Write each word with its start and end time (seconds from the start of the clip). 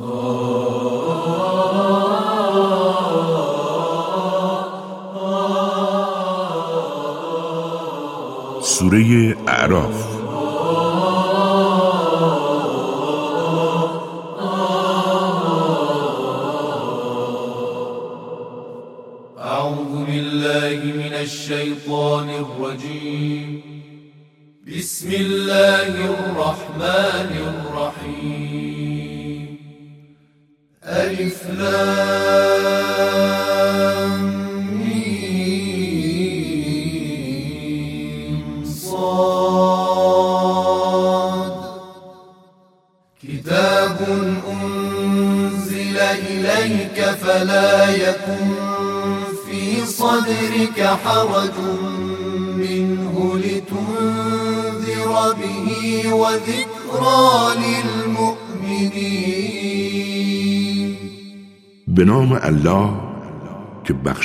سوره 0.00 0.06
اعراف 9.48 10.09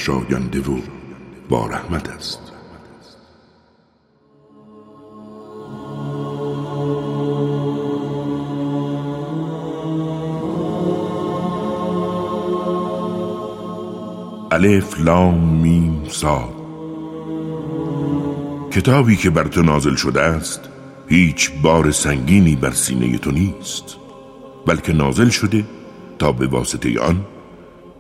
بخشاینده 0.06 0.60
و 0.60 0.80
با 1.50 1.68
رحمت 1.68 2.10
است. 2.10 2.40
الف 14.52 15.00
لام 15.00 15.40
میم 15.40 16.04
صاد 16.08 16.54
کتابی 18.72 19.16
که 19.16 19.30
بر 19.30 19.44
تو 19.44 19.62
نازل 19.62 19.96
شده 19.96 20.22
است 20.22 20.70
هیچ 21.08 21.52
بار 21.62 21.92
سنگینی 21.92 22.56
بر 22.56 22.72
سینه 22.72 23.18
تو 23.18 23.32
نیست 23.32 23.98
بلکه 24.66 24.94
نازل 24.94 25.30
شده 25.30 25.66
تا 26.20 26.32
به 26.32 26.48
واسطه 26.48 27.00
آن 27.00 27.26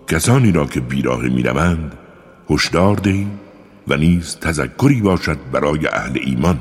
کسانی 0.08 0.52
را 0.52 0.66
که 0.66 0.80
بیراه 0.80 1.22
می‌روند 1.22 1.96
هشدار 2.50 2.96
دهی 2.96 3.28
و 3.88 3.98
نیز 3.98 4.38
تذکری 4.40 5.02
باشد 5.02 5.38
برای 5.52 5.88
اهل 5.88 6.20
ایمان. 6.26 6.60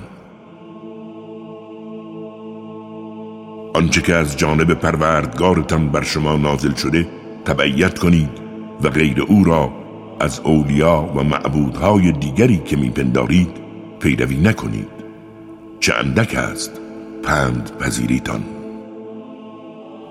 آنچه 3.74 4.02
که 4.02 4.14
از 4.14 4.36
جانب 4.36 4.74
پروردگارتان 4.74 5.88
بر 5.88 6.02
شما 6.02 6.36
نازل 6.36 6.74
شده 6.74 7.08
تبعیت 7.44 7.98
کنید 7.98 8.30
و 8.82 8.88
غیر 8.90 9.22
او 9.22 9.44
را 9.44 9.72
از 10.20 10.40
اولیا 10.40 11.12
و 11.16 11.22
معبودهای 11.22 12.12
دیگری 12.12 12.58
که 12.64 12.76
میپندارید 12.76 13.50
پیروی 14.00 14.36
نکنید. 14.36 14.88
چه 15.80 15.94
اندک 15.94 16.34
است 16.34 16.80
پند 17.22 17.70
پذیریتان. 17.80 18.44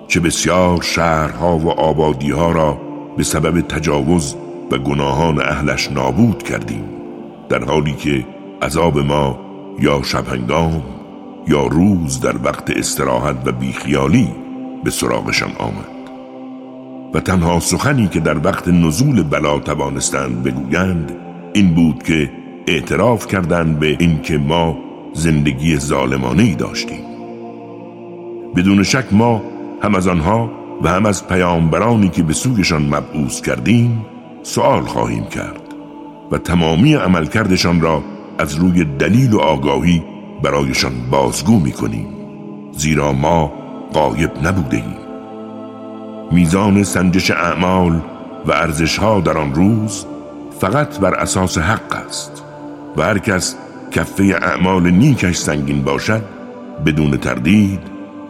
چه 0.08 0.20
بسیار 0.20 0.81
شهرها 0.81 1.58
و 1.58 1.70
آبادیها 1.70 2.52
را 2.52 2.81
به 3.17 3.23
سبب 3.23 3.61
تجاوز 3.61 4.36
و 4.72 4.78
گناهان 4.78 5.42
اهلش 5.42 5.92
نابود 5.92 6.44
کردیم 6.44 6.83
در 7.49 7.64
حالی 7.64 7.93
که 7.93 8.26
عذاب 8.61 8.99
ما 8.99 9.39
یا 9.80 10.02
شبهنگام 10.04 10.83
یا 11.48 11.67
روز 11.67 12.20
در 12.20 12.36
وقت 12.43 12.70
استراحت 12.70 13.36
و 13.45 13.52
بیخیالی 13.52 14.27
به 14.83 14.89
سراغشان 14.89 15.52
آمد. 15.60 15.93
و 17.14 17.20
تنها 17.20 17.60
سخنی 17.60 18.08
که 18.08 18.20
در 18.20 18.48
وقت 18.48 18.67
نزول 18.67 19.23
بلا 19.23 19.59
توانستند 19.59 20.43
بگویند 20.43 21.11
این 21.54 21.73
بود 21.73 22.04
که 22.04 22.32
اعتراف 22.67 23.27
کردند 23.27 23.80
به 23.80 23.95
اینکه 23.99 24.38
ما 24.38 24.77
زندگی 25.14 25.77
ظالمانه 25.77 26.43
ای 26.43 26.55
داشتیم. 26.55 27.04
بدون 28.55 28.83
شک 28.83 29.05
ما 29.11 29.42
هم 29.82 29.95
از 29.95 30.08
آنها 30.08 30.52
و 30.83 30.88
هم 30.88 31.05
از 31.05 31.27
پیامبرانی 31.27 32.10
که 32.10 32.23
به 32.23 32.33
سویشان 32.33 32.86
مبعوث 32.86 33.42
کردیم 33.42 34.05
سوال 34.44 34.82
خواهیم 34.82 35.26
کرد 35.26 35.61
و 36.32 36.38
تمامی 36.38 36.94
عملکردشان 36.94 37.82
را 37.82 38.04
از 38.38 38.55
روی 38.55 38.86
دلیل 38.86 39.33
و 39.33 39.39
آگاهی 39.39 40.04
برایشان 40.44 40.94
بازگو 41.11 41.60
می 41.60 41.71
کنیم 41.71 42.08
زیرا 42.71 43.14
ما 43.14 43.54
قایب 43.94 44.32
نبوده 44.48 44.77
ایم 44.77 44.98
میزان 46.32 46.83
سنجش 46.83 47.32
اعمال 47.32 48.02
و 48.45 48.52
ارزشها 48.52 49.20
در 49.20 49.38
آن 49.38 49.54
روز 49.54 50.05
فقط 50.60 51.00
بر 51.00 51.14
اساس 51.14 51.58
حق 51.58 51.95
است 52.08 52.44
و 52.98 53.02
هر 53.02 53.17
کس 53.17 53.55
کفه 53.92 54.23
اعمال 54.42 54.92
نیکش 54.92 55.38
سنگین 55.38 55.83
باشد 55.83 56.23
بدون 56.86 57.17
تردید 57.17 57.80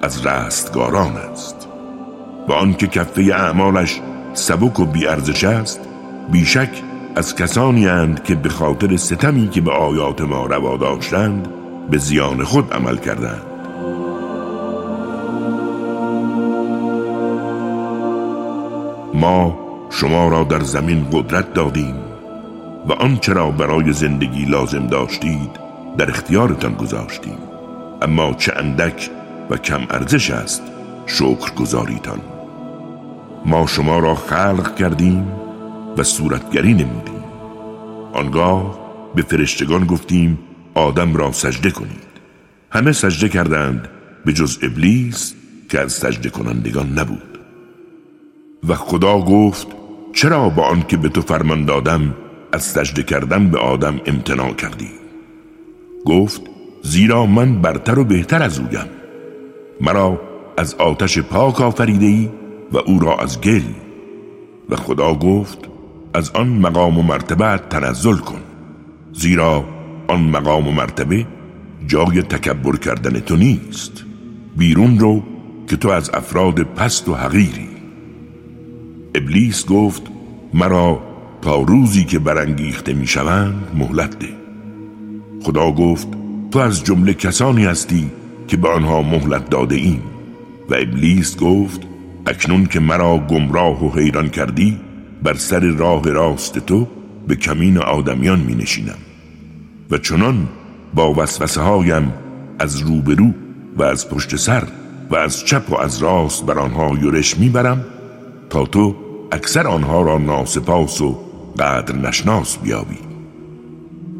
از 0.01 0.25
رستگاران 0.25 1.17
است. 1.17 1.72
و 2.47 2.51
آنکه 2.51 2.87
کفه 2.87 3.21
اعمالش 3.21 4.01
سبک 4.33 4.79
و 4.79 4.85
بیارزش 4.85 5.43
است 5.43 5.79
بیشک 6.31 6.69
از 7.15 7.35
کسانی 7.35 7.87
اند 7.87 8.23
که 8.23 8.35
به 8.35 8.49
خاطر 8.49 8.95
ستمی 8.95 9.49
که 9.49 9.61
به 9.61 9.71
آیات 9.71 10.21
ما 10.21 10.45
روا 10.45 10.77
داشتند 10.77 11.47
به 11.89 11.97
زیان 11.97 12.43
خود 12.43 12.73
عمل 12.73 12.97
کردند. 12.97 13.41
ما 19.13 19.59
شما 19.89 20.27
را 20.27 20.43
در 20.43 20.59
زمین 20.59 21.07
قدرت 21.11 21.53
دادیم 21.53 21.95
و 22.89 22.93
آنچه 22.93 23.33
را 23.33 23.51
برای 23.51 23.93
زندگی 23.93 24.45
لازم 24.45 24.87
داشتید 24.87 25.59
در 25.97 26.09
اختیارتان 26.09 26.73
گذاشتیم. 26.73 27.37
اما 28.01 28.33
چه 28.33 28.53
اندک 28.55 29.09
و 29.49 29.57
کم 29.57 29.81
ارزش 29.89 30.31
است 30.31 30.63
شکر 31.05 31.53
گذاریتان 31.53 32.19
ما 33.45 33.67
شما 33.67 33.99
را 33.99 34.15
خلق 34.15 34.75
کردیم 34.75 35.27
و 35.97 36.03
صورتگری 36.03 36.73
نمودیم. 36.73 37.23
آنگاه 38.13 38.79
به 39.15 39.21
فرشتگان 39.21 39.85
گفتیم 39.85 40.39
آدم 40.73 41.15
را 41.15 41.31
سجده 41.31 41.71
کنید. 41.71 42.13
همه 42.71 42.91
سجده 42.91 43.29
کردند 43.29 43.87
به 44.25 44.33
جز 44.33 44.59
ابلیس 44.61 45.33
که 45.69 45.79
از 45.79 45.93
سجده 45.93 46.29
کنندگان 46.29 46.99
نبود. 46.99 47.39
و 48.67 48.75
خدا 48.75 49.19
گفت 49.19 49.67
چرا 50.13 50.49
با 50.49 50.63
آنکه 50.63 50.97
به 50.97 51.09
تو 51.09 51.21
فرمان 51.21 51.65
دادم 51.65 52.15
از 52.51 52.63
سجده 52.63 53.03
کردن 53.03 53.49
به 53.49 53.59
آدم 53.59 54.01
امتناع 54.05 54.53
کردی؟ 54.53 54.89
گفت 56.05 56.41
زیرا 56.83 57.25
من 57.25 57.61
برتر 57.61 57.99
و 57.99 58.03
بهتر 58.03 58.43
از 58.43 58.59
اویم. 58.59 58.89
مرا 59.81 60.21
از 60.57 60.75
آتش 60.75 61.19
پاک 61.19 61.61
آفریده 61.61 62.05
ای 62.05 62.29
و 62.73 62.77
او 62.77 62.99
را 62.99 63.15
از 63.15 63.41
گل. 63.41 63.61
و 64.69 64.75
خدا 64.75 65.13
گفت 65.13 65.57
از 66.13 66.31
آن 66.31 66.47
مقام 66.47 66.97
و 66.97 67.01
مرتبه 67.01 67.61
تنزل 67.69 68.17
کن. 68.17 68.41
زیرا 69.13 69.65
آن 70.07 70.21
مقام 70.21 70.67
و 70.67 70.71
مرتبه 70.71 71.27
جای 71.87 72.21
تکبر 72.21 72.77
کردن 72.77 73.19
تو 73.19 73.35
نیست. 73.35 74.03
بیرون 74.57 74.99
رو 74.99 75.23
که 75.67 75.75
تو 75.75 75.89
از 75.89 76.11
افراد 76.13 76.59
پست 76.59 77.09
و 77.09 77.13
حقیری. 77.13 77.67
ابلیس 79.15 79.65
گفت 79.65 80.01
مرا 80.53 81.03
تا 81.41 81.61
روزی 81.61 82.03
که 82.03 82.19
برانگیخته 82.19 82.93
می‌شوند 82.93 83.67
مهلت 83.75 84.19
ده. 84.19 84.29
خدا 85.43 85.71
گفت 85.71 86.07
تو 86.51 86.59
از 86.59 86.83
جمله 86.83 87.13
کسانی 87.13 87.65
هستی 87.65 88.11
که 88.47 88.57
به 88.57 88.69
آنها 88.69 89.01
مهلت 89.01 89.49
داده 89.49 89.75
ایم. 89.75 90.03
و 90.69 90.75
ابلیس 90.75 91.37
گفت 91.37 91.81
اکنون 92.27 92.65
که 92.65 92.79
مرا 92.79 93.17
گمراه 93.17 93.85
و 93.85 93.99
حیران 93.99 94.29
کردی 94.29 94.79
بر 95.23 95.33
سر 95.33 95.59
راه 95.59 96.11
راست 96.11 96.59
تو 96.59 96.87
به 97.27 97.35
کمین 97.35 97.77
آدمیان 97.77 98.39
می 98.39 98.55
نشینم 98.55 98.97
و 99.91 99.97
چنان 99.97 100.47
با 100.93 101.13
وسوسه 101.13 101.61
هایم 101.61 102.13
از 102.59 102.79
روبرو 102.79 103.33
و 103.77 103.83
از 103.83 104.09
پشت 104.09 104.35
سر 104.35 104.63
و 105.09 105.15
از 105.15 105.45
چپ 105.45 105.71
و 105.71 105.77
از 105.77 106.03
راست 106.03 106.45
بر 106.45 106.59
آنها 106.59 106.97
یورش 107.01 107.37
می‌برم 107.37 107.85
تا 108.49 108.65
تو 108.65 108.95
اکثر 109.31 109.67
آنها 109.67 110.01
را 110.01 110.17
ناسپاس 110.17 111.01
و 111.01 111.19
قدر 111.59 111.95
نشناس 111.95 112.57
بیابی. 112.57 112.97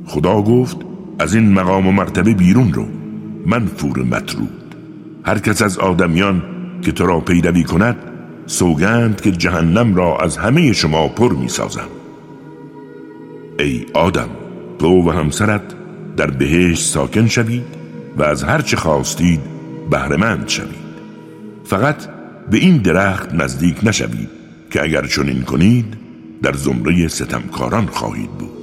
خدا 0.06 0.41
گفت 0.41 0.77
از 1.19 1.35
این 1.35 1.53
مقام 1.53 1.88
و 1.88 1.91
مرتبه 1.91 2.33
بیرون 2.33 2.73
رو. 2.73 2.85
من 3.45 3.65
فور 3.65 4.03
مطرود. 4.03 4.75
هر 5.25 5.39
کس 5.39 5.61
از 5.61 5.77
آدمیان 5.77 6.52
که 6.83 6.91
تو 6.91 7.06
را 7.06 7.19
پیروی 7.19 7.63
کند 7.63 7.95
سوگند 8.45 9.21
که 9.21 9.31
جهنم 9.31 9.95
را 9.95 10.18
از 10.18 10.38
همه 10.38 10.74
شما 10.74 11.07
پر 11.07 11.33
می 11.33 11.50
سازم 11.50 11.88
ای 13.59 13.85
آدم 13.94 14.30
تو 14.80 15.09
و 15.09 15.12
همسرت 15.12 15.62
در 16.18 16.31
بهشت 16.31 16.83
ساکن 16.83 17.27
شوید 17.27 17.63
و 18.18 18.24
از 18.24 18.44
هر 18.44 18.62
چه 18.62 18.77
خواستید 18.77 19.39
بهرهمند 19.89 20.47
شوید. 20.47 20.83
فقط 21.63 21.95
به 22.51 22.57
این 22.57 22.77
درخت 22.77 23.33
نزدیک 23.33 23.77
نشوید 23.83 24.30
که 24.71 24.83
اگر 24.83 25.06
چنین 25.07 25.41
کنید 25.41 25.97
در 26.41 26.53
زمره 26.53 27.07
ستمکاران 27.07 27.85
خواهید 27.85 28.31
بود. 28.31 28.62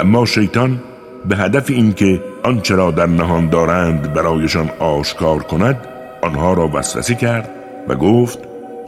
اما 0.00 0.26
شیطان 0.26 0.80
به 1.28 1.36
هدف 1.36 1.70
اینکه 1.70 2.22
آنچه 2.42 2.74
را 2.74 2.90
در 2.90 3.06
نهان 3.06 3.48
دارند 3.48 4.12
برایشان 4.12 4.70
آشکار 4.78 5.42
کند 5.42 5.76
آنها 6.22 6.52
را 6.52 6.68
وسوسه 6.74 7.14
کرد 7.14 7.50
و 7.88 7.94
گفت 7.94 8.38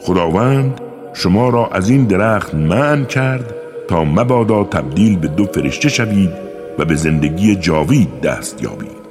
خداوند 0.01 0.81
شما 1.13 1.49
را 1.49 1.67
از 1.67 1.89
این 1.89 2.05
درخت 2.05 2.55
من 2.55 3.05
کرد 3.05 3.55
تا 3.87 4.03
مبادا 4.03 4.63
تبدیل 4.63 5.17
به 5.17 5.27
دو 5.27 5.45
فرشته 5.45 5.89
شوید 5.89 6.31
و 6.79 6.85
به 6.85 6.95
زندگی 6.95 7.55
جاوید 7.55 8.21
دست 8.21 8.63
یابید. 8.63 9.01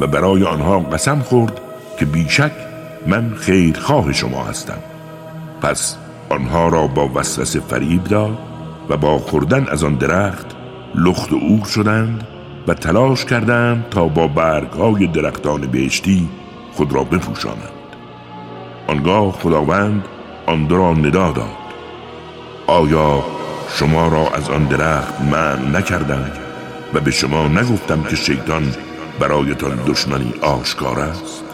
و 0.00 0.06
برای 0.06 0.44
آنها 0.44 0.80
قسم 0.80 1.18
خورد 1.20 1.60
که 1.98 2.04
بیشک 2.04 2.52
من 3.06 3.32
خیرخواه 3.36 4.12
شما 4.12 4.44
هستم. 4.44 4.78
پس 5.62 5.96
آنها 6.28 6.68
را 6.68 6.86
با 6.86 7.08
وسوسه 7.14 7.60
فریب 7.60 8.04
داد 8.04 8.38
و 8.88 8.96
با 8.96 9.18
خوردن 9.18 9.66
از 9.68 9.84
آن 9.84 9.94
درخت 9.94 10.53
لخت 10.94 11.32
و 11.32 11.36
اور 11.36 11.64
شدند 11.64 12.26
و 12.68 12.74
تلاش 12.74 13.24
کردند 13.24 13.88
تا 13.90 14.08
با 14.08 14.28
برگهای 14.28 15.06
درختان 15.06 15.60
بهشتی 15.60 16.28
خود 16.72 16.92
را 16.92 17.04
بپوشانند. 17.04 17.70
آنگاه 18.88 19.32
خداوند 19.32 20.04
آن 20.46 20.68
را 20.68 20.92
ندا 20.92 21.32
داد. 21.32 21.64
آیا 22.66 23.24
شما 23.68 24.08
را 24.08 24.28
از 24.28 24.50
آن 24.50 24.64
درخت 24.64 25.20
من 25.20 25.76
نکردم 25.76 26.30
و 26.94 27.00
به 27.00 27.10
شما 27.10 27.48
نگفتم 27.48 28.02
که 28.02 28.16
شیطان 28.16 28.74
برایتان 29.20 29.78
دشمنی 29.86 30.34
آشکار 30.42 31.00
است؟ 31.00 31.44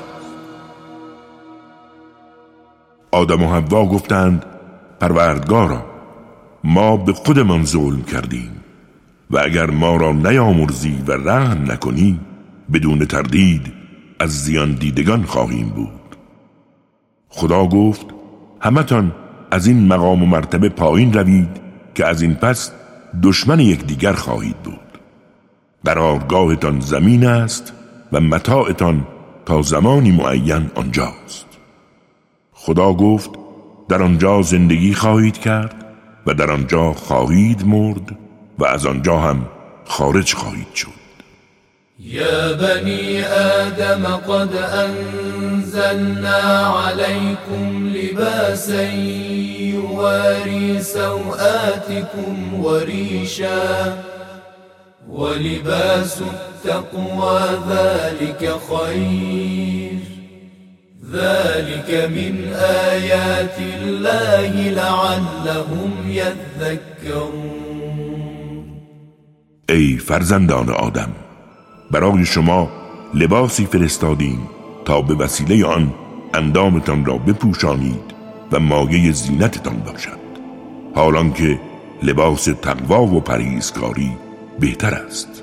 آدم 3.13 3.43
و 3.43 3.55
حوا 3.55 3.87
گفتند 3.87 4.45
پروردگارا 5.01 5.85
ما 6.65 6.97
به 6.97 7.13
خودمان 7.13 7.65
ظلم 7.65 8.03
کردیم. 8.03 8.60
و 9.31 9.39
اگر 9.39 9.71
ما 9.71 9.97
را 9.97 10.13
نیامرزی 10.13 11.03
و 11.07 11.13
رحم 11.13 11.71
نکنی 11.73 12.21
بدون 12.73 13.05
تردید 13.05 13.73
از 14.19 14.45
زیان 14.45 14.73
دیدگان 14.73 15.23
خواهیم 15.23 15.69
بود. 15.69 16.17
خدا 17.29 17.67
گفت 17.67 18.07
همتان 18.61 19.13
از 19.51 19.67
این 19.67 19.89
مقام 19.89 20.23
و 20.23 20.27
مرتبه 20.27 20.69
پایین 20.69 21.13
روید 21.13 21.61
که 21.95 22.07
از 22.07 22.23
این 22.23 22.35
پس 22.35 22.73
دشمن 23.23 23.61
یکدیگر 23.61 24.13
خواهید 24.13 24.57
بود. 24.57 24.99
قرارگاهتان 25.85 26.81
زمین 26.81 27.27
است 27.27 27.73
و 28.13 28.21
متاعتان 28.21 29.07
تا 29.47 29.63
زمانی 29.63 30.11
معین 30.11 30.71
آنجاست. 30.75 31.47
خدا 32.53 32.93
گفت 32.93 33.31
در 33.89 34.03
آنجا 34.03 34.43
زندگی 34.43 34.95
خواهید 34.95 35.39
کرد 35.39 35.85
و 36.27 36.35
در 36.35 36.51
آنجا 36.51 36.93
خواهید 36.93 37.67
مرد 37.67 38.19
و 38.61 38.65
از 38.65 38.87
آنجا 38.87 39.17
هم 39.17 39.47
خارج 39.87 40.35
خواهید 40.35 40.75
شد. 40.75 41.01
يا 42.01 42.53
بني 42.53 43.25
آدم 43.25 44.07
قد 44.07 44.57
أنزلنا 44.57 46.43
عليكم 46.67 47.93
لباسا 47.95 48.93
يواري 49.61 50.83
سوآتكم 50.83 52.55
وريشا 52.65 53.97
ولباس 55.09 56.23
التقوى 56.23 57.41
ذلك 57.71 58.55
خير. 58.71 60.01
ذلك 61.13 61.91
من 62.11 62.53
آيات 62.93 63.59
الله 63.59 64.53
لعلهم 64.71 65.93
يذكرون. 66.07 67.60
ای 69.71 69.97
فرزندان 69.97 70.71
آدم 70.71 71.13
برای 71.91 72.25
شما 72.25 72.69
لباسی 73.15 73.67
فرستادیم 73.67 74.39
تا 74.85 75.03
به 75.03 75.15
وسیله 75.15 75.67
آن 75.67 75.95
اندامتان 76.35 77.05
را 77.05 77.19
بپوشانید 77.19 78.15
و 78.53 78.61
مایه 78.61 79.13
زینتتان 79.13 79.77
باشد. 79.77 80.21
حالان 80.95 81.33
که 81.33 81.61
لباس 82.03 82.45
تقوا 82.45 83.03
و 83.03 83.21
پریزکاری 83.21 84.11
بهتر 84.61 84.95
است. 84.95 85.43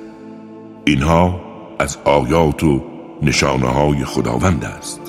اینها 0.86 1.42
از 1.80 1.98
آیات 2.06 2.64
و 2.64 2.84
نشانه 3.22 3.68
های 3.68 4.06
خداوند 4.06 4.66
است. 4.66 5.02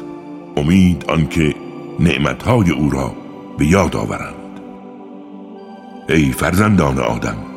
امید 0.56 1.04
آنکه 1.08 1.54
نعمتهای 2.00 2.70
او 2.70 2.90
را 2.90 3.14
به 3.58 3.66
یاد 3.66 3.96
آورند. 3.96 4.60
ای 6.08 6.32
فرزندان 6.32 6.98
آدم 6.98 7.47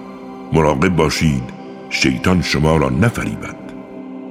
مراقب 0.53 0.95
باشید 0.95 1.44
شیطان 1.89 2.42
شما 2.42 2.77
را 2.77 2.89
نفریبد. 2.89 3.56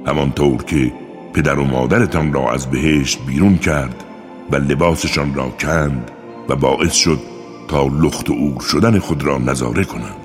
همانطور 0.07 0.63
که 0.63 0.91
پدر 1.33 1.59
و 1.59 1.63
مادرتان 1.63 2.33
را 2.33 2.51
از 2.51 2.69
بهشت 2.71 3.25
بیرون 3.25 3.57
کرد 3.57 4.03
و 4.51 4.55
لباسشان 4.55 5.33
را 5.33 5.49
کند 5.49 6.11
و 6.49 6.55
باعث 6.55 6.93
شد 6.93 7.19
تا 7.67 7.87
لخت 7.87 8.29
و 8.29 8.33
اور 8.33 8.61
شدن 8.61 8.99
خود 8.99 9.23
را 9.23 9.37
نظاره 9.37 9.83
کنند. 9.83 10.15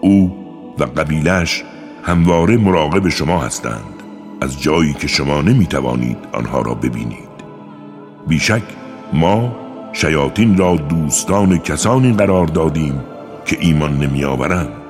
او 0.00 0.36
و 0.78 0.84
قبیلش 0.84 1.64
همواره 2.02 2.56
مراقب 2.56 3.08
شما 3.08 3.38
هستند. 3.38 4.02
از 4.40 4.62
جایی 4.62 4.92
که 4.92 5.06
شما 5.06 5.42
نمی 5.42 5.66
توانید 5.66 6.18
آنها 6.32 6.60
را 6.60 6.74
ببینید. 6.74 7.36
بیشک 8.28 8.62
ما 9.12 9.56
شیاطین 9.92 10.56
را 10.56 10.76
دوستان 10.76 11.58
کسانی 11.58 12.12
قرار 12.12 12.46
دادیم 12.46 13.00
که 13.46 13.56
ایمان 13.60 13.98
نمی 13.98 14.24
آورند 14.24 14.85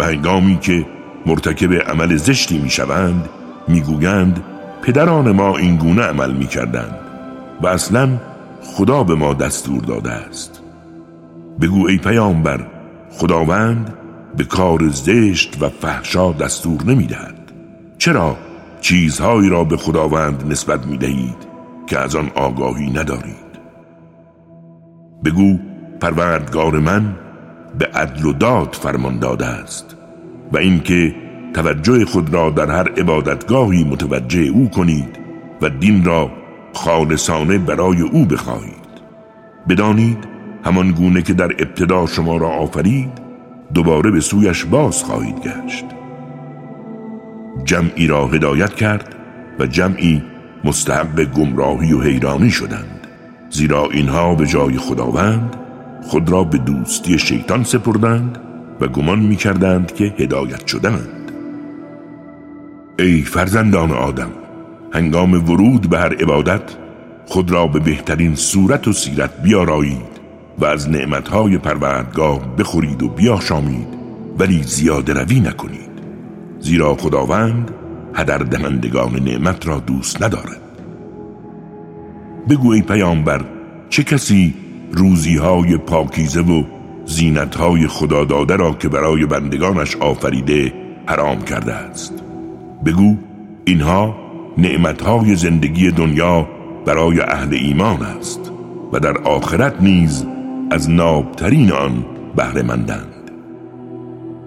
و 0.00 0.02
هنگامی 0.02 0.58
که 0.58 0.86
مرتکب 1.26 1.72
عمل 1.72 2.16
زشتی 2.16 2.58
می 2.58 2.70
شوند 2.70 3.28
می 3.68 3.80
گویند 3.80 4.44
پدران 4.82 5.32
ما 5.32 5.56
این 5.56 5.76
گونه 5.76 6.02
عمل 6.02 6.32
می 6.32 6.46
کردند 6.46 6.94
و 7.60 7.66
اصلا 7.66 8.08
خدا 8.62 9.04
به 9.04 9.14
ما 9.14 9.34
دستور 9.34 9.82
داده 9.82 10.10
است. 10.10 10.62
بگو 11.60 11.86
ای 11.88 11.98
پیامبر 11.98 12.66
خداوند 13.10 13.94
به 14.36 14.44
کار 14.44 14.88
زشت 14.88 15.62
و 15.62 15.68
فحشا 15.68 16.32
دستور 16.32 16.84
نمی 16.84 17.06
دهد 17.06 17.52
چرا 17.98 18.36
چیزهایی 18.80 19.48
را 19.48 19.64
به 19.64 19.76
خداوند 19.76 20.52
نسبت 20.52 20.86
می 20.86 20.96
دهید 20.98 21.46
که 21.86 21.98
از 21.98 22.16
آن 22.16 22.30
آگاهی 22.34 22.90
ندارید؟ 22.90 23.50
بگو 25.24 25.58
پروردگار 26.00 26.78
من 26.78 27.14
به 27.78 27.86
عدل 27.86 28.26
و 28.26 28.32
داد 28.32 28.76
فرمان 28.80 29.18
داده 29.18 29.46
است 29.46 29.96
و 30.52 30.58
اینکه 30.58 31.14
توجه 31.54 32.04
خود 32.04 32.34
را 32.34 32.50
در 32.50 32.70
هر 32.70 32.88
عبادتگاهی 32.88 33.84
متوجه 33.84 34.40
او 34.40 34.70
کنید 34.70 35.18
و 35.62 35.68
دین 35.68 36.04
را 36.04 36.30
خالصانه 36.72 37.58
برای 37.58 38.00
او 38.00 38.24
بخواهید. 38.24 38.90
بدانید 39.68 40.24
همان 40.64 40.90
گونه 40.90 41.22
که 41.22 41.32
در 41.32 41.52
ابتدا 41.52 42.06
شما 42.06 42.36
را 42.36 42.48
آفرید 42.48 43.10
دوباره 43.74 44.10
به 44.10 44.20
سویش 44.20 44.64
باز 44.64 45.04
خواهید 45.04 45.38
گشت. 45.38 45.84
جمعی 47.64 48.06
را 48.06 48.26
هدایت 48.26 48.74
کرد 48.74 49.14
و 49.58 49.66
جمعی 49.66 50.22
مستحق 50.64 51.24
گمراهی 51.24 51.92
و 51.92 52.00
حیرانی 52.00 52.50
شدند 52.50 53.06
زیرا 53.50 53.88
اینها 53.92 54.34
به 54.34 54.46
جای 54.46 54.76
خداوند 54.78 55.56
خود 56.02 56.30
را 56.30 56.44
به 56.44 56.58
دوستی 56.58 57.18
شیطان 57.18 57.64
سپردند 57.64 58.38
و 58.80 58.86
گمان 58.86 59.18
می 59.18 59.36
کردند 59.36 59.94
که 59.94 60.04
هدایت 60.04 60.66
شدند 60.66 61.32
ای 62.98 63.22
فرزندان 63.22 63.92
آدم 63.92 64.30
هنگام 64.92 65.32
ورود 65.50 65.90
به 65.90 65.98
هر 65.98 66.14
عبادت 66.14 66.62
خود 67.26 67.50
را 67.50 67.66
به 67.66 67.78
بهترین 67.78 68.34
صورت 68.34 68.88
و 68.88 68.92
سیرت 68.92 69.42
بیارایید 69.42 70.20
و 70.58 70.64
از 70.64 70.90
نعمتهای 70.90 71.58
پروردگار 71.58 72.40
بخورید 72.58 73.02
و 73.02 73.08
بیاشامید 73.08 73.88
ولی 74.38 74.62
زیاده 74.62 75.12
روی 75.12 75.40
نکنید. 75.40 75.90
زیرا 76.60 76.94
خداوند 76.94 77.70
هدر 78.14 78.38
دهندگان 78.38 79.16
نعمت 79.16 79.66
را 79.66 79.78
دوست 79.78 80.22
ندارد. 80.22 80.60
بگو 82.48 82.72
ای 82.72 82.82
پیامبر 82.82 83.44
چه 83.88 84.04
کسی 84.04 84.54
روزی 84.92 85.36
های 85.36 85.76
پاکیزه 85.76 86.40
و 86.40 86.62
زینتهای 87.04 87.86
خدا 87.86 88.24
داده 88.24 88.56
را 88.56 88.72
که 88.72 88.88
برای 88.88 89.26
بندگانش 89.26 89.96
آفریده 89.96 90.72
حرام 91.06 91.42
کرده 91.42 91.74
است. 91.74 92.12
بگو 92.84 93.16
اینها 93.64 94.16
نعمتهای 94.58 95.36
زندگی 95.36 95.90
دنیا 95.90 96.48
برای 96.86 97.20
اهل 97.20 97.54
ایمان 97.54 98.02
است 98.02 98.52
و 98.92 98.98
در 98.98 99.18
آخرت 99.18 99.82
نیز 99.82 100.26
از 100.70 100.90
نابترین 100.90 101.72
آن 101.72 102.04
بهره 102.36 102.62
مندند 102.62 103.30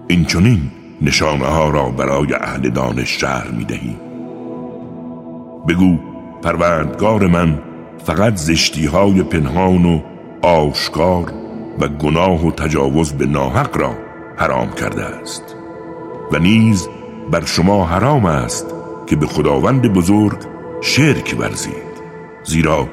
این 0.08 0.26
چنین 0.26 0.60
نشانه 1.02 1.46
ها 1.46 1.70
را 1.70 1.90
برای 1.90 2.34
اهل 2.34 2.70
دانش 2.70 3.22
شهر 3.22 3.52
می 3.52 3.66
دهیم 3.66 3.96
بگو 5.68 5.98
پروردگار 6.44 7.28
من 7.28 7.60
فقط 8.06 8.36
زشتی 8.36 8.86
های 8.86 9.24
پنهان 9.24 9.86
و 9.86 10.00
آشکار 10.44 11.34
و 11.80 11.88
گناه 11.88 12.48
و 12.48 12.52
تجاوز 12.52 13.14
به 13.14 13.26
ناحق 13.26 13.78
را 13.78 13.96
حرام 14.38 14.72
کرده 14.72 15.06
است 15.06 15.56
و 16.32 16.40
نیز 16.40 16.88
بر 17.32 17.46
شما 17.46 17.86
حرام 17.86 18.26
است 18.26 18.66
که 19.08 19.16
به 19.16 19.28
خداوند 19.28 19.94
بزرگ 19.94 20.38
شرک 20.82 21.36
ورزید 21.40 21.94
زیرا 22.44 22.88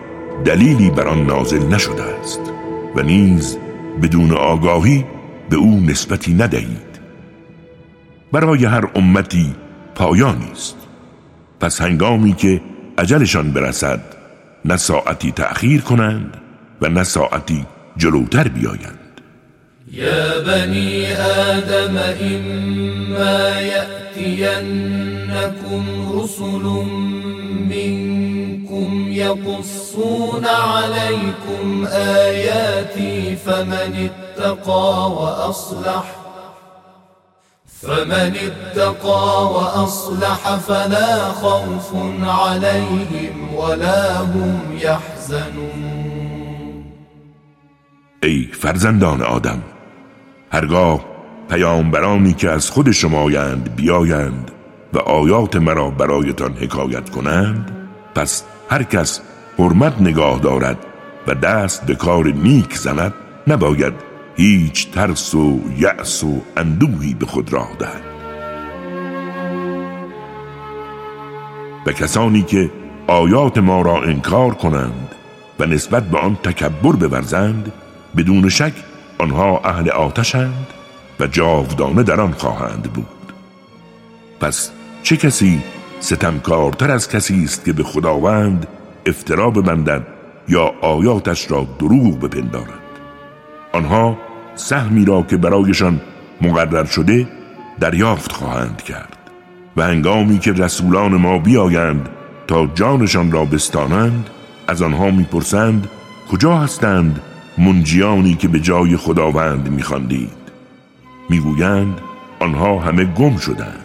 دلیلی 0.45 0.91
بر 0.91 1.09
آن 1.09 1.27
نازل 1.27 1.67
نشده 1.67 2.03
است 2.03 2.41
و 2.97 3.03
نیز 3.03 3.59
بدون 4.03 4.33
آگاهی 4.33 5.05
به 5.49 5.57
او 5.57 5.81
نسبتی 5.81 6.35
ندهید. 6.35 6.91
برای 8.33 8.65
هر 8.65 8.89
امتی 8.95 9.55
پایانی 9.95 10.51
است. 10.53 10.77
پس 11.61 11.81
هنگامی 11.81 12.33
که 12.33 12.61
عجلشان 12.99 13.51
برسد 13.51 14.01
نه 14.65 14.77
ساعتی 14.77 15.33
تأخیر 15.33 15.81
کنند 15.81 16.37
و 16.83 16.89
نه 16.89 17.05
ساعتی 17.05 17.67
جلوتر 17.97 18.49
بیایند. 18.49 19.01
یا 19.93 20.41
بنی 20.47 21.13
آدم 21.13 21.97
اما 21.97 23.61
یأتینکم 23.61 24.61
رسل 26.15 26.65
منکم 27.71 29.13
یقصون 29.13 30.45
علیکم 30.45 31.87
آیاتی 32.25 33.37
فمن 33.37 34.11
اتقا 34.39 35.11
وأصلح 35.11 36.05
فمن 37.83 38.37
اتقى 38.37 39.53
وأصلح 39.53 40.57
فلا 40.57 41.33
خوف 41.33 41.95
عليهم 42.23 43.55
ولا 43.55 44.19
هم 44.19 44.79
يحزنون 44.81 46.00
ای 48.23 48.49
فرزندان 48.53 49.23
آدم 49.23 49.63
هرگاه 50.53 51.05
پیامبرانی 51.51 52.33
که 52.33 52.51
از 52.51 52.71
خود 52.71 52.91
شمایند 52.91 53.77
بیایند 53.77 54.51
و 54.93 54.99
آیات 54.99 55.57
مرا 55.57 55.91
برایتان 55.91 56.53
حکایت 56.53 57.11
کنند 57.11 57.71
پس 58.15 58.45
هر 58.71 58.83
کس 58.83 59.21
حرمت 59.59 60.01
نگاه 60.01 60.39
دارد 60.39 60.87
و 61.27 61.35
دست 61.35 61.87
به 61.87 61.95
کار 61.95 62.25
نیک 62.25 62.77
زند 62.77 63.15
نباید 63.47 63.95
هیچ 64.37 64.91
ترس 64.91 65.35
و 65.35 65.61
یأس 65.79 66.25
و 66.25 66.43
اندوهی 66.57 67.15
به 67.15 67.27
خود 67.27 67.53
راه 67.53 67.71
دهد. 67.79 68.03
و 71.87 71.93
کسانی 71.93 72.43
که 72.43 72.71
آیات 73.07 73.59
ما 73.59 73.83
را 73.83 74.03
انکار 74.03 74.55
کنند 74.55 75.15
و 75.59 75.67
نسبت 75.67 76.03
به 76.03 76.19
آن 76.19 76.37
تکبر 76.37 76.93
بورزند 76.93 77.73
بدون 78.17 78.49
شک 78.49 78.73
آنها 79.19 79.61
اهل 79.65 79.91
آتشند 79.91 80.67
و 81.21 81.27
جاودانه 81.27 82.03
در 82.03 82.21
آن 82.21 82.33
خواهند 82.33 82.83
بود. 82.83 83.07
پس 84.41 84.71
چه 85.03 85.17
کسی 85.17 85.63
ستمکارتر 86.01 86.91
از 86.91 87.09
کسی 87.09 87.45
است 87.45 87.65
که 87.65 87.73
به 87.73 87.83
خداوند 87.83 88.67
افترا 89.07 89.51
ببندد 89.51 90.07
یا 90.49 90.73
آیاتش 90.81 91.51
را 91.51 91.67
دروغ 91.79 92.21
بپندارد؟ 92.21 92.81
آنها 93.73 94.19
سهمی 94.55 95.05
را 95.05 95.23
که 95.23 95.37
برایشان 95.37 96.01
مقرر 96.41 96.85
شده 96.85 97.29
دریافت 97.81 98.33
خواهند 98.33 98.83
کرد 98.83 99.17
و 99.77 99.83
هنگامی 99.83 100.39
که 100.39 100.53
رسولان 100.53 101.15
ما 101.15 101.39
بیایند 101.39 102.09
تا 102.47 102.67
جانشان 102.67 103.33
را 103.33 103.45
بستانند 103.45 104.31
از 104.69 104.83
آنها 104.83 105.11
می‌پرسند 105.11 105.89
کجا 106.33 106.57
هستند 106.57 107.21
منجیانی 107.61 108.35
که 108.35 108.49
به 108.49 108.61
جای 108.61 108.97
خداوند 108.97 109.69
میخواندید. 109.69 110.41
می‌گویند 111.29 112.01
آنها 112.41 112.79
همه 112.79 113.05
گم 113.05 113.37
شدند 113.37 113.85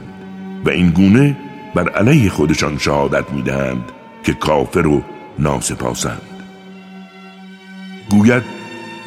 و 0.65 0.69
این 0.69 0.89
گونه 0.89 1.37
بر 1.75 1.89
علیه 1.89 2.29
خودشان 2.29 2.77
شهادت 2.77 3.31
می‌دهند 3.31 3.91
که 4.23 4.33
کافر 4.33 4.87
و 4.87 5.01
ناسپاسند. 5.39 6.21
گوید 8.09 8.43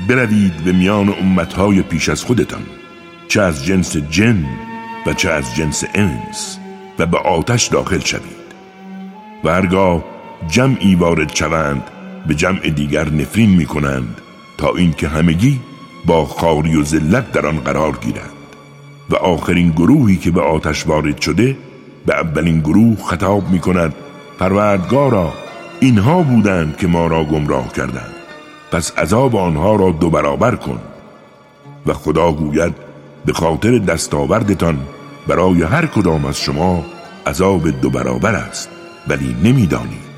بروید 0.09 0.57
به 0.65 0.73
میان 0.73 1.15
امتهای 1.21 1.83
پیش 1.83 2.09
از 2.09 2.25
خودتان 2.25 2.63
چه 3.29 3.43
از 3.43 3.65
جنس 3.65 3.97
جن 3.97 4.45
و 5.07 5.13
چه 5.13 5.31
از 5.31 5.57
جنس 5.57 5.85
انس 5.95 6.59
و 6.99 7.07
به 7.07 7.19
آتش 7.19 7.67
داخل 7.67 7.99
شوید. 7.99 8.49
و 9.45 9.51
هرگاه 9.51 10.05
جمعی 10.49 10.95
وارد 10.95 11.35
شوند 11.35 11.83
به 12.27 12.35
جمع 12.35 12.69
دیگر 12.69 13.09
نفرین 13.11 13.51
می 13.51 13.67
کنند 13.67 14.21
تا 14.59 14.75
اینکه 14.77 15.09
همگی 15.09 15.61
با 16.07 16.25
خاری 16.25 16.77
و 16.77 16.85
ذلت 16.85 17.33
در 17.33 17.47
آن 17.47 17.61
قرار 17.61 17.97
گیرند. 17.97 18.39
و 19.11 19.17
آخرین 19.17 19.71
گروهی 19.71 20.17
که 20.17 20.31
به 20.31 20.41
آتش 20.41 20.87
وارد 20.87 21.21
شده 21.21 21.57
به 22.07 22.15
اولین 22.15 22.61
گروه 22.61 22.97
خطاب 22.97 23.51
می 23.51 23.59
کند 23.59 23.95
پروردگارا 24.39 25.33
اینها 25.81 26.23
بودند 26.23 26.77
که 26.77 26.87
ما 26.87 27.07
را 27.07 27.25
گمراه 27.25 27.73
کردند. 27.73 28.15
پس 28.73 28.99
عذاب 28.99 29.37
آنها 29.37 29.77
را 29.77 29.91
دو 29.91 30.11
برابر 30.11 30.55
کن. 30.55 30.81
و 31.87 31.93
خدا 31.93 32.33
گوید 32.33 32.75
به 33.25 33.33
خاطر 33.33 33.79
دستاوردتان 33.79 34.79
برای 35.27 35.63
هر 35.63 35.87
کدام 35.87 36.25
از 36.25 36.41
شما 36.41 36.85
عذاب 37.27 37.71
دو 37.71 37.91
برابر 37.91 38.35
است 38.35 38.69
ولی 39.09 39.37
نمی‌دانید. 39.45 40.09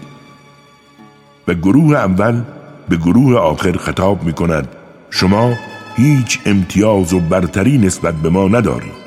و 1.49 1.55
گروه 1.55 1.97
اول 1.97 2.43
به 2.91 2.97
گروه 2.97 3.37
آخر 3.37 3.77
خطاب 3.77 4.23
می 4.23 4.33
کند 4.33 4.69
شما 5.11 5.55
هیچ 5.97 6.41
امتیاز 6.47 7.13
و 7.13 7.21
برتری 7.21 7.79
نسبت 7.79 8.15
به 8.15 8.31
ما 8.31 8.49
ندارید. 8.49 9.01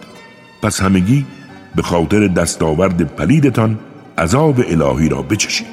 پس 0.62 0.82
همگی 0.82 1.26
به 1.76 1.82
خاطر 1.82 2.28
دستاورد 2.28 3.16
پلیدتان 3.16 3.80
عذاب 4.18 4.60
الهی 4.60 5.10
را 5.10 5.22
بچشید. 5.22 5.68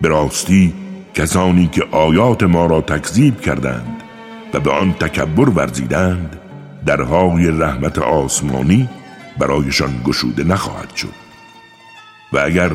به 0.00 0.08
راستی 0.08 0.74
کسانی 1.14 1.66
که 1.66 1.84
آیات 1.90 2.42
ما 2.42 2.66
را 2.66 2.80
تکذیب 2.80 3.40
کردند 3.40 4.02
و 4.54 4.60
به 4.60 4.70
آن 4.70 4.92
تکبر 4.92 5.48
ورزیدند 5.48 6.36
درهای 6.86 7.46
رحمت 7.46 7.98
آسمانی 7.98 8.88
برایشان 9.38 10.00
گشوده 10.04 10.44
نخواهد 10.44 10.96
شد. 10.96 11.14
و 12.32 12.38
اگر 12.38 12.70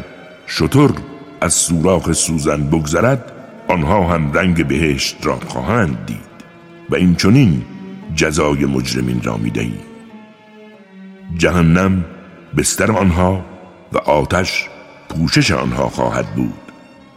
شطور 0.48 0.94
از 1.42 1.54
سوراخ 1.54 2.12
سوزن 2.12 2.64
بگذرد 2.64 3.34
آنها 3.68 4.08
هم 4.08 4.34
رنگ 4.34 4.68
بهشت 4.68 5.18
را 5.24 5.40
خواهند 5.48 6.06
دید 6.06 6.18
و 6.90 6.96
این 6.96 7.16
چنین 7.16 7.66
جزای 8.16 8.66
مجرمین 8.66 9.22
را 9.24 9.38
می‌دهیم. 9.38 9.80
جهنم 11.38 12.06
بستر 12.58 12.92
آنها 12.92 13.46
و 13.94 13.98
آتش 13.98 14.70
پوشش 15.10 15.52
آنها 15.52 15.90
خواهد 15.90 16.26
بود 16.26 16.54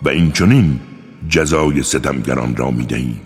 و 0.03 0.09
این 0.09 0.33
چنین 0.33 0.81
جزای 1.29 1.83
ستمگران 1.83 2.57
را 2.57 2.71
می‌دهیم. 2.71 3.21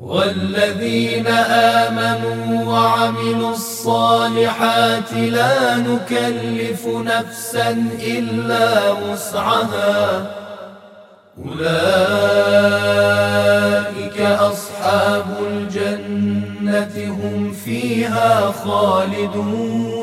والذین 0.00 1.26
آمنوا 1.26 2.64
وعملوا 2.72 3.50
الصالحات 3.50 5.12
لا 5.12 5.76
نكلف 5.76 6.86
نفسا 6.86 7.74
إلا 8.00 8.96
وسعها. 8.96 10.41
أولئك 11.38 11.70
أصحاب 14.20 15.24
الجنة 15.50 16.94
هم 16.96 17.52
فيها 17.52 18.52
خالدون. 18.52 20.02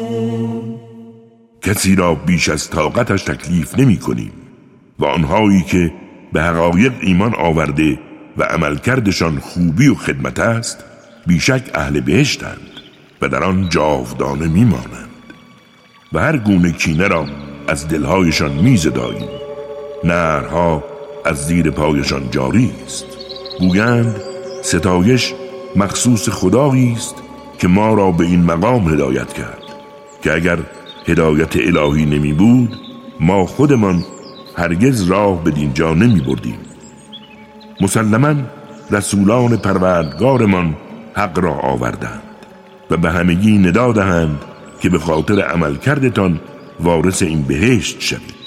کسی 1.61 1.95
را 1.95 2.15
بیش 2.15 2.49
از 2.49 2.69
طاقتش 2.69 3.23
تکلیف 3.23 3.79
نمی 3.79 3.97
کنیم 3.97 4.31
و 4.99 5.05
آنهایی 5.05 5.61
که 5.61 5.93
به 6.33 6.41
حقایق 6.41 6.93
ایمان 7.01 7.35
آورده 7.35 7.99
و 8.37 8.43
عملکردشان 8.43 9.39
خوبی 9.39 9.87
و 9.87 9.95
خدمت 9.95 10.39
است 10.39 10.83
بیشک 11.27 11.71
اهل 11.73 11.99
بهشتند 11.99 12.69
و 13.21 13.27
در 13.27 13.43
آن 13.43 13.69
جاودانه 13.69 14.47
میمانند 14.47 15.09
و 16.13 16.19
هر 16.19 16.37
گونه 16.37 16.71
کینه 16.71 17.07
را 17.07 17.25
از 17.67 17.87
دلهایشان 17.87 18.51
میزداییم 18.51 19.29
نرها 20.03 20.83
از 21.25 21.47
زیر 21.47 21.71
پایشان 21.71 22.31
جاری 22.31 22.71
است. 22.85 23.05
گویند 23.59 24.15
ستایش 24.63 25.33
مخصوص 25.75 26.29
خدایی 26.29 26.93
است 26.93 27.15
که 27.57 27.67
ما 27.67 27.93
را 27.93 28.11
به 28.11 28.25
این 28.25 28.43
مقام 28.43 28.93
هدایت 28.93 29.33
کرد 29.33 29.63
که 30.23 30.33
اگر 30.33 30.57
هدایت 31.07 31.55
الهی 31.55 32.05
نمی 32.05 32.33
بود 32.33 32.75
ما 33.19 33.45
خودمان 33.45 34.03
هرگز 34.55 35.03
راه 35.03 35.43
به 35.43 35.51
دینجا 35.51 35.93
نمی 35.93 36.19
بردیم. 36.19 36.57
مسلما 37.81 38.35
رسولان 38.91 39.57
پروردگارمان 39.57 40.75
حق 41.13 41.39
را 41.39 41.53
آوردند 41.53 42.23
و 42.89 42.97
به 42.97 43.11
همگی 43.11 43.57
ندا 43.57 43.91
دهند 43.91 44.39
که 44.81 44.89
به 44.89 44.99
خاطر 44.99 45.41
عمل 45.41 45.75
کردتان 45.75 46.39
وارث 46.79 47.21
این 47.21 47.41
بهشت 47.41 48.01
شوید. 48.01 48.39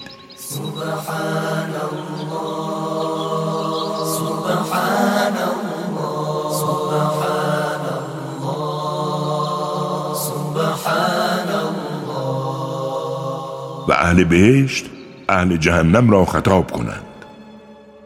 و 13.89 13.93
اهل 13.93 14.25
بهشت 14.25 14.91
اهل 15.29 15.57
جهنم 15.57 16.11
را 16.11 16.25
خطاب 16.25 16.71
کنند. 16.71 17.05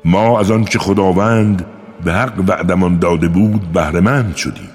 ما 0.05 0.41
از 0.41 0.51
آنچه 0.51 0.79
خداوند 0.79 1.67
به 2.05 2.13
حق 2.13 2.45
وعدمان 2.49 2.99
داده 2.99 3.29
بود 3.29 3.73
بهرهمند 3.73 4.37
شدیم. 4.37 4.71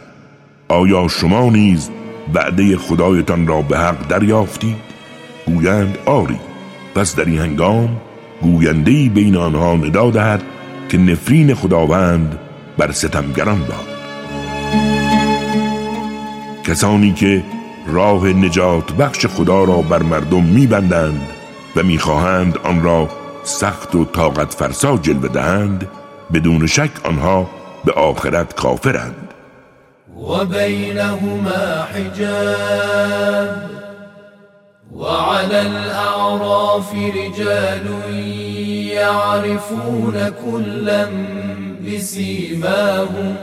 آیا 0.68 1.08
شما 1.08 1.50
نیز 1.50 1.90
وعده 2.34 2.78
خدایتان 2.78 3.48
را 3.48 3.62
به 3.62 3.78
حق 3.78 4.08
دریافتید؟ 4.08 4.78
گویند 5.46 5.98
آری. 6.06 6.40
پس 6.96 7.16
در 7.16 7.26
این 7.26 7.40
هنگام 7.40 7.90
گویندهی 8.42 9.10
بین 9.10 9.38
آنها 9.38 9.76
ندا 9.76 10.12
دهد 10.12 10.44
که 10.90 10.98
نفرین 10.98 11.54
خداوند 11.54 12.40
بر 12.78 12.92
ستمگران 12.92 13.60
باد. 13.60 13.88
کسانی 16.64 17.14
که 17.14 17.44
راه 17.88 18.28
نجات 18.28 18.92
بخش 18.92 19.26
خدا 19.26 19.64
را 19.64 19.78
بر 19.78 20.04
مردم 20.04 20.44
میبندند 20.44 21.28
و 21.76 21.84
می‌خواهند 21.84 22.58
آن 22.58 22.84
را 22.84 23.10
سخت 23.44 23.96
و 23.96 24.06
طاقت 24.06 24.54
فرسا 24.54 24.98
جلوه 24.98 25.28
دهند 25.28 25.88
بدون 26.34 26.68
شک 26.68 26.92
آنها 27.04 27.50
به 27.86 27.92
آخرت 27.92 28.56
کافرند. 28.56 29.34
و 30.18 30.46
بینهما 30.46 31.86
حجاب 31.94 33.72
وعلى 34.96 35.60
الأعراف 35.62 36.94
رجال 36.94 38.16
يعرفون 38.94 40.30
كلا 40.30 41.08
بسيماهم 41.88 43.36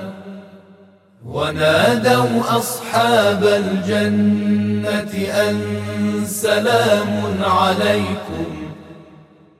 ونادوا 1.29 2.59
أصحاب 2.59 3.45
الجنة 3.45 5.13
أن 5.49 5.57
سلام 6.25 7.35
عليكم 7.45 8.47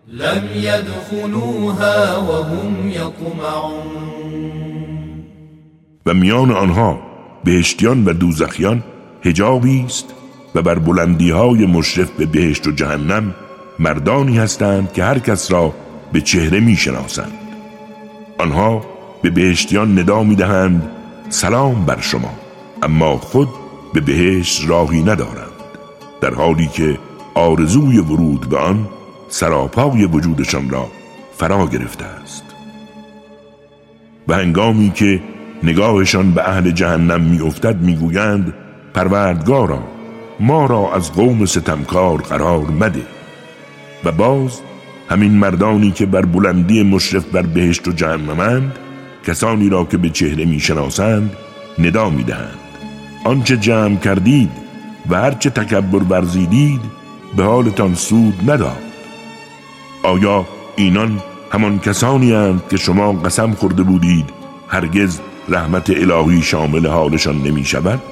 لم 0.09 0.49
يدخلوها 0.55 2.17
وهم 2.17 2.89
يطمعون 2.89 4.19
و 6.07 6.15
میان 6.15 6.51
آنها 6.51 6.99
بهشتیان 7.45 8.05
و 8.05 8.13
دوزخیان 8.13 8.83
هجابی 9.23 9.85
است 9.87 10.15
و 10.55 10.63
بر 10.63 10.79
بلندی 10.79 11.31
های 11.31 11.67
مشرف 11.67 12.11
به 12.11 12.27
بهشت 12.27 12.67
و 12.67 12.73
جهنم 12.73 13.35
مردانی 13.79 14.39
هستند 14.39 14.93
که 14.93 15.05
هر 15.05 15.19
کس 15.19 15.53
را 15.53 15.75
به 16.13 16.21
چهره 16.21 16.61
می 16.61 16.77
شناسند. 16.77 17.33
آنها 18.39 18.85
به 19.23 19.31
بهشتیان 19.31 19.99
ندا 19.99 20.23
می 20.23 20.37
دهند 20.37 20.98
سلام 21.31 21.85
بر 21.85 22.01
شما. 22.01 22.31
اما 22.83 23.17
خود 23.17 23.49
به 23.95 24.01
بهشت 24.01 24.69
راهی 24.69 25.03
ندارند 25.03 25.49
در 26.21 26.35
حالی 26.35 26.67
که 26.67 26.99
آرزوی 27.35 27.99
ورود 27.99 28.49
به 28.49 28.59
آن 28.59 28.89
سراپای 29.29 30.05
وجودشان 30.05 30.71
را 30.71 30.87
فرا 31.37 31.67
گرفته 31.67 32.05
است. 32.05 32.45
و 34.29 34.35
هنگامی 34.35 34.91
که 34.91 35.23
نگاهشان 35.63 36.31
به 36.31 36.49
اهل 36.49 36.71
جهنم 36.71 37.21
میافتد 37.21 37.81
می‌گویند 37.81 38.55
پروردگارا 38.95 39.83
ما 40.41 40.67
را 40.67 40.95
از 40.95 41.13
قوم 41.13 41.45
ستمکار 41.45 42.23
قرار 42.23 42.65
مده. 42.81 43.07
و 44.05 44.13
باز 44.13 44.61
همین 45.09 45.33
مردانی 45.33 45.91
که 45.91 46.07
بر 46.07 46.23
بلندی 46.23 46.83
مشرف 46.83 47.25
بر 47.25 47.43
بهشت 47.43 47.89
و 47.89 47.93
جهنمند 47.93 48.79
کسانی 49.29 49.69
را 49.69 49.85
که 49.85 49.97
به 49.97 50.11
چهره 50.11 50.45
می‌شناسند 50.45 51.31
ندا 51.79 52.11
می‌دهند. 52.11 52.59
آنچه 53.25 53.57
جمع 53.57 53.97
کردید 53.97 54.51
و 55.11 55.17
هرچه 55.17 55.51
تکبر 55.51 55.99
برزیدید 55.99 56.81
به 57.37 57.45
حالتان 57.45 57.95
سود 57.95 58.51
نداد. 58.51 58.83
آیا 60.03 60.47
اینان 60.77 61.21
همان 61.53 61.79
کسانی 61.79 62.33
هستند 62.33 62.63
که 62.71 62.77
شما 62.77 63.13
قسم 63.13 63.53
خورده 63.53 63.83
بودید 63.83 64.31
هرگز 64.69 65.21
رحمت 65.49 65.91
الهی 65.91 66.43
شامل 66.43 66.87
حالشان 66.87 67.43
نمی 67.43 67.65
شود 67.65 68.03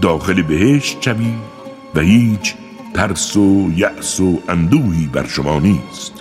داخل 0.00 0.42
بهشت 0.42 1.02
شوید 1.02 1.40
و 1.94 2.00
هیچ 2.00 2.54
ترس 2.94 3.36
و 3.36 3.70
یأس 3.76 4.20
و 4.20 4.38
اندوهی 4.48 5.06
بر 5.06 5.26
شما 5.26 5.60
نیست. 5.60 6.12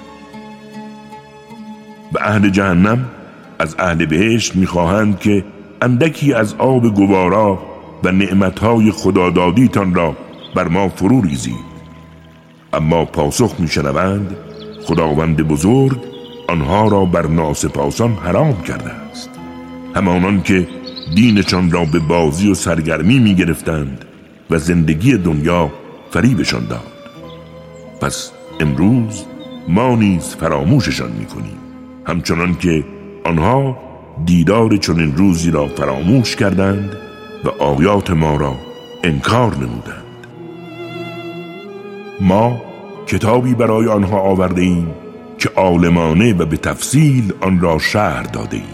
و 2.13 2.17
اهل 2.21 2.49
جهنم 2.49 3.09
از 3.59 3.75
اهل 3.79 4.05
بهشت 4.05 4.55
می‌خواهند 4.55 5.19
که 5.19 5.43
اندکی 5.81 6.33
از 6.33 6.55
آب 6.57 6.95
گوارا 6.95 7.59
و 8.03 8.11
نعمتهای 8.11 8.91
خدادادیتان 8.91 9.93
را 9.93 10.15
بر 10.55 10.67
ما 10.67 10.89
فرو 10.89 11.21
ریزید. 11.21 11.73
اما 12.73 13.05
پاسخ 13.05 13.55
میشنوند 13.59 14.35
خداوند 14.85 15.37
بزرگ 15.47 15.97
آنها 16.49 16.87
را 16.87 17.05
بر 17.05 17.27
ناسپاسان 17.27 18.13
حرام 18.13 18.61
کرده 18.61 18.91
است. 18.91 19.29
همانان 19.95 20.41
که 20.43 20.67
دینشان 21.15 21.71
را 21.71 21.85
به 21.85 21.99
بازی 21.99 22.51
و 22.51 22.53
سرگرمی 22.53 23.19
می 23.19 23.35
گرفتند 23.35 24.05
و 24.49 24.57
زندگی 24.57 25.17
دنیا 25.17 25.71
فریبشان 26.11 26.65
داد. 26.67 26.91
پس 28.01 28.31
امروز 28.59 29.23
ما 29.67 29.95
نیز 29.95 30.35
فراموششان 30.35 31.11
می‌کنیم. 31.11 31.57
همچنان 32.05 32.55
که 32.55 32.83
آنها 33.23 33.77
دیدار 34.25 34.77
چنین 34.77 35.15
روزی 35.15 35.51
را 35.51 35.67
فراموش 35.67 36.35
کردند 36.35 36.95
و 37.43 37.49
آیات 37.49 38.11
ما 38.11 38.35
را 38.35 38.55
انکار 39.03 39.55
نمودند. 39.55 40.27
ما 42.21 42.61
کتابی 43.07 43.53
برای 43.53 43.87
آنها 43.87 44.19
آورده 44.19 44.61
ایم 44.61 44.87
که 45.37 45.49
عالمانه 45.55 46.33
و 46.33 46.45
به 46.45 46.57
تفصیل 46.57 47.33
آن 47.41 47.59
را 47.59 47.79
شهر 47.79 48.23
داده 48.23 48.57
ایم. 48.57 48.65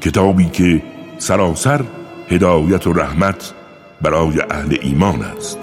کتابی 0.00 0.44
که 0.44 0.82
سراسر 1.18 1.80
هدایت 2.28 2.86
و 2.86 2.92
رحمت 2.92 3.54
برای 4.02 4.40
اهل 4.50 4.76
ایمان 4.82 5.22
است. 5.22 5.58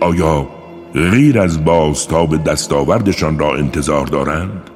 آیا 0.00 0.48
غیر 0.94 1.40
از 1.40 1.64
بازتاب 1.64 2.44
دستاوردشان 2.44 3.38
را 3.38 3.56
انتظار 3.56 4.06
دارند؟ 4.06 4.70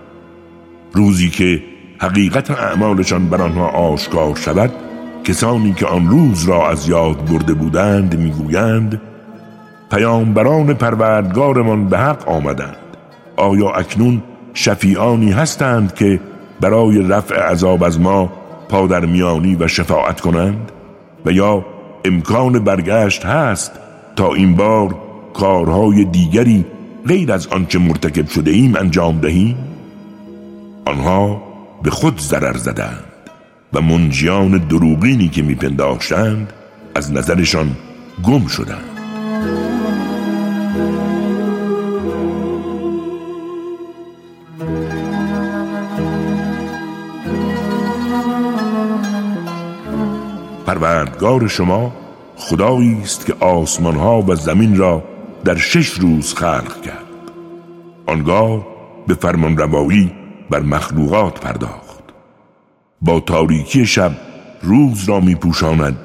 روزی 0.92 1.30
که 1.30 1.71
حقیقت 2.02 2.50
اعمالشان 2.50 3.28
بر 3.28 3.42
آنها 3.42 3.66
آشکار 3.66 4.36
شود. 4.36 4.70
کسانی 5.24 5.72
که 5.72 5.86
آن 5.86 6.08
روز 6.08 6.48
را 6.48 6.70
از 6.70 6.88
یاد 6.88 7.24
برده 7.24 7.54
بودند 7.54 8.18
می‌گویند 8.18 9.00
پیامبران 9.90 10.74
پروردگارمان 10.74 11.88
به 11.88 11.98
حق 11.98 12.28
آمدند. 12.28 12.76
آیا 13.36 13.70
اکنون 13.70 14.22
شفیعانی 14.54 15.32
هستند 15.32 15.94
که 15.94 16.20
برای 16.60 17.08
رفع 17.08 17.34
عذاب 17.34 17.84
از 17.84 18.00
ما 18.00 18.32
پادرمیانی 18.68 19.54
و 19.54 19.68
شفاعت 19.68 20.20
کنند؟ 20.20 20.72
و 21.26 21.32
یا 21.32 21.64
امکان 22.04 22.64
برگشت 22.64 23.26
هست 23.26 23.72
تا 24.16 24.34
این 24.34 24.54
بار 24.54 24.94
کارهای 25.34 26.04
دیگری 26.04 26.64
غیر 27.06 27.32
از 27.32 27.46
آنچه 27.46 27.78
مرتکب 27.78 28.28
شده 28.28 28.50
ایم 28.50 28.76
انجام 28.76 29.18
دهیم؟ 29.18 29.56
آنها 30.86 31.51
به 31.82 31.90
خود 31.90 32.20
ضرر 32.20 32.56
زدند 32.56 33.04
و 33.72 33.80
منجیان 33.80 34.58
دروغینی 34.58 35.28
که 35.28 35.42
میپنداشتند 35.42 36.52
از 36.94 37.12
نظرشان 37.12 37.76
گم 38.22 38.46
شدند. 38.46 38.84
پروردگار 50.66 51.48
شما 51.48 51.92
خدایی 52.36 53.00
است 53.02 53.26
که 53.26 53.34
آسمان 53.40 53.96
ها 53.96 54.22
و 54.22 54.34
زمین 54.34 54.76
را 54.76 55.04
در 55.44 55.56
شش 55.56 55.88
روز 55.88 56.34
خلق 56.34 56.82
کرد. 56.82 57.04
آنگاه 58.06 58.66
به 59.06 59.14
فرمان 59.14 59.56
روایی 59.56 60.21
بر 60.52 60.60
مخلوقات 60.60 61.40
پرداخت. 61.40 62.02
با 63.02 63.20
تاریکی 63.20 63.86
شب 63.86 64.12
روز 64.62 65.08
را 65.08 65.20
می 65.20 65.34
پوشاند 65.34 65.96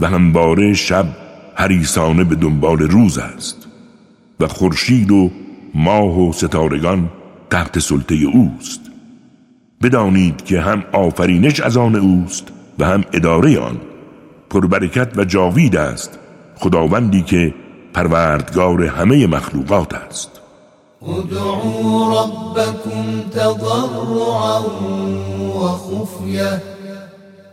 و 0.00 0.06
همواره 0.06 0.74
شب 0.74 1.06
حریسانه 1.54 2.24
به 2.24 2.34
دنبال 2.34 2.78
روز 2.78 3.18
است 3.18 3.68
و 4.40 4.46
خورشید 4.46 5.10
و 5.10 5.30
ماه 5.74 6.20
و 6.20 6.32
ستارگان 6.32 7.10
تحت 7.50 7.78
سلطه 7.78 8.14
اوست. 8.14 8.80
بدانید 9.82 10.44
که 10.44 10.60
هم 10.60 10.84
آفرینش 10.92 11.60
از 11.60 11.76
آن 11.76 11.96
اوست 11.96 12.48
و 12.78 12.84
هم 12.84 13.04
اداره 13.12 13.58
آن 13.58 13.80
پربرکت 14.50 15.18
و 15.18 15.24
جاوید 15.24 15.76
است 15.76 16.18
خداوندی 16.56 17.22
که 17.22 17.54
پروردگار 17.94 18.84
همه 18.84 19.26
مخلوقات 19.26 19.94
است. 19.94 20.39
ادعوا 21.02 22.22
ربكم 22.22 23.20
تضرعا 23.32 24.58
وخفية 25.54 26.62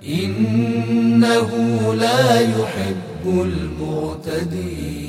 إنه 0.04 1.50
لا 1.94 2.42
يحب 2.42 3.26
المعتدين. 3.26 5.08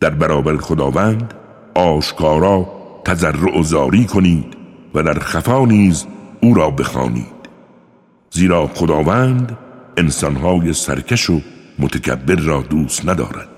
در 0.00 0.10
برابر 0.10 0.56
خداوند 0.56 1.34
آشکارا 1.74 2.66
تضرع 3.04 3.60
و 3.60 3.62
زاری 3.62 4.04
کنید 4.04 4.56
و 4.94 5.02
در 5.02 5.18
خفا 5.18 5.64
نیز 5.64 6.06
او 6.42 6.54
را 6.54 6.70
بخوانید. 6.70 7.34
زیرا 8.30 8.66
خداوند 8.66 9.58
انسانهای 9.96 10.72
سرکش 10.72 11.30
و 11.30 11.40
متکبر 11.78 12.34
را 12.34 12.62
دوست 12.62 13.08
ندارد. 13.08 13.53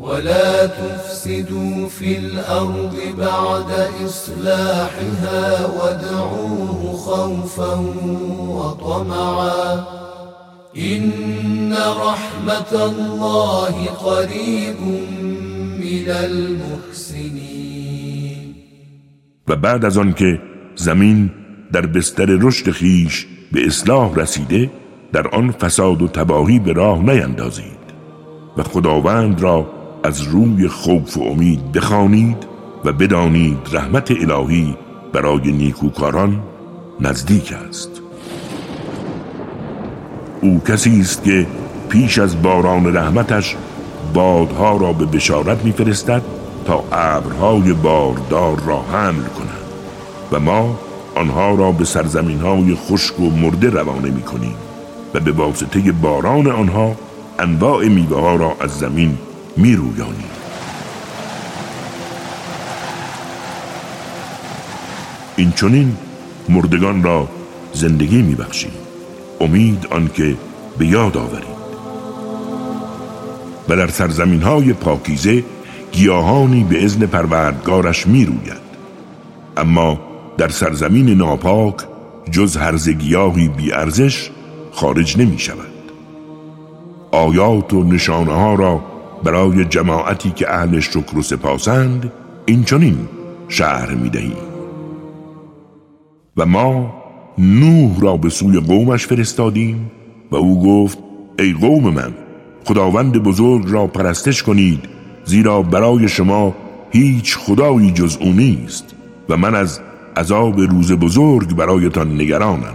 ولا 0.00 0.66
تفسدوا 0.66 1.88
في 1.88 2.18
الأرض 2.18 2.96
بعد 3.18 3.90
إصلاحها 4.04 5.66
وادعوه 5.66 6.96
خوفا 6.96 7.74
وطمعا. 8.48 9.84
إن 10.76 11.72
رحمة 11.72 12.72
الله 12.72 13.86
قريب 13.86 14.80
من 15.80 16.08
المحسنين. 16.08 17.74
و 19.48 19.56
بعد 19.56 19.84
از 19.84 19.98
آنکه 19.98 20.40
زمین 20.76 21.30
در 21.72 21.86
بستر 21.86 22.26
رشد 22.26 22.70
خیش 22.70 23.26
به 23.52 23.66
اصلاح 23.66 24.14
رسیده 24.14 24.70
در 25.12 25.28
آن 25.28 25.50
فساد 25.50 26.02
و 26.02 26.08
تباهی 26.08 26.58
به 26.58 26.72
راه 26.72 26.98
نیندازید 26.98 27.84
و 28.56 28.62
خداوند 28.62 29.40
را 29.40 29.83
از 30.04 30.22
روی 30.22 30.68
خوف 30.68 31.16
و 31.16 31.22
امید 31.22 31.72
بخوانید 31.72 32.36
و 32.84 32.92
بدانید 32.92 33.58
رحمت 33.72 34.10
الهی 34.10 34.76
برای 35.12 35.52
نیکوکاران 35.52 36.42
نزدیک 37.00 37.52
است. 37.68 37.90
او 40.40 40.60
کسی 40.68 41.00
است 41.00 41.24
که 41.24 41.46
پیش 41.88 42.18
از 42.18 42.42
باران 42.42 42.96
رحمتش 42.96 43.56
بادها 44.14 44.76
را 44.76 44.92
به 44.92 45.04
بشارت 45.04 45.64
میفرستد 45.64 46.22
تا 46.66 46.84
ابرهای 46.92 47.72
باردار 47.72 48.60
را 48.66 48.82
حمل 48.82 49.24
کنند 49.24 49.64
و 50.32 50.40
ما 50.40 50.78
آنها 51.14 51.54
را 51.54 51.72
به 51.72 51.84
سرزمین 51.84 52.40
های 52.40 52.74
خشک 52.74 53.20
و 53.20 53.30
مرده 53.30 53.70
روانه 53.70 54.10
می 54.10 54.22
کنیم 54.22 54.54
و 55.14 55.20
به 55.20 55.32
واسطه 55.32 55.92
باران 55.92 56.46
آنها 56.46 56.96
انواع 57.38 57.88
میوه 57.88 58.20
ها 58.20 58.36
را 58.36 58.56
از 58.60 58.70
زمین 58.70 59.18
می 59.56 59.76
رویانیم 59.76 60.30
این 65.36 65.52
چونین 65.52 65.96
مردگان 66.48 67.02
را 67.02 67.28
زندگی 67.72 68.22
می 68.22 68.34
بخشیم 68.34 68.70
امید 69.40 69.86
آنکه 69.90 70.36
به 70.78 70.86
یاد 70.86 71.16
آورید. 71.16 71.54
و 73.68 73.76
در 73.76 73.88
سرزمین 73.88 74.42
های 74.42 74.72
پاکیزه 74.72 75.44
گیاهانی 75.92 76.64
به 76.64 76.84
ازن 76.84 77.06
پروردگارش 77.06 78.06
می 78.06 78.24
روید 78.24 78.64
اما 79.56 80.00
در 80.38 80.48
سرزمین 80.48 81.08
ناپاک 81.08 81.74
جز 82.30 82.56
هرز 82.56 82.88
گیاهی 82.88 83.48
بی 83.48 83.72
ارزش 83.72 84.30
خارج 84.72 85.18
نمی 85.18 85.38
شود 85.38 85.74
آیات 87.12 87.72
و 87.72 87.84
نشانه 87.84 88.32
ها 88.32 88.54
را 88.54 88.93
برای 89.24 89.64
جماعتی 89.64 90.30
که 90.30 90.54
اهل 90.54 90.80
شکر 90.80 91.18
و 91.18 91.22
سپاسند 91.22 92.12
این 92.46 92.64
چنین 92.64 93.08
شهر 93.48 93.94
می 93.94 94.10
دهیم 94.10 94.36
و 96.36 96.46
ما 96.46 96.94
نوح 97.38 98.00
را 98.00 98.16
به 98.16 98.28
سوی 98.28 98.60
قومش 98.60 99.06
فرستادیم 99.06 99.90
و 100.30 100.36
او 100.36 100.62
گفت 100.62 100.98
ای 101.38 101.52
قوم 101.52 101.94
من 101.94 102.14
خداوند 102.64 103.22
بزرگ 103.22 103.64
را 103.68 103.86
پرستش 103.86 104.42
کنید 104.42 104.88
زیرا 105.24 105.62
برای 105.62 106.08
شما 106.08 106.54
هیچ 106.90 107.36
خدایی 107.36 107.90
جز 107.90 108.16
او 108.20 108.32
نیست 108.32 108.94
و 109.28 109.36
من 109.36 109.54
از 109.54 109.80
عذاب 110.16 110.60
روز 110.60 110.92
بزرگ 110.92 111.56
برایتان 111.56 112.14
نگرانم. 112.14 112.74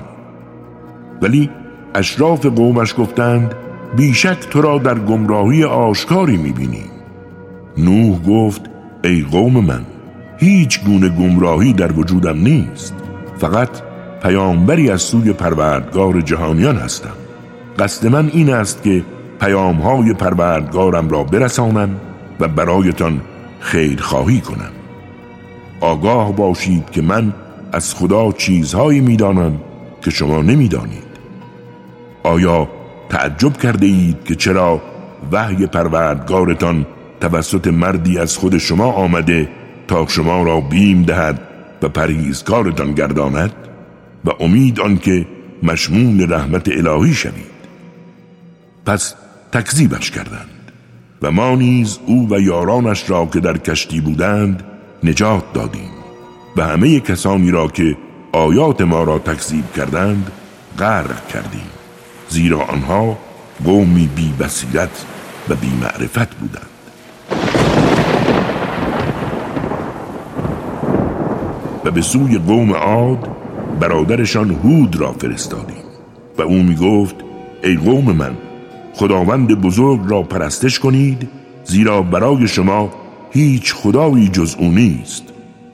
ولی 1.21 1.49
اشراف 1.95 2.45
قومش 2.45 2.95
گفتند 2.97 3.55
بیشک 3.95 4.39
تو 4.39 4.62
را 4.62 4.78
در 4.78 4.99
گمراهی 4.99 5.63
آشکاری 5.63 6.38
می‌بینیم. 6.38 6.89
نوح 7.78 8.19
گفت 8.28 8.62
ای 9.04 9.25
قوم 9.32 9.65
من 9.65 9.82
هیچ 10.38 10.84
گونه 10.84 11.10
گمراهی 11.10 11.73
در 11.73 11.91
وجودم 11.91 12.38
نیست. 12.38 12.93
فقط 13.38 13.69
پیامبری 14.23 14.89
از 14.89 15.02
سوی 15.02 15.34
پروردگار 15.34 16.21
جهانیان 16.21 16.75
هستم. 16.75 17.13
قصد 17.80 18.08
من 18.08 18.30
این 18.34 18.54
است 18.54 18.84
که 18.84 19.04
پیامهای 19.41 20.13
پروردگارم 20.13 21.10
را 21.10 21.23
برسانم 21.23 21.89
و 22.39 22.47
برایتان 22.47 23.21
خیرخواهی 23.60 24.41
کنم. 24.41 24.71
آگاه 25.82 26.36
باشید 26.36 26.89
که 26.89 27.02
من 27.02 27.34
از 27.71 27.95
خدا 27.95 28.32
چیزهایی 28.32 28.99
می‌دانم 28.99 29.60
که 30.02 30.12
شما 30.12 30.41
نمی‌دانید. 30.41 31.10
آیا 32.23 32.67
تعجب 33.09 33.57
کرده 33.57 33.85
اید 33.85 34.23
که 34.23 34.35
چرا 34.35 34.81
وحی 35.31 35.67
پروردگارتان 35.67 36.85
توسط 37.21 37.67
مردی 37.67 38.17
از 38.17 38.37
خود 38.37 38.57
شما 38.57 38.91
آمده 38.91 39.49
تا 39.87 40.07
شما 40.07 40.43
را 40.43 40.61
بیم 40.61 41.03
دهد 41.03 41.41
و 41.81 41.89
پرهیزکارتان 41.89 42.93
گرداند 42.93 43.53
و 44.25 44.29
امید 44.39 44.79
آنکه 44.79 45.25
مشمول 45.63 46.33
رحمت 46.33 46.67
الهی 46.67 47.13
شوید. 47.13 47.59
پس 48.85 49.15
تکذیبش 49.51 50.11
کردند 50.11 50.71
و 51.21 51.31
ما 51.31 51.55
نیز 51.55 51.99
او 52.05 52.27
و 52.29 52.39
یارانش 52.39 53.09
را 53.09 53.25
که 53.25 53.39
در 53.39 53.57
کشتی 53.57 54.01
بودند 54.01 54.63
نجات 55.03 55.53
دادیم 55.53 55.89
و 56.57 56.63
همه 56.63 56.99
کسانی 56.99 57.51
را 57.51 57.67
که 57.67 57.97
آیات 58.31 58.81
ما 58.81 59.03
را 59.03 59.19
تکذیب 59.19 59.73
کردند 59.73 60.31
غرق 60.79 61.27
کردیم. 61.27 61.78
زیرا 62.29 62.61
آنها 62.61 63.17
قومی 63.65 64.09
بی 64.15 64.33
بصیرت 64.39 65.05
و 65.49 65.55
بی 65.55 65.69
معرفت 65.81 66.35
بودند. 66.35 66.65
و 71.85 71.91
به 71.91 72.01
سوی 72.01 72.37
قوم 72.37 72.73
عاد 72.73 73.27
برادرشان 73.79 74.51
هود 74.51 74.95
را 74.95 75.11
فرستادیم 75.11 75.83
و 76.37 76.41
او 76.41 76.63
می 76.63 76.75
گفت 76.75 77.15
ای 77.63 77.75
قوم 77.75 78.11
من 78.11 78.37
خداوند 78.93 79.61
بزرگ 79.61 79.99
را 80.07 80.23
پرستش 80.23 80.79
کنید 80.79 81.29
زیرا 81.63 82.01
برای 82.01 82.47
شما 82.47 82.89
هیچ 83.31 83.73
خدایی 83.73 84.29
جز 84.29 84.55
او 84.59 84.71
نیست. 84.71 85.23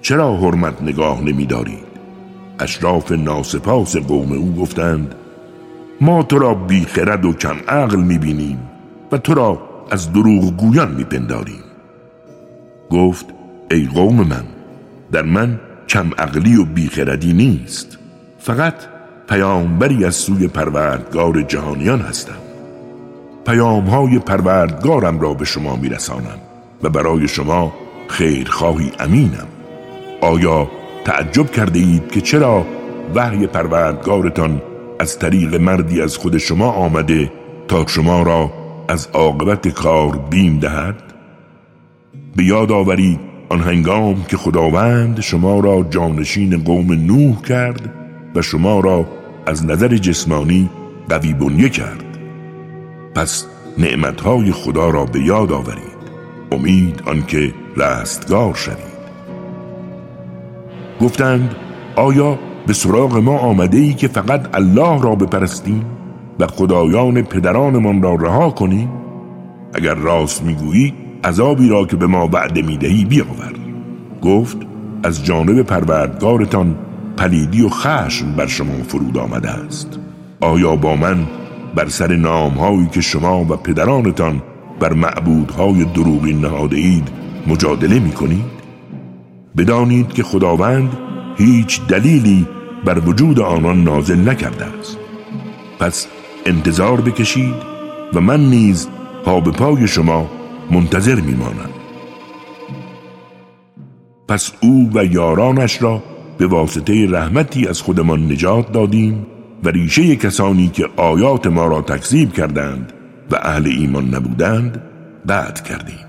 چرا 0.01 0.37
حرمت 0.37 0.81
نگاه 0.81 1.21
نمی 1.21 1.45
دارید 1.45 1.85
اشراف 2.59 3.11
ناسپاس 3.11 3.95
قوم 3.95 4.31
او 4.31 4.55
گفتند 4.55 5.15
ما 6.01 6.23
تو 6.23 6.39
را 6.39 6.53
بیخرد 6.53 7.25
و 7.25 7.33
کم 7.33 7.55
عقل 7.67 7.99
می‌بینیم 7.99 8.59
و 9.11 9.17
تو 9.17 9.33
را 9.33 9.61
از 9.91 10.13
دروغ 10.13 10.57
گویان 10.57 10.91
میپنداریم. 10.91 11.63
گفت 12.91 13.25
ای 13.71 13.89
قوم 13.95 14.15
من 14.15 14.43
در 15.11 15.21
من 15.21 15.59
کم 15.87 16.11
عقلی 16.17 16.55
و 16.55 16.65
بیخردی 16.65 17.33
نیست. 17.33 17.97
فقط 18.39 18.73
پیامبری 19.29 20.05
از 20.05 20.15
سوی 20.15 20.47
پروردگار 20.47 21.41
جهانیان 21.41 22.01
هستم. 22.01 22.37
پیامهای 23.45 24.19
پروردگارم 24.19 25.19
را 25.19 25.33
به 25.33 25.45
شما 25.45 25.75
میرسانم 25.75 26.39
و 26.83 26.89
برای 26.89 27.27
شما 27.27 27.73
خیرخواهی 28.07 28.91
امینم. 28.99 29.47
آیا 30.21 30.67
تعجب 31.05 31.51
کرده 31.51 31.79
اید 31.79 32.11
که 32.11 32.21
چرا 32.21 32.65
وحی 33.15 33.47
پروردگارتان 33.47 34.61
از 34.99 35.19
طریق 35.19 35.55
مردی 35.55 36.01
از 36.01 36.17
خود 36.17 36.37
شما 36.37 36.71
آمده 36.71 37.31
تا 37.67 37.85
شما 37.87 38.23
را 38.23 38.51
از 38.87 39.07
عاقبت 39.13 39.67
کار 39.67 40.17
بیم 40.17 40.59
دهد؟ 40.59 40.95
به 42.35 42.43
یاد 42.43 42.71
آورید 42.71 43.19
آن 43.49 43.59
هنگام 43.59 44.23
که 44.23 44.37
خداوند 44.37 45.21
شما 45.21 45.59
را 45.59 45.85
جانشین 45.89 46.63
قوم 46.63 46.93
نوح 46.93 47.41
کرد 47.41 47.93
و 48.35 48.41
شما 48.41 48.79
را 48.79 49.07
از 49.45 49.65
نظر 49.65 49.97
جسمانی 49.97 50.69
قوی 51.09 51.33
بنیه 51.33 51.69
کرد. 51.69 52.17
پس 53.15 53.45
نعمتهای 53.77 54.51
خدا 54.51 54.89
را 54.89 55.05
به 55.05 55.19
یاد 55.19 55.51
آورید. 55.51 55.95
امید 56.51 57.03
آنکه 57.05 57.53
رستگار 57.77 58.53
شوید. 58.53 58.95
گفتند 61.01 61.55
آیا 61.95 62.39
به 62.67 62.73
سراغ 62.73 63.17
ما 63.17 63.37
آمده 63.37 63.77
ای 63.77 63.93
که 63.93 64.07
فقط 64.07 64.49
الله 64.53 65.01
را 65.01 65.15
بپرستیم 65.15 65.85
و 66.39 66.47
خدایان 66.47 67.21
پدرانمان 67.21 68.01
را 68.01 68.15
رها 68.15 68.49
کنیم. 68.49 68.89
اگر 69.73 69.93
راست 69.93 70.43
می‌گویی 70.43 70.93
عذابی 71.23 71.69
را 71.69 71.85
که 71.85 71.95
به 71.95 72.07
ما 72.07 72.29
وعده 72.33 72.61
می‌دهی 72.61 73.05
بیاور. 73.05 73.53
گفت 74.21 74.57
از 75.03 75.25
جانب 75.25 75.61
پروردگارتان 75.61 76.75
پلیدی 77.17 77.61
و 77.61 77.69
خشم 77.69 78.35
بر 78.35 78.47
شما 78.47 78.83
فرود 78.87 79.17
آمده 79.17 79.49
است. 79.49 79.99
آیا 80.41 80.75
با 80.75 80.95
من 80.95 81.17
بر 81.75 81.87
سر 81.87 82.15
نامهایی 82.15 82.87
که 82.91 83.01
شما 83.01 83.41
و 83.41 83.45
پدرانتان 83.45 84.41
بر 84.79 84.93
معبودهای 84.93 85.85
دروغی 85.85 86.33
نهاده 86.33 86.77
اید 86.77 87.07
مجادله 87.47 87.99
می 87.99 88.11
کنید؟ 88.11 88.45
بدانید 89.57 90.13
که 90.13 90.23
خداوند 90.23 90.89
هیچ 91.37 91.81
دلیلی 91.87 92.47
بر 92.85 92.99
وجود 92.99 93.39
آنان 93.39 93.83
نازل 93.83 94.29
نکرده 94.29 94.65
است. 94.65 94.97
پس 95.79 96.07
انتظار 96.45 97.01
بکشید 97.01 97.55
و 98.13 98.21
من 98.21 98.49
نیز 98.49 98.87
پا 99.25 99.39
به 99.39 99.51
پای 99.51 99.87
شما 99.87 100.29
منتظر 100.71 101.15
میمانم. 101.15 101.69
پس 104.27 104.51
او 104.61 104.91
و 104.93 105.05
یارانش 105.05 105.81
را 105.81 106.03
به 106.37 106.47
واسطه 106.47 107.07
رحمتی 107.11 107.67
از 107.67 107.81
خودمان 107.81 108.31
نجات 108.31 108.71
دادیم 108.71 109.25
و 109.63 109.69
ریشه 109.69 110.15
کسانی 110.15 110.67
که 110.67 110.89
آیات 110.97 111.47
ما 111.47 111.67
را 111.67 111.81
تکذیب 111.81 112.33
کردند 112.33 112.93
و 113.31 113.35
اهل 113.35 113.67
ایمان 113.67 114.15
نبودند 114.15 114.81
بعد 115.25 115.63
کردیم. 115.63 116.05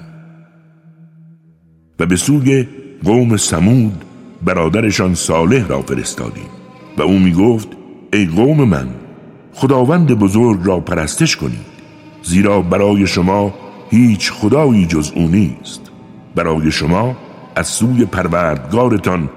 و 2.01 2.07
به 2.07 2.17
سوی 2.17 2.69
قوم 3.05 3.37
سمود 3.37 4.05
برادرشان 4.43 5.15
صالح 5.15 5.67
را 5.69 5.83
فرستادیم. 5.83 6.49
و 6.99 7.03
او 7.03 7.19
می 7.19 7.33
گفت 7.33 7.69
ای 8.13 8.27
قوم 8.27 8.65
من 8.65 8.89
خداوند 9.55 10.19
بزرگ 10.19 10.61
را 10.65 10.81
پرستش 10.81 11.37
کنید 11.37 11.77
زیرا 12.23 12.61
برای 12.61 13.07
شما 13.07 13.55
هیچ 13.91 14.33
خدایی 14.33 14.87
جز 14.87 15.13
او 15.15 15.29
نیست. 15.29 15.81
برای 16.35 16.71
شما 16.71 17.17
از 17.57 17.67
سوی 17.67 18.05
پروردگارتان 18.05 19.29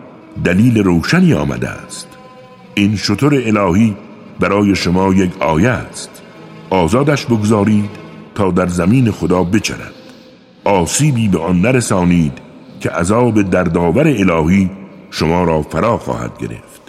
دلیل 0.44 0.84
روشنی 0.84 1.34
آمده 1.34 1.70
است. 1.70 2.08
این 2.76 2.96
شطور 2.96 3.34
الهی 3.36 3.96
برای 4.40 4.76
شما 4.76 5.14
یک 5.14 5.42
آیه 5.42 5.70
است. 5.70 6.22
آزادش 6.70 7.26
بگذارید 7.26 7.90
تا 8.36 8.52
در 8.52 8.68
زمین 8.68 9.12
خدا 9.12 9.44
بچرد. 9.44 9.94
آسیبی 10.64 11.28
به 11.28 11.40
آن 11.40 11.62
نرسانید 11.62 12.34
که 12.80 12.90
عذاب 12.90 13.42
دردآور 13.42 14.08
الهی 14.08 14.70
شما 15.12 15.44
را 15.44 15.62
فرا 15.62 15.98
خواهد 15.98 16.38
گرفت. 16.38 16.89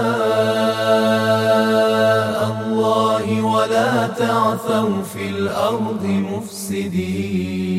الله 2.52 3.26
ولا 3.42 4.06
تعثوا 4.06 5.02
في 5.02 5.28
الأرض 5.28 6.04
مفسدين. 6.06 7.72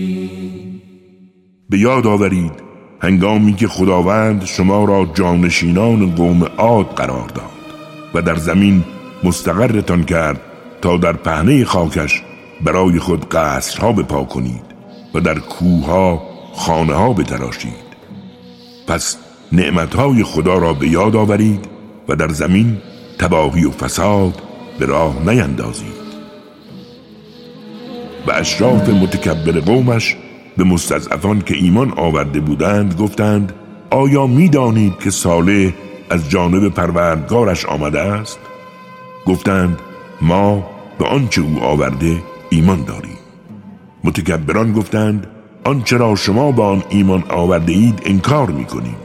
به 1.69 1.79
یاد 1.79 2.05
هنگامی 3.01 3.53
که 3.53 3.67
خداوند 3.67 4.45
شما 4.45 4.85
را 4.85 5.07
جانشینان 5.13 6.15
قوم 6.15 6.43
عاد 6.43 6.85
قرار 6.85 7.27
داد 7.27 7.43
و 8.13 8.21
در 8.21 8.35
زمین 8.35 8.83
مستقرتان 9.23 10.03
کرد 10.03 10.41
تا 10.81 10.97
در 10.97 11.13
پهنه 11.13 11.65
خاکش 11.65 12.23
برای 12.61 12.99
خود 12.99 13.29
قصرها 13.29 13.91
بپا 13.91 14.23
کنید 14.23 14.65
و 15.13 15.19
در 15.19 15.39
کوها 15.39 16.21
خانه 16.53 16.93
ها 16.93 17.13
بتراشید. 17.13 17.93
پس 18.87 19.17
نعمتهای 19.53 20.23
خدا 20.23 20.57
را 20.57 20.73
به 20.73 20.87
یاد 20.87 21.15
آورید 21.15 21.65
و 22.09 22.15
در 22.15 22.27
زمین 22.27 22.77
تباهی 23.19 23.65
و 23.65 23.71
فساد 23.71 24.41
به 24.79 24.85
راه 24.85 25.29
نیندازید. 25.29 26.03
و 28.27 28.31
اشراف 28.31 28.89
متکبر 28.89 29.59
قومش 29.59 30.15
به 30.57 30.63
مستضعفان 30.63 31.41
که 31.41 31.55
ایمان 31.55 31.93
آورده 31.97 32.39
بودند 32.39 32.95
گفتند 32.99 33.53
آیا 33.89 34.27
می‌دانید 34.27 34.99
که 34.99 35.09
صالح 35.09 35.71
از 36.09 36.29
جانب 36.29 36.69
پروردگارش 36.69 37.65
آمده 37.65 38.01
است؟ 38.01 38.39
گفتند 39.25 39.79
ما 40.21 40.69
به 40.99 41.05
آنچه 41.05 41.41
او 41.41 41.63
آورده 41.63 42.23
ایمان 42.49 42.83
داریم. 42.83 43.17
متکبران 44.03 44.73
گفتند 44.73 45.27
آنچه 45.63 45.97
را 45.97 46.15
شما 46.15 46.51
به 46.51 46.63
آن 46.63 46.83
ایمان 46.89 47.23
آورده 47.29 47.71
اید 47.71 48.01
انکار 48.05 48.49
می‌کنیم. 48.49 48.95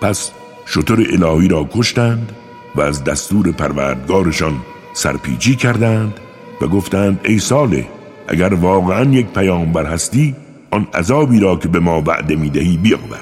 پس 0.00 0.30
شطور 0.66 1.06
الهی 1.12 1.48
را 1.48 1.68
کشتند 1.74 2.32
و 2.74 2.80
از 2.80 3.04
دستور 3.04 3.52
پروردگارشان 3.52 4.56
سرپیچی 4.92 5.56
کردند 5.56 6.14
و 6.60 6.66
گفتند 6.66 7.20
ای 7.24 7.38
ساله 7.38 7.86
اگر 8.28 8.54
واقعا 8.54 9.04
یک 9.04 9.26
پیامبر 9.26 9.86
هستی 9.86 10.36
آن 10.70 10.88
عذابی 10.94 11.40
را 11.40 11.56
که 11.56 11.68
به 11.68 11.78
ما 11.78 12.02
وعده 12.06 12.36
می‌دهی 12.36 12.76
بیاور. 12.76 13.20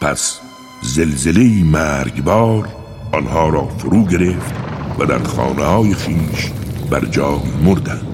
پس 0.00 0.40
زلزله 0.82 1.64
مرگبار 1.64 2.68
آنها 3.12 3.48
را 3.48 3.68
فرو 3.68 4.04
گرفت 4.04 4.54
و 4.98 5.04
در 5.04 5.18
خانه 5.18 5.64
های 5.64 5.94
خیش 5.94 6.50
بر 6.90 7.04
جای 7.04 7.40
مردند. 7.64 8.06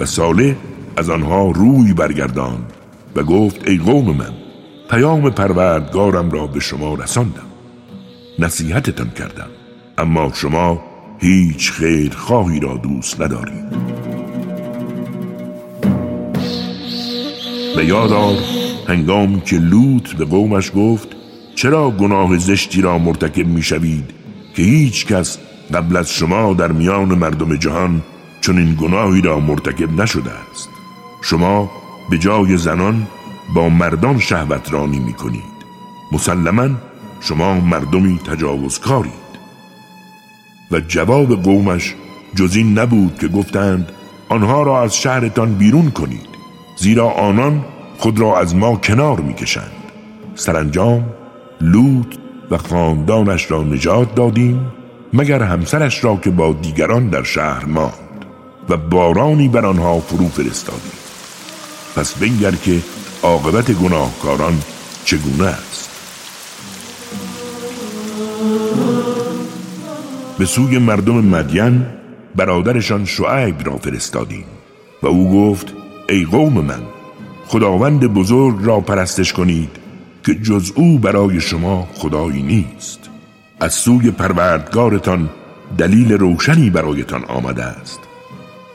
و 0.00 0.06
ساله 0.06 0.56
از 0.96 1.10
آنها 1.10 1.50
روی 1.50 1.92
برگردان 1.92 2.64
و 3.16 3.22
گفت 3.22 3.68
ای 3.68 3.76
قوم 3.78 4.16
من 4.16 4.41
پیام 4.92 5.30
پروردگارم 5.30 6.30
را 6.30 6.46
به 6.46 6.60
شما 6.60 6.94
رساندم. 6.94 7.46
نصیحتتان 8.38 9.10
کردم. 9.10 9.48
اما 9.98 10.32
شما 10.34 10.82
هیچ 11.18 11.70
خیر 11.70 12.12
خواهی 12.16 12.60
را 12.60 12.76
دوست 12.76 13.20
ندارید. 13.20 13.76
و 17.76 17.82
یادار 17.82 18.36
هنگام 18.88 19.40
که 19.40 19.56
لوط 19.56 20.12
به 20.12 20.24
قومش 20.24 20.72
گفت 20.76 21.08
چرا 21.54 21.90
گناه 21.90 22.38
زشتی 22.38 22.82
را 22.82 22.98
مرتکب 22.98 23.46
می 23.46 23.62
شوید 23.62 24.10
که 24.56 24.62
هیچ 24.62 25.06
کس 25.06 25.38
قبل 25.74 25.96
از 25.96 26.10
شما 26.10 26.54
در 26.54 26.72
میان 26.72 27.14
مردم 27.14 27.56
جهان 27.56 28.02
چون 28.40 28.58
این 28.58 28.74
گناهی 28.80 29.20
را 29.20 29.40
مرتکب 29.40 30.00
نشده 30.00 30.30
است؟ 30.30 30.68
شما 31.22 31.70
به 32.10 32.18
جای 32.18 32.56
زنان 32.56 33.06
با 33.54 33.68
مردان 33.68 34.18
شهوت 34.18 34.72
رانی 34.72 34.98
می 34.98 35.12
کنید 35.12 35.52
مسلما 36.12 36.68
شما 37.20 37.54
مردمی 37.54 38.18
تجاوزکارید. 38.18 39.22
و 40.70 40.80
جواب 40.80 41.42
قومش 41.42 41.94
جز 42.34 42.56
این 42.56 42.78
نبود 42.78 43.18
که 43.18 43.28
گفتند 43.28 43.92
آنها 44.28 44.62
را 44.62 44.82
از 44.82 44.96
شهرتان 44.96 45.54
بیرون 45.54 45.90
کنید 45.90 46.28
زیرا 46.76 47.10
آنان 47.10 47.64
خود 47.98 48.20
را 48.20 48.38
از 48.38 48.56
ما 48.56 48.76
کنار 48.76 49.20
می‌کشند. 49.20 49.72
سرانجام 50.34 51.04
لوط 51.60 52.14
و 52.50 52.58
خاندانش 52.58 53.50
را 53.50 53.62
نجات 53.62 54.14
دادیم 54.14 54.72
مگر 55.12 55.42
همسرش 55.42 56.04
را 56.04 56.16
که 56.16 56.30
با 56.30 56.52
دیگران 56.52 57.08
در 57.08 57.22
شهر 57.22 57.64
ماند 57.64 58.26
و 58.68 58.76
بارانی 58.76 59.48
بر 59.48 59.66
آنها 59.66 60.00
فرو 60.00 60.28
فرستادیم. 60.28 60.92
پس 61.96 62.14
بنگر 62.14 62.50
که 62.50 62.80
عاقبت 63.22 63.70
گناهکاران 63.70 64.58
چگونه 65.04 65.44
است؟ 65.46 65.90
به 70.38 70.46
سوی 70.46 70.78
مردم 70.78 71.14
مدین 71.14 71.86
برادرشان 72.36 73.04
شعیب 73.04 73.66
را 73.66 73.76
فرستادیم 73.76 74.44
و 75.02 75.06
او 75.06 75.30
گفت 75.30 75.74
ای 76.08 76.24
قوم 76.24 76.52
من 76.52 76.82
خداوند 77.46 78.06
بزرگ 78.06 78.56
را 78.62 78.80
پرستش 78.80 79.32
کنید 79.32 79.70
که 80.24 80.34
جز 80.34 80.72
او 80.74 80.98
برای 80.98 81.40
شما 81.40 81.88
خدایی 81.94 82.42
نیست. 82.42 83.10
از 83.60 83.74
سوی 83.74 84.10
پروردگارتان 84.10 85.30
دلیل 85.78 86.12
روشنی 86.12 86.70
برایتان 86.70 87.24
آمده 87.24 87.64
است. 87.64 88.00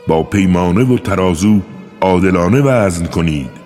با 0.08 0.24
پیمانه 0.24 0.84
و 0.84 0.98
ترازو 0.98 1.62
عادلانه 2.02 2.62
وزن 2.62 3.06
کنید 3.06 3.57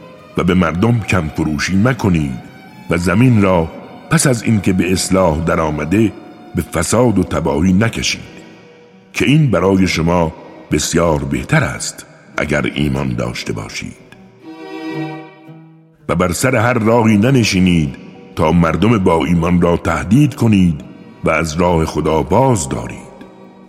به 0.43 0.54
مردم 0.54 0.99
کم 0.99 1.27
فروشی 1.27 1.75
مکنید 1.75 2.39
و 2.89 2.97
زمین 2.97 3.41
را 3.41 3.67
پس 4.10 4.27
از 4.27 4.43
اینکه 4.43 4.73
به 4.73 4.91
اصلاح 4.91 5.43
درآمده 5.45 6.12
به 6.56 6.62
فساد 6.62 7.19
و 7.19 7.23
تباهی 7.23 7.73
نکشید 7.73 8.21
که 9.13 9.25
این 9.25 9.51
برای 9.51 9.88
شما 9.88 10.34
بسیار 10.71 11.23
بهتر 11.23 11.63
است 11.63 12.06
اگر 12.38 12.71
ایمان 12.75 13.15
داشته 13.15 13.54
باشید. 13.54 14.12
و 16.10 16.15
بر 16.15 16.32
سر 16.32 16.56
هر 16.56 16.73
راهی 16.73 17.17
ننشینید 17.17 17.95
تا 18.36 18.51
مردم 18.51 18.97
با 18.97 19.25
ایمان 19.25 19.62
را 19.62 19.77
تهدید 19.77 20.36
کنید 20.36 20.82
و 21.23 21.30
از 21.30 21.54
راه 21.54 21.86
خدا 21.86 22.23
باز 22.23 22.69
دارید 22.69 23.12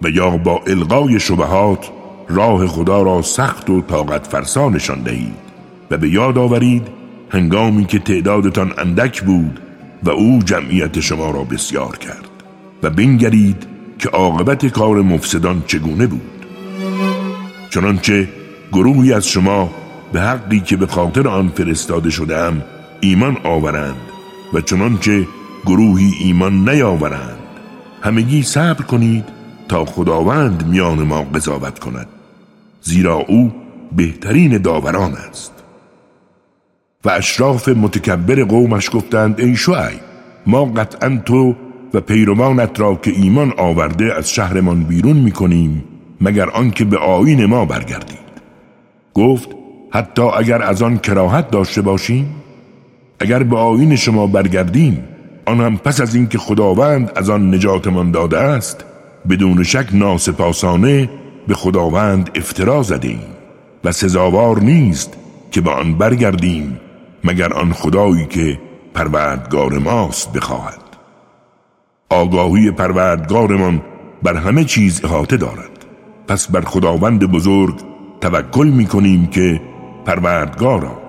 و 0.02 0.08
یا 0.08 0.30
با 0.30 0.60
القای 0.66 1.20
شبهات 1.20 1.90
راه 2.28 2.66
خدا 2.66 3.02
را 3.02 3.22
سخت 3.22 3.70
و 3.70 3.82
طاقت 3.82 4.26
فرسا 4.26 4.68
نشان 4.68 5.02
دهید. 5.02 5.51
و 5.92 5.96
به 5.96 6.08
یاد 6.08 6.38
آورید 6.38 6.88
هنگامی 7.30 7.84
که 7.84 7.98
تعدادتان 7.98 8.72
اندک 8.78 9.22
بود 9.22 9.60
و 10.02 10.10
او 10.10 10.42
جمعیت 10.44 11.00
شما 11.00 11.30
را 11.30 11.44
بسیار 11.44 11.98
کرد 11.98 12.28
و 12.82 12.90
بنگرید 12.90 13.66
که 13.98 14.08
عاقبت 14.08 14.66
کار 14.66 15.02
مفسدان 15.02 15.62
چگونه 15.66 16.06
بود. 16.06 16.46
چنانچه 17.70 18.28
گروهی 18.72 19.12
از 19.12 19.26
شما 19.28 19.70
به 20.12 20.20
حقی 20.20 20.60
که 20.60 20.76
به 20.76 20.86
خاطر 20.86 21.28
آن 21.28 21.48
فرستاده 21.48 22.10
شدم 22.10 22.62
ایمان 23.00 23.36
آورند 23.44 24.10
و 24.52 24.60
چنانچه 24.60 25.26
گروهی 25.66 26.12
ایمان 26.20 26.68
نیاورند 26.68 27.38
همگی 28.02 28.42
صبر 28.42 28.82
کنید 28.82 29.24
تا 29.68 29.84
خداوند 29.84 30.66
میان 30.66 31.02
ما 31.02 31.22
قضاوت 31.22 31.78
کند 31.78 32.08
زیرا 32.82 33.14
او 33.14 33.52
بهترین 33.96 34.58
داوران 34.58 35.12
است. 35.12 35.61
و 37.04 37.10
اشراف 37.10 37.68
متکبر 37.68 38.44
قومش 38.44 38.90
گفتند 38.92 39.40
ای 39.40 39.56
شعیب 39.56 40.00
ما 40.46 40.64
قطعا 40.64 41.20
تو 41.24 41.54
و 41.94 42.00
پیروانت 42.00 42.80
را 42.80 42.94
که 42.94 43.10
ایمان 43.10 43.52
آورده 43.56 44.14
از 44.14 44.30
شهرمان 44.30 44.82
بیرون 44.82 45.16
می‌کنیم 45.16 45.84
مگر 46.20 46.50
آنکه 46.50 46.84
به 46.84 46.98
آین 46.98 47.46
ما 47.46 47.64
برگردید؟ 47.64 48.18
گفت 49.14 49.48
حتی 49.90 50.22
اگر 50.22 50.62
از 50.62 50.82
آن 50.82 50.98
کراهت 50.98 51.50
داشته 51.50 51.82
باشیم 51.82 52.34
اگر 53.20 53.42
به 53.42 53.56
آین 53.56 53.96
شما 53.96 54.26
برگردیم 54.26 55.04
آن 55.46 55.60
هم 55.60 55.76
پس 55.76 56.00
از 56.00 56.14
اینکه 56.14 56.38
خداوند 56.38 57.12
از 57.16 57.30
آن 57.30 57.54
نجاتمان 57.54 58.10
داده 58.10 58.38
است 58.38 58.84
بدون 59.30 59.62
شک 59.62 59.88
ناسپاسانه 59.92 61.10
به 61.48 61.54
خداوند 61.54 62.30
افترا 62.34 62.82
زدیم 62.82 63.20
و 63.84 63.92
سزاوار 63.92 64.60
نیست 64.60 65.16
که 65.50 65.60
به 65.60 65.70
آن 65.70 65.94
برگردیم 65.94 66.80
مگر 67.24 67.52
آن 67.52 67.72
خدایی 67.72 68.26
که 68.26 68.58
پروردگار 68.94 69.78
ماست 69.78 70.32
بخواهد؟ 70.32 70.82
آگاهی 72.10 72.70
پروردگارمان 72.70 73.82
بر 74.22 74.36
همه 74.36 74.64
چیز 74.64 75.04
احاطه 75.04 75.36
دارد. 75.36 75.86
پس 76.28 76.50
بر 76.50 76.60
خداوند 76.60 77.24
بزرگ 77.24 77.74
توکل 78.20 78.68
می 78.68 78.86
کنیم 78.86 79.26
که 79.26 79.60
پروردگارا 80.06 81.02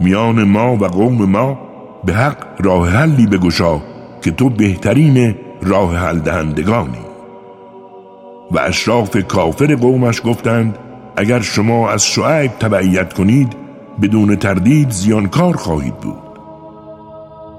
میان 0.00 0.44
ما 0.44 0.76
و 0.76 0.84
قوم 0.84 1.24
ما 1.24 1.58
به 2.04 2.14
حق 2.14 2.46
راه 2.58 2.88
حلی 2.88 3.26
بگشا 3.26 3.80
که 4.22 4.30
تو 4.30 4.48
بهترین 4.48 5.34
راه 5.62 5.96
حل 5.96 6.18
دهندگانی. 6.18 7.06
و 8.50 8.58
اشراف 8.58 9.16
کافر 9.16 9.74
قومش 9.74 10.20
گفتند 10.24 10.78
اگر 11.16 11.40
شما 11.40 11.90
از 11.90 12.06
شعیب 12.06 12.50
تبعیت 12.50 13.12
کنید 13.12 13.65
بدون 14.02 14.36
تردید 14.36 14.90
زیانکار 14.90 15.56
خواهید 15.56 15.96
بود. 15.96 16.38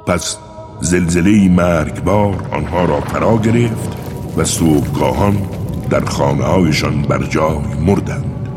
پس 0.07 0.37
زلزله 0.81 1.49
مرگبار 1.49 2.35
آنها 2.51 2.85
را 2.85 3.01
فرا 3.01 3.37
گرفت 3.37 3.97
و 4.37 4.43
صبحگاهان 4.43 5.37
در 5.89 6.05
خانه 6.05 6.43
هایشان 6.43 7.01
بر 7.01 7.23
جای 7.23 7.57
مردند. 7.85 8.49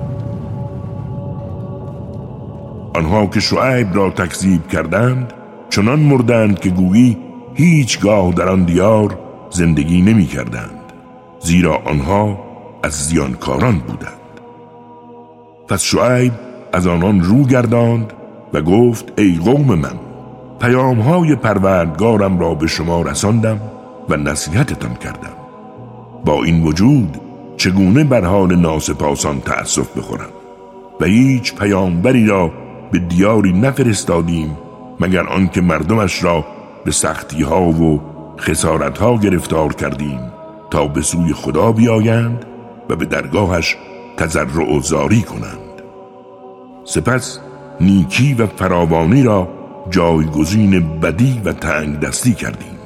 آنها 2.94 3.26
که 3.26 3.40
شعیب 3.40 3.94
را 3.94 4.10
تکذیب 4.10 4.68
کردند 4.68 5.32
چنان 5.70 6.00
مردند 6.00 6.60
که 6.60 6.70
گویی 6.70 7.18
هیچگاه 7.54 8.32
در 8.32 8.48
آن 8.48 8.64
دیار 8.64 9.18
زندگی 9.50 10.02
نمی 10.02 10.26
کردند 10.26 10.92
زیرا 11.40 11.76
آنها 11.76 12.38
از 12.82 12.92
زیانکاران 12.92 13.78
بودند. 13.78 14.40
پس 15.68 15.82
شعیب 15.82 16.32
از 16.72 16.86
آنان 16.86 17.20
رو 17.20 17.42
گرداند 17.42 18.12
و 18.52 18.62
گفت 18.62 19.12
ای 19.18 19.38
قوم 19.44 19.74
من 19.74 19.94
پیام 20.60 21.00
های 21.00 21.36
پروردگارم 21.36 22.38
را 22.38 22.54
به 22.54 22.66
شما 22.66 23.02
رساندم 23.02 23.60
و 24.08 24.16
نصیحتتان 24.16 24.94
کردم. 24.94 25.32
با 26.24 26.44
این 26.44 26.62
وجود 26.62 27.20
چگونه 27.56 28.04
بر 28.04 28.24
حال 28.24 28.56
ناسپاسان 28.56 29.40
تأسف 29.40 29.96
بخورم؟ 29.96 30.30
و 31.00 31.04
هیچ 31.04 31.54
پیامبری 31.54 32.26
را 32.26 32.50
به 32.92 32.98
دیاری 32.98 33.52
نفرستادیم 33.52 34.56
مگر 35.00 35.26
آنکه 35.26 35.60
مردمش 35.60 36.24
را 36.24 36.44
به 36.84 36.90
سختی 36.90 37.42
ها 37.42 37.62
و 37.62 38.00
خسارت 38.38 38.98
ها 38.98 39.16
گرفتار 39.16 39.72
کردیم 39.72 40.20
تا 40.70 40.86
به 40.86 41.02
سوی 41.02 41.32
خدا 41.32 41.72
بیایند 41.72 42.44
و 42.90 42.96
به 42.96 43.04
درگاهش 43.04 43.76
تضرع 44.16 44.76
و 44.76 44.80
زاری 44.80 45.22
کنند. 45.22 45.69
سپس 46.84 47.38
نیکی 47.80 48.34
و 48.34 48.46
فراوانی 48.46 49.22
را 49.22 49.48
جایگزین 49.90 51.00
بدی 51.00 51.40
و 51.44 51.52
تنگ 51.52 52.00
دستی 52.00 52.34
کردیم. 52.34 52.78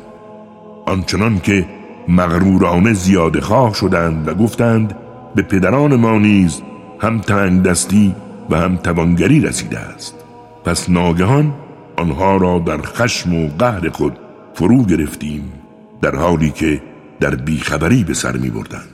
آنچنان 0.87 1.39
که 1.41 1.67
مغرورانه 2.09 2.93
زیاده 2.93 3.41
خواه 3.41 3.75
شدند 3.75 4.29
و 4.29 4.35
گفتند 4.35 4.97
به 5.35 5.43
پدران 5.43 5.97
ما 5.97 6.19
نیز 6.19 6.63
هم 7.01 7.21
تنگ 7.21 7.63
دستی 7.63 8.15
و 8.51 8.57
هم 8.57 8.77
توانگری 8.77 9.41
رسیده 9.41 9.79
است. 9.79 10.15
پس 10.65 10.91
ناگهان 10.91 11.55
آنها 11.97 12.37
را 12.37 12.59
در 12.59 12.83
خشم 12.83 13.35
و 13.35 13.49
قهر 13.59 13.89
خود 13.89 14.19
فرو 14.55 14.85
گرفتیم 14.85 15.53
در 16.03 16.17
حالی 16.17 16.51
که 16.51 16.83
در 17.21 17.35
بیخبری 17.35 18.05
به 18.05 18.15
سر 18.15 18.37
می 18.37 18.51
بردند 18.51 18.94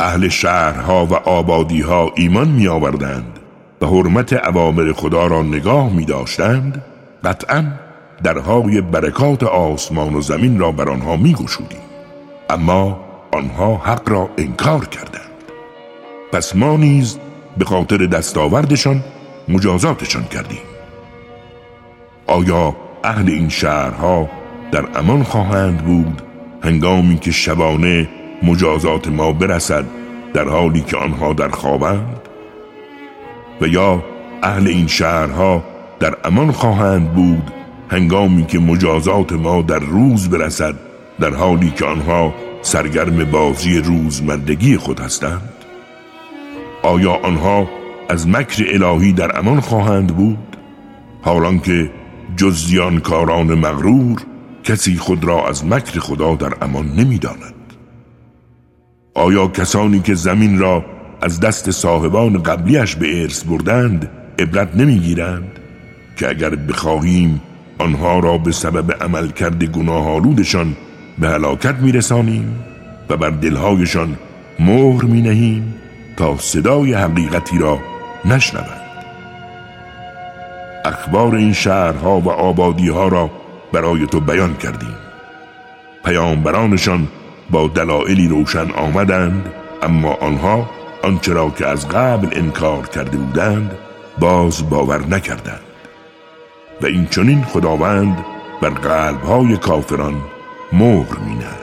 اهل 0.00 0.28
شهرها 0.28 1.06
و 1.06 1.14
آبادیها 1.14 2.12
ایمان 2.16 2.48
می 2.48 2.68
آوردند 2.68 3.38
و 3.80 3.86
حرمت 3.86 4.32
عوامر 4.32 4.92
خدا 4.92 5.26
را 5.26 5.42
نگاه 5.42 5.92
می 5.92 6.04
داشتند 6.04 6.84
قطعا 7.24 7.64
درهای 8.22 8.80
برکات 8.80 9.42
آسمان 9.42 10.14
و 10.14 10.20
زمین 10.20 10.58
را 10.58 10.72
بر 10.72 10.90
آنها 10.90 11.16
می 11.16 11.34
گشودیم. 11.34 11.78
اما 12.50 13.00
آنها 13.32 13.76
حق 13.76 14.08
را 14.08 14.30
انکار 14.38 14.86
کردند 14.86 15.22
پس 16.32 16.56
ما 16.56 16.76
نیز 16.76 17.18
به 17.58 17.64
خاطر 17.64 18.06
دستاوردشان 18.06 19.04
مجازاتشان 19.48 20.24
کردیم 20.24 20.58
آیا 22.26 22.76
اهل 23.04 23.30
این 23.30 23.48
شهرها 23.48 24.28
در 24.72 24.98
امان 24.98 25.22
خواهند 25.22 25.78
بود 25.78 26.22
هنگامی 26.62 27.18
که 27.18 27.30
شبانه 27.30 28.08
مجازات 28.42 29.08
ما 29.08 29.32
برسد 29.32 29.84
در 30.34 30.48
حالی 30.48 30.80
که 30.80 30.96
آنها 30.96 31.32
در 31.32 31.48
خوابند؟ 31.48 32.20
و 33.60 33.66
یا 33.66 34.04
اهل 34.42 34.68
این 34.68 34.86
شهرها 34.86 35.64
در 36.00 36.14
امان 36.24 36.52
خواهند 36.52 37.12
بود 37.12 37.50
هنگامی 37.90 38.46
که 38.46 38.58
مجازات 38.58 39.32
ما 39.32 39.62
در 39.62 39.78
روز 39.78 40.28
برسد 40.30 40.74
در 41.20 41.34
حالی 41.34 41.70
که 41.70 41.84
آنها 41.84 42.34
سرگرم 42.62 43.24
بازی 43.24 43.78
روزمرگی 43.78 44.76
خود 44.76 45.00
هستند؟ 45.00 45.52
آیا 46.82 47.12
آنها 47.12 47.68
از 48.08 48.28
مکر 48.28 48.64
الهی 48.68 49.12
در 49.12 49.38
امان 49.38 49.60
خواهند 49.60 50.16
بود؟ 50.16 50.56
حالان 51.22 51.60
که 51.60 51.90
جز 52.36 52.74
کاران 53.02 53.54
مغرور 53.54 54.22
کسی 54.64 54.96
خود 54.96 55.24
را 55.24 55.48
از 55.48 55.66
مکر 55.66 56.00
خدا 56.00 56.34
در 56.34 56.52
امان 56.62 56.86
نمی‌داند. 56.86 57.51
آیا 59.14 59.46
کسانی 59.46 60.00
که 60.00 60.14
زمین 60.14 60.58
را 60.58 60.84
از 61.22 61.40
دست 61.40 61.70
صاحبان 61.70 62.42
قبلیش 62.42 62.96
به 62.96 63.22
ارث 63.22 63.44
بردند 63.44 64.10
عبرت 64.38 64.76
نمی‌گیرند؟ 64.76 65.58
که 66.16 66.28
اگر 66.28 66.50
بخواهیم 66.50 67.40
آنها 67.78 68.18
را 68.18 68.38
به 68.38 68.52
سبب 68.52 69.02
عملکرد 69.02 69.64
گناه 69.64 70.08
آلودشان 70.08 70.76
به 71.18 71.28
هلاکت 71.28 71.74
میرسانیم 71.74 72.64
و 73.08 73.16
بر 73.16 73.30
دلهایشان 73.30 74.16
مهر 74.58 75.04
می 75.04 75.22
نهیم 75.22 75.74
تا 76.16 76.36
صدای 76.36 76.94
حقیقتی 76.94 77.58
را 77.58 77.78
نشنوند. 78.24 78.80
اخبار 80.84 81.34
این 81.34 81.52
شهرها 81.52 82.20
و 82.20 82.30
آبادیها 82.30 83.08
را 83.08 83.30
برای 83.72 84.06
تو 84.06 84.20
بیان 84.20 84.56
کردیم. 84.56 84.94
پیامبرانشان 86.04 87.08
با 87.52 87.68
دلایلی 87.68 88.28
روشن 88.28 88.70
آمدند 88.70 89.52
اما 89.82 90.12
آنها 90.12 90.70
آنچه 91.02 91.32
را 91.32 91.50
که 91.50 91.66
از 91.66 91.88
قبل 91.88 92.28
انکار 92.32 92.86
کرده 92.86 93.16
بودند 93.16 93.78
باز 94.18 94.70
باور 94.70 95.06
نکردند. 95.06 95.60
و 96.82 96.86
این 96.86 97.06
چنین 97.06 97.42
خداوند 97.42 98.24
بر 98.60 98.68
قلبهای 98.68 99.56
کافران 99.56 100.14
مهر 100.72 101.18
میند 101.26 101.58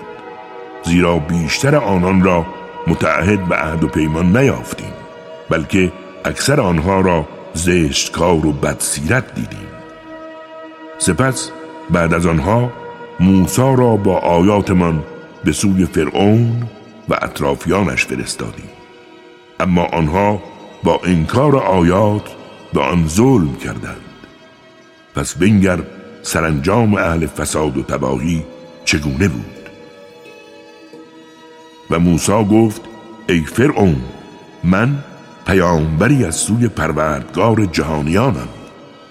زیرا 0.84 1.20
بیشتر 1.20 1.76
آنان 1.76 2.24
را 2.24 2.46
متعهد 2.88 3.46
به 3.46 3.56
عهد 3.56 3.84
و 3.84 3.88
پیمان 3.88 4.38
نیافتیم 4.38 4.94
بلکه 5.50 5.92
اکثر 6.26 6.62
آنها 6.62 7.02
را 7.02 7.26
زشتکار 7.54 8.46
و 8.46 8.52
بدسیرت 8.52 9.36
دیدیم. 9.36 9.68
سپس 10.98 11.52
بعد 11.90 12.14
از 12.14 12.26
آنها 12.26 12.72
موسی 13.20 13.62
را 13.62 13.96
با 13.96 14.18
آیاتمان 14.18 15.04
به 15.44 15.52
سوی 15.52 15.86
فرعون 15.86 16.64
و 17.10 17.14
اطرافیانش 17.22 18.06
فرستادیم. 18.06 18.70
اما 19.60 19.86
آنها 19.86 20.42
با 20.84 21.00
انکار 21.04 21.56
آیات 21.56 22.30
به 22.74 22.82
آن 22.82 23.08
ظلم 23.08 23.56
کردند. 23.56 24.02
پس 25.16 25.38
بنگر 25.38 25.80
سرانجام 26.22 26.96
اهل 26.96 27.28
فساد 27.28 27.78
و 27.78 27.84
تباهی 27.84 28.44
چگونه 28.86 29.28
بود؟ 29.28 29.70
و 31.90 32.00
موسی 32.00 32.32
گفت 32.32 32.82
ای 33.30 33.42
فرعون 33.42 34.02
من 34.64 35.04
پیامبری 35.48 36.26
از 36.26 36.36
سوی 36.36 36.68
پروردگار 36.68 37.66
جهانیانم. 37.66 38.48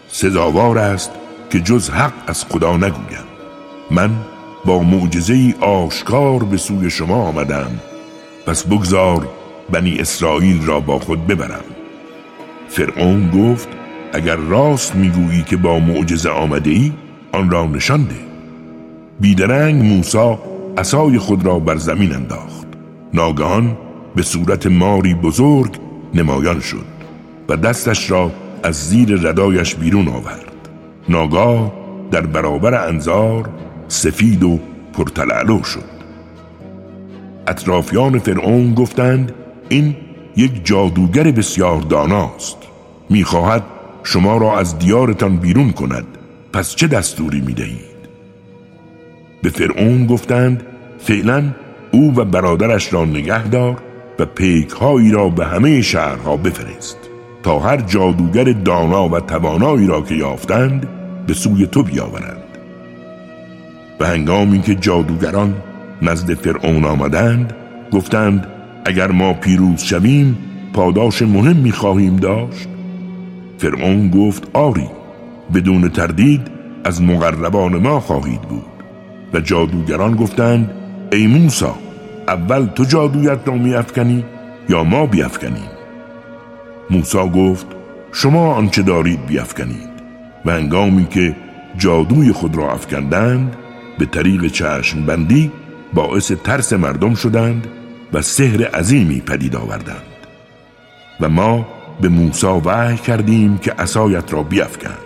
سزاوار 0.08 0.78
است 0.78 1.10
که 1.50 1.60
جز 1.60 1.90
حق 1.90 2.12
از 2.26 2.44
خدا 2.44 2.76
نگویم. 2.76 3.24
من 3.90 4.10
با 4.68 4.78
معجزه 4.78 5.54
آشکار 5.60 6.44
به 6.44 6.56
سوی 6.56 6.90
شما 6.90 7.14
آمدم. 7.14 7.70
پس 8.46 8.66
بگذار 8.66 9.28
بنی 9.70 9.96
اسرائیل 9.98 10.66
را 10.66 10.80
با 10.80 10.98
خود 10.98 11.26
ببرم. 11.26 11.64
فرعون 12.68 13.30
گفت 13.30 13.68
اگر 14.12 14.36
راست 14.36 14.94
می‌گویی 14.94 15.42
که 15.42 15.56
با 15.56 15.78
معجزه 15.78 16.30
آمده 16.30 16.70
ای 16.70 16.92
آن 17.32 17.50
را 17.50 17.66
نشان 17.66 18.02
ده. 18.02 18.14
بیدرنگ 19.20 19.82
موسا 19.82 20.38
عصای 20.78 21.18
خود 21.18 21.46
را 21.46 21.58
بر 21.58 21.76
زمین 21.76 22.14
انداخت. 22.14 22.66
ناگهان 23.14 23.76
به 24.16 24.22
صورت 24.22 24.66
ماری 24.66 25.14
بزرگ 25.14 25.76
نمایان 26.14 26.60
شد 26.60 26.86
و 27.48 27.56
دستش 27.56 28.10
را 28.10 28.30
از 28.62 28.88
زیر 28.88 29.28
ردایش 29.28 29.74
بیرون 29.74 30.08
آورد. 30.08 30.68
ناگاه 31.08 31.72
در 32.10 32.26
برابر 32.26 32.88
انظار 32.88 33.50
سفید 33.88 34.44
و 34.44 34.58
پرتلعلو 34.92 35.62
شد. 35.62 35.98
اطرافیان 37.46 38.18
فرعون 38.18 38.74
گفتند 38.74 39.32
این 39.68 39.96
یک 40.36 40.66
جادوگر 40.66 41.22
بسیار 41.22 41.80
داناست. 41.80 42.56
می‌خواهد 43.10 43.62
شما 44.02 44.36
را 44.36 44.58
از 44.58 44.78
دیارتان 44.78 45.36
بیرون 45.36 45.72
کند. 45.72 46.06
پس 46.52 46.74
چه 46.74 46.86
دستوری 46.86 47.40
می‌دهید؟ 47.40 47.98
به 49.42 49.50
فرعون 49.50 50.06
گفتند 50.06 50.62
فعلا 50.98 51.44
او 51.92 52.14
و 52.16 52.24
برادرش 52.24 52.92
را 52.92 53.04
نگه 53.04 53.48
دار 53.48 53.76
و 54.18 54.26
پیکهایی 54.26 55.10
را 55.10 55.28
به 55.28 55.46
همه 55.46 55.82
شهرها 55.82 56.36
بفرست 56.36 56.98
تا 57.42 57.58
هر 57.58 57.76
جادوگر 57.76 58.44
دانا 58.44 59.08
و 59.08 59.20
توانایی 59.20 59.86
را 59.86 60.02
که 60.02 60.14
یافتند 60.14 60.88
به 61.26 61.34
سوی 61.34 61.66
تو 61.66 61.82
بیاورند 61.82 62.37
و 64.00 64.06
هنگامی 64.06 64.60
که 64.60 64.74
جادوگران 64.74 65.54
نزد 66.02 66.34
فرعون 66.34 66.84
آمدند 66.84 67.52
گفتند 67.92 68.46
اگر 68.84 69.10
ما 69.10 69.32
پیروز 69.32 69.82
شویم 69.82 70.38
پاداش 70.72 71.22
مهم 71.22 71.56
می‌خواهیم 71.56 72.16
داشت. 72.16 72.68
فرعون 73.58 74.10
گفت 74.10 74.48
آری 74.52 74.88
بدون 75.54 75.88
تردید 75.88 76.40
از 76.84 77.02
مقربان 77.02 77.76
ما 77.76 78.00
خواهید 78.00 78.42
بود. 78.42 78.64
و 79.32 79.40
جادوگران 79.40 80.16
گفتند 80.16 80.70
ای 81.12 81.26
موسا 81.26 81.74
اول 82.28 82.66
تو 82.66 82.84
جادویت 82.84 83.38
را 83.46 83.54
میافکنی 83.54 84.24
یا 84.68 84.84
ما 84.84 85.06
بیافکنیم؟ 85.06 85.70
موسا 86.90 87.28
گفت 87.28 87.66
شما 88.12 88.54
آنچه 88.54 88.82
دارید 88.82 89.26
بیافکنید. 89.26 89.88
و 90.44 90.50
هنگامی 90.50 91.06
که 91.06 91.36
جادوی 91.78 92.32
خود 92.32 92.56
را 92.56 92.72
افکندند 92.72 93.56
به 93.98 94.06
طریق 94.06 94.46
چشم 94.46 95.06
بندی 95.06 95.52
باعث 95.94 96.32
ترس 96.32 96.72
مردم 96.72 97.14
شدند 97.14 97.66
و 98.12 98.22
سحر 98.22 98.64
عظیمی 98.64 99.20
پدید 99.20 99.56
آوردند. 99.56 100.02
و 101.20 101.28
ما 101.28 101.66
به 102.00 102.08
موسا 102.08 102.60
وحی 102.64 102.96
کردیم 102.96 103.58
که 103.58 103.72
عصایت 103.72 104.32
را 104.32 104.42
بیافکن 104.42 104.98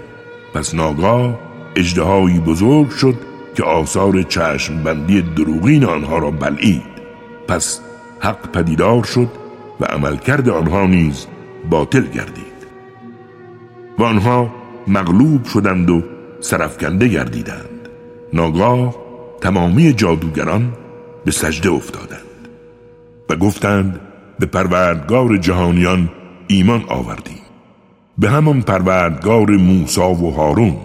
پس 0.54 0.74
ناگاه 0.74 1.38
اجدهایی 1.76 2.40
بزرگ 2.40 2.90
شد 2.90 3.14
که 3.54 3.62
آثار 3.62 4.22
چشم 4.22 4.82
بندی 4.82 5.22
دروغین 5.22 5.84
آنها 5.84 6.18
را 6.18 6.30
بلعید. 6.30 6.92
پس 7.48 7.80
حق 8.20 8.52
پدیدار 8.52 9.04
شد 9.04 9.28
و 9.80 9.84
عملکرد 9.84 10.48
آنها 10.48 10.86
نیز 10.86 11.26
باطل 11.70 12.02
گردید. 12.02 12.52
و 13.98 14.02
آنها 14.02 14.54
مغلوب 14.88 15.44
شدند 15.44 15.90
و 15.90 16.02
سرفکنده 16.40 17.08
گردیدند. 17.08 17.71
ناگاه 18.32 18.94
تمامی 19.40 19.92
جادوگران 19.92 20.72
به 21.24 21.30
سجده 21.30 21.70
افتادند 21.70 22.48
و 23.30 23.36
گفتند 23.36 24.00
به 24.38 24.46
پروردگار 24.46 25.36
جهانیان 25.36 26.10
ایمان 26.46 26.84
آوردیم. 26.88 27.42
به 28.18 28.30
همان 28.30 28.62
پروردگار 28.62 29.50
موسا 29.50 30.10
و 30.10 30.34
هارون. 30.34 30.76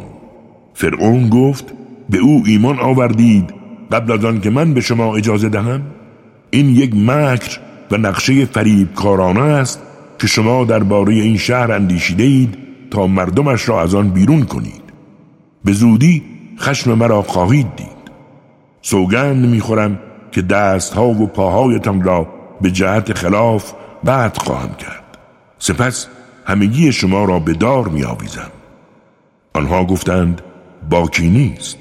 فرعون 0.73 1.29
گفت 1.29 1.65
به 2.09 2.17
او 2.17 2.43
ایمان 2.45 2.79
آوردید 2.79 3.53
قبل 3.91 4.11
از 4.11 4.25
آن 4.25 4.41
که 4.41 4.49
من 4.49 4.73
به 4.73 4.81
شما 4.81 5.15
اجازه 5.15 5.49
دهم؟ 5.49 5.81
این 6.49 6.69
یک 6.69 6.95
مکر 6.95 7.59
و 7.91 7.97
نقشه 7.97 8.45
فریب 8.45 8.93
کارانه 8.93 9.41
است 9.41 9.81
که 10.19 10.27
شما 10.27 10.63
درباره 10.63 11.13
این 11.13 11.37
شهر 11.37 11.71
اندیشیده 11.71 12.23
اید 12.23 12.57
تا 12.91 13.07
مردمش 13.07 13.69
را 13.69 13.81
از 13.81 13.95
آن 13.95 14.09
بیرون 14.09 14.43
کنید. 14.43 14.83
به 15.65 15.71
زودی 15.71 16.23
خشم 16.59 16.93
مرا 16.93 17.21
خواهید 17.21 17.75
دید 17.75 18.11
سوگند 18.81 19.45
می‌خورم 19.45 19.99
که 20.31 20.41
دستها 20.41 21.07
و 21.07 21.27
پاهایتان 21.27 22.03
را 22.03 22.27
به 22.61 22.71
جهت 22.71 23.13
خلاف 23.13 23.73
بعد 24.03 24.37
خواهم 24.37 24.75
کرد 24.75 25.17
سپس 25.59 26.07
همگی 26.45 26.91
شما 26.91 27.25
را 27.25 27.39
به 27.39 27.53
دار 27.53 27.87
می 27.87 28.03
آویزم. 28.03 28.51
آنها 29.53 29.85
گفتند 29.85 30.41
باکی 30.89 31.29
نیست 31.29 31.77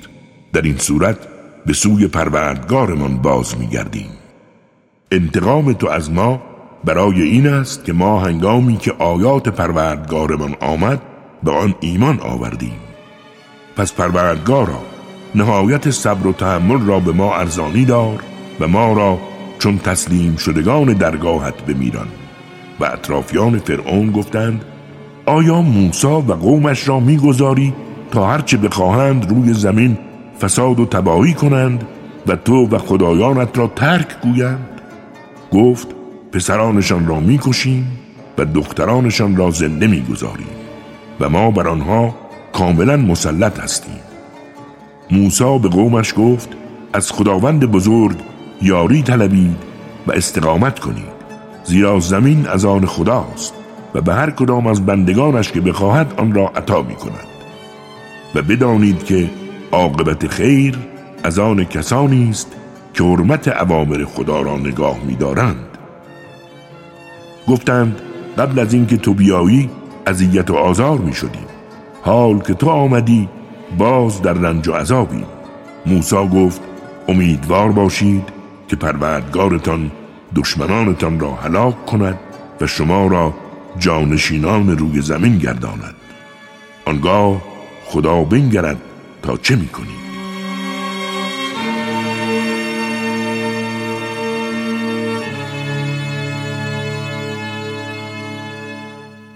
در 0.52 0.62
این 0.62 0.78
صورت 0.78 1.16
به 1.66 1.72
سوی 1.72 2.08
پروردگارمان 2.08 3.16
باز 3.16 3.58
می 3.58 3.66
گردیم. 3.66 4.10
انتقام 5.10 5.72
تو 5.72 5.88
از 5.88 6.10
ما 6.10 6.42
برای 6.84 7.22
این 7.22 7.46
است 7.46 7.84
که 7.84 7.92
ما 7.92 8.20
هنگامی 8.20 8.76
که 8.76 8.92
آیات 8.98 9.48
پروردگارمان 9.48 10.56
آمد 10.60 11.02
به 11.42 11.50
آن 11.50 11.74
ایمان 11.80 12.20
آوردیم 12.20 12.76
پس 13.76 13.92
پروردگارا 13.92 14.80
نهایت 15.34 15.90
صبر 15.90 16.26
و 16.26 16.32
تحمل 16.32 16.86
را 16.86 17.00
به 17.00 17.12
ما 17.12 17.36
ارزانی 17.36 17.84
دار 17.84 18.22
و 18.60 18.68
ما 18.68 18.92
را 18.92 19.18
چون 19.58 19.78
تسلیم 19.78 20.36
شدگان 20.36 20.92
درگاهت 20.92 21.62
بمیران. 21.66 22.08
و 22.80 22.84
اطرافیان 22.84 23.58
فرعون 23.58 24.10
گفتند 24.10 24.64
آیا 25.26 25.62
موسا 25.62 26.20
و 26.20 26.32
قومش 26.32 26.88
را 26.88 27.00
می‌گذاری 27.00 27.74
تا 28.10 28.26
هرچه 28.26 28.56
بخواهند 28.56 29.30
روی 29.30 29.54
زمین 29.54 29.98
فساد 30.40 30.80
و 30.80 30.86
تباهی 30.86 31.34
کنند 31.34 31.86
و 32.26 32.36
تو 32.36 32.68
و 32.68 32.78
خدایانت 32.78 33.58
را 33.58 33.72
ترک 33.76 34.20
گویند؟ 34.20 34.80
گفت 35.52 35.88
پسرانشان 36.32 37.06
را 37.06 37.20
می‌کشیم 37.20 37.98
و 38.38 38.44
دخترانشان 38.44 39.36
را 39.36 39.50
زنده 39.50 39.86
می‌گذاریم 39.86 40.48
و 41.20 41.28
ما 41.28 41.50
بر 41.50 41.68
آنها 41.68 42.14
کاملا 42.56 42.96
مسلط 42.96 43.60
هستیم 43.60 44.00
موسا 45.10 45.58
به 45.58 45.68
قومش 45.68 46.14
گفت 46.16 46.48
از 46.92 47.12
خداوند 47.12 47.64
بزرگ 47.64 48.16
یاری 48.62 49.02
طلبید 49.02 49.56
و 50.06 50.12
استقامت 50.12 50.78
کنید 50.78 51.16
زیرا 51.64 52.00
زمین 52.00 52.46
از 52.46 52.64
آن 52.64 52.86
خداست 52.86 53.54
و 53.94 54.00
به 54.00 54.14
هر 54.14 54.30
کدام 54.30 54.66
از 54.66 54.86
بندگانش 54.86 55.52
که 55.52 55.60
بخواهد 55.60 56.14
آن 56.16 56.34
را 56.34 56.48
عطا 56.48 56.82
می 56.82 56.94
کند 56.94 57.26
و 58.34 58.42
بدانید 58.42 59.04
که 59.04 59.30
عاقبت 59.72 60.26
خیر 60.26 60.78
از 61.22 61.38
آن 61.38 61.64
کسانی 61.64 62.30
است 62.30 62.52
که 62.94 63.04
حرمت 63.04 63.48
اوامر 63.48 64.04
خدا 64.04 64.40
را 64.40 64.56
نگاه 64.56 64.96
می‌دارند. 65.06 65.78
گفتند 67.48 68.00
قبل 68.38 68.58
از 68.58 68.74
اینکه 68.74 68.96
تو 68.96 69.14
بیایی 69.14 69.70
اذیت 70.06 70.50
و 70.50 70.54
آزار 70.54 70.98
می 70.98 71.12
شدیم 71.12 71.55
حال 72.06 72.38
که 72.38 72.54
تو 72.54 72.70
آمدی 72.70 73.28
باز 73.78 74.22
در 74.22 74.32
رنج 74.32 74.68
و 74.68 74.72
عذابیم 74.72 75.26
موسی 75.86 76.16
گفت 76.16 76.60
امیدوار 77.08 77.72
باشید 77.72 78.28
که 78.68 78.76
پروردگارتان 78.76 79.90
دشمنانتان 80.36 81.20
را 81.20 81.34
هلاک 81.34 81.86
کند 81.86 82.18
و 82.60 82.66
شما 82.66 83.06
را 83.06 83.34
جانشینان 83.78 84.78
روی 84.78 85.00
زمین 85.00 85.38
گرداند. 85.38 85.94
آنگاه 86.84 87.42
خدا 87.84 88.24
بنگرد 88.24 88.80
تا 89.22 89.36
چه 89.36 89.56
می‌کنید 89.56 90.06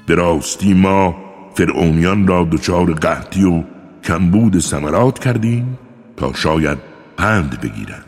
به 0.07 0.15
راستی 0.15 0.75
ما 0.75 1.30
فرعونیان 1.61 2.27
را 2.27 2.49
دچار 2.53 2.93
قحطی 2.93 3.45
و 3.45 3.63
کمبود 4.05 4.59
سمرات 4.59 5.19
کردیم 5.19 5.79
تا 6.17 6.33
شاید 6.33 6.79
پند 7.17 7.61
بگیرند. 7.61 8.05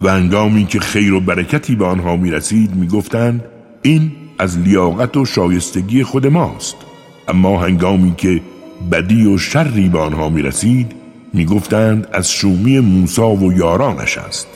و 0.00 0.08
انگامی 0.08 0.64
که 0.64 0.80
خیر 0.80 1.14
و 1.14 1.20
برکتی 1.20 1.76
به 1.76 1.86
آنها 1.86 2.16
می 2.16 2.30
رسید 2.30 2.90
گفتند 2.90 3.44
این 3.82 4.12
از 4.38 4.58
لیاقت 4.58 5.16
و 5.16 5.24
شایستگی 5.24 6.02
خود 6.02 6.26
ماست. 6.26 6.76
اما 7.28 7.62
هنگامی 7.62 8.14
که 8.16 8.40
بدی 8.92 9.26
و 9.26 9.38
شری 9.38 9.88
به 9.88 9.98
آنها 9.98 10.28
می 10.28 10.42
رسید 10.42 10.92
گفتند 11.50 12.08
از 12.12 12.30
شومی 12.30 12.80
موسا 12.80 13.30
و 13.30 13.52
یارانش 13.52 14.18
است. 14.18 14.48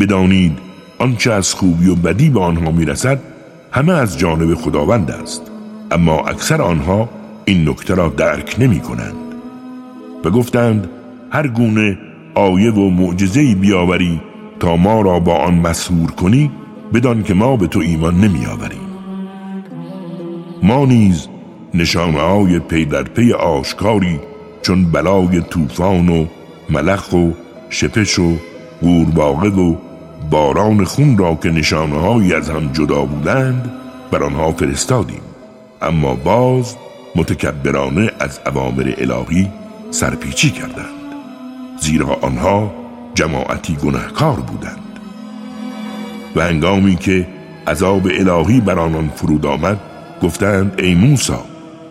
بدانید 0.00 0.58
آنچه 0.98 1.32
از 1.32 1.54
خوبی 1.54 1.88
و 1.88 1.94
بدی 1.94 2.30
به 2.30 2.40
آنها 2.40 2.70
می 2.70 2.84
رسد 2.84 3.20
همه 3.72 3.92
از 3.92 4.18
جانب 4.18 4.54
خداوند 4.54 5.10
است. 5.10 5.51
اما 5.92 6.20
اکثر 6.20 6.62
آنها 6.62 7.08
این 7.44 7.68
نکته 7.68 7.94
را 7.94 8.08
درک 8.08 8.56
نمی 8.58 8.80
کنند. 8.80 9.14
و 10.24 10.30
گفتند 10.30 10.88
هر 11.30 11.46
گونه 11.46 11.98
آیه 12.34 12.72
و 12.72 12.90
معجزه‌ای 12.90 13.54
بیاوری 13.54 14.20
تا 14.60 14.76
ما 14.76 15.00
را 15.00 15.20
با 15.20 15.36
آن 15.36 15.54
مسهور 15.54 16.10
کنی 16.10 16.50
بدان 16.94 17.22
که 17.22 17.34
ما 17.34 17.56
به 17.56 17.66
تو 17.66 17.80
ایمان 17.80 18.20
نمی 18.20 18.46
آوریم. 18.46 18.88
ما 20.62 20.84
نیز 20.86 21.28
نشانه 21.74 22.20
های 22.20 22.58
پی 22.58 22.84
در 22.84 23.02
پی 23.02 23.32
آشکاری 23.32 24.20
چون 24.62 24.84
بلای 24.84 25.40
طوفان 25.40 26.08
و 26.08 26.26
ملخ 26.70 27.12
و 27.12 27.30
شپش 27.70 28.18
و 28.18 28.36
گورباغه 28.82 29.48
و 29.48 29.76
باران 30.30 30.84
خون 30.84 31.18
را 31.18 31.34
که 31.34 31.50
نشانه 31.50 32.34
از 32.34 32.50
هم 32.50 32.72
جدا 32.72 33.04
بودند 33.04 33.72
بر 34.10 34.22
آنها 34.22 34.52
فرستادیم. 34.52 35.31
اما 35.82 36.14
باز 36.14 36.76
متکبرانه 37.16 38.10
از 38.20 38.40
عوامر 38.46 38.94
الهی 38.98 39.48
سرپیچی 39.90 40.50
کردند. 40.50 41.02
زیرا 41.80 42.18
آنها 42.22 42.74
جماعتی 43.14 43.74
گنهکار 43.74 44.36
بودند. 44.36 44.78
و 46.36 46.40
هنگامی 46.40 46.96
که 46.96 47.26
عذاب 47.66 48.06
الهی 48.06 48.60
بر 48.60 48.78
آنان 48.78 49.08
فرود 49.08 49.46
آمد 49.46 49.80
گفتند 50.22 50.74
ای 50.78 50.94
موسی 50.94 51.32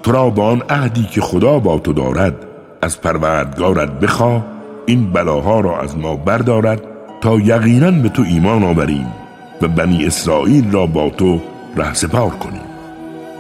تو 0.04 0.12
را 0.12 0.30
با 0.30 0.46
آن 0.46 0.62
عهدی 0.70 1.04
که 1.04 1.22
خدا 1.22 1.60
با 1.60 1.80
تو 1.80 1.94
دارد 1.94 2.36
از 2.82 3.02
پروردگارت 3.02 4.00
بخواه 4.00 4.46
این 4.86 5.12
بلاها 5.12 5.60
را 5.60 5.82
از 5.82 5.98
ما 5.98 6.16
بردارد 6.16 6.82
تا 7.22 7.40
یقینا 7.40 7.92
به 7.92 8.10
تو 8.10 8.22
ایمان 8.22 8.64
آوریم 8.64 9.08
و 9.62 9.68
بنی 9.68 10.06
اسرائیل 10.06 10.72
را 10.72 10.86
با 10.86 11.10
تو 11.10 11.42
سپار 11.94 12.30
کنیم. 12.30 12.71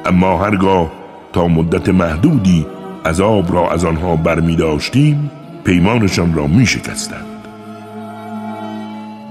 اما 0.05 0.37
هرگاه 0.45 0.91
تا 1.33 1.47
مدت 1.47 1.89
محدودی 1.89 2.65
عذاب 3.05 3.53
را 3.53 3.71
از 3.71 3.85
آنها 3.85 4.15
برمی 4.15 4.55
داشتیم 4.55 5.31
پیمانشان 5.63 6.33
را 6.33 6.47
می 6.47 6.65
شکستند 6.65 7.25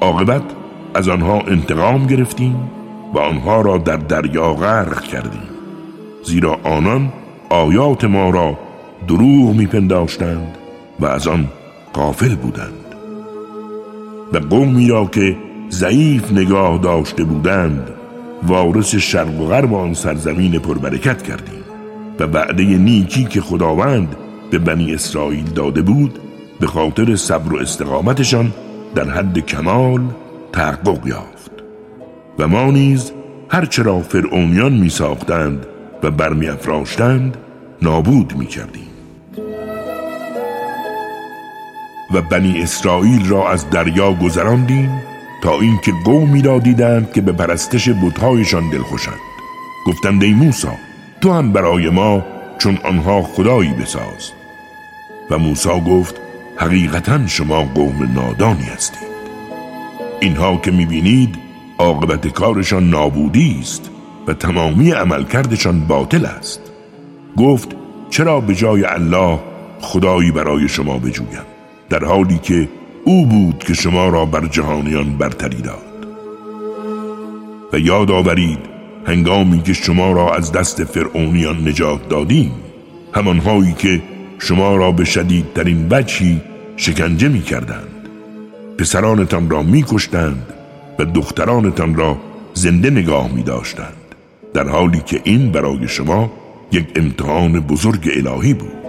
عاقبت 0.00 0.42
از 0.94 1.08
آنها 1.08 1.40
انتقام 1.40 2.06
گرفتیم 2.06 2.70
و 3.14 3.18
آنها 3.18 3.60
را 3.60 3.78
در 3.78 3.96
دریا 3.96 4.54
غرق 4.54 5.02
کردیم. 5.02 5.48
زیرا 6.24 6.58
آنان 6.64 7.12
آیات 7.48 8.04
ما 8.04 8.30
را 8.30 8.58
دروغ 9.08 9.54
میپنداشتند 9.56 10.58
و 11.00 11.06
از 11.06 11.28
آن 11.28 11.48
قافل 11.92 12.34
بودند. 12.34 12.94
و 14.32 14.38
قومی 14.38 14.88
را 14.88 15.04
که 15.04 15.36
ضعیف 15.70 16.32
نگاه 16.32 16.78
داشته 16.78 17.24
بودند 17.24 17.90
وارث 18.42 18.94
شرق 18.94 19.40
و 19.40 19.46
غرب 19.46 19.74
آن 19.74 19.94
سرزمین 19.94 20.58
پربرکت 20.58 21.22
کردیم 21.22 21.64
و 22.20 22.24
وعده 22.24 22.62
نیکی 22.62 23.24
که 23.24 23.40
خداوند 23.40 24.16
به 24.50 24.58
بنی 24.58 24.94
اسرائیل 24.94 25.44
داده 25.44 25.82
بود 25.82 26.18
به 26.60 26.66
خاطر 26.66 27.16
صبر 27.16 27.54
و 27.54 27.56
استقامتشان 27.56 28.52
در 28.94 29.10
حد 29.10 29.38
کمال 29.38 30.00
تحقق 30.52 31.06
یافت. 31.06 31.50
و 32.38 32.48
ما 32.48 32.70
نیز 32.70 33.12
هرچرا 33.48 34.00
فرعونیان 34.00 34.72
می 34.72 34.88
ساختند 34.88 35.66
و 36.02 36.10
برمی 36.10 36.48
افراشتند 36.48 37.36
نابود 37.82 38.36
می 38.36 38.46
کردیم 38.46 38.90
و 42.14 42.22
بنی 42.22 42.62
اسرائیل 42.62 43.28
را 43.28 43.50
از 43.50 43.70
دریا 43.70 44.12
گذراندیم 44.12 45.09
تا 45.42 45.60
اینکه 45.60 45.92
قومی 46.04 46.42
را 46.42 46.58
دیدند 46.58 47.12
که 47.12 47.20
به 47.20 47.32
پرستش 47.32 47.88
بتهایشان 47.88 48.70
دلخوشند. 48.70 49.20
گفتند 49.86 50.22
ای 50.22 50.32
موسی 50.32 50.68
تو 51.20 51.32
هم 51.32 51.52
برای 51.52 51.90
ما 51.90 52.24
چون 52.58 52.78
آنها 52.84 53.22
خدایی 53.22 53.70
بساز. 53.70 54.32
و 55.30 55.38
موسی 55.38 55.80
گفت 55.80 56.14
حقیقتا 56.56 57.26
شما 57.26 57.62
قوم 57.62 58.12
نادانی 58.14 58.64
هستید. 58.64 59.10
اینها 60.20 60.56
که 60.56 60.70
می‌بینید 60.70 61.38
عاقبت 61.78 62.28
کارشان 62.28 62.90
نابودی 62.90 63.58
است 63.60 63.90
و 64.26 64.34
تمامی 64.34 64.90
عملکردشان 64.90 65.80
باطل 65.80 66.26
است. 66.26 66.60
گفت 67.36 67.68
چرا 68.10 68.40
به 68.40 68.54
جای 68.54 68.84
الله 68.84 69.38
خدایی 69.80 70.30
برای 70.30 70.68
شما 70.68 70.98
بجویم؟ 70.98 71.46
در 71.88 72.04
حالی 72.04 72.38
که 72.38 72.68
او 73.04 73.26
بود 73.26 73.58
که 73.58 73.74
شما 73.74 74.08
را 74.08 74.24
بر 74.24 74.46
جهانیان 74.46 75.16
برتری 75.18 75.62
داد. 75.62 76.06
و 77.72 77.78
یاد 77.78 78.10
آورید 78.10 78.58
هنگامی 79.06 79.62
که 79.62 79.72
شما 79.72 80.12
را 80.12 80.34
از 80.34 80.52
دست 80.52 80.84
فرعونیان 80.84 81.68
نجات 81.68 82.08
دادیم 82.08 82.52
همانهایی 83.14 83.72
که 83.72 84.02
شما 84.38 84.76
را 84.76 84.92
به 84.92 85.04
شدیدترین 85.04 85.86
وجهی 85.90 86.40
شکنجه 86.76 87.28
می 87.28 87.42
کردند 87.42 88.08
پسرانتان 88.78 89.50
را 89.50 89.62
می 89.62 89.84
کشتند 89.88 90.46
و 90.98 91.04
دخترانتان 91.04 91.94
را 91.94 92.16
زنده 92.54 92.90
نگاه 92.90 93.32
می 93.32 93.42
داشتند 93.42 93.96
در 94.54 94.68
حالی 94.68 95.00
که 95.06 95.20
این 95.24 95.52
برای 95.52 95.88
شما 95.88 96.32
یک 96.72 96.86
امتحان 96.96 97.60
بزرگ 97.60 98.10
الهی 98.16 98.54
بود. 98.54 98.80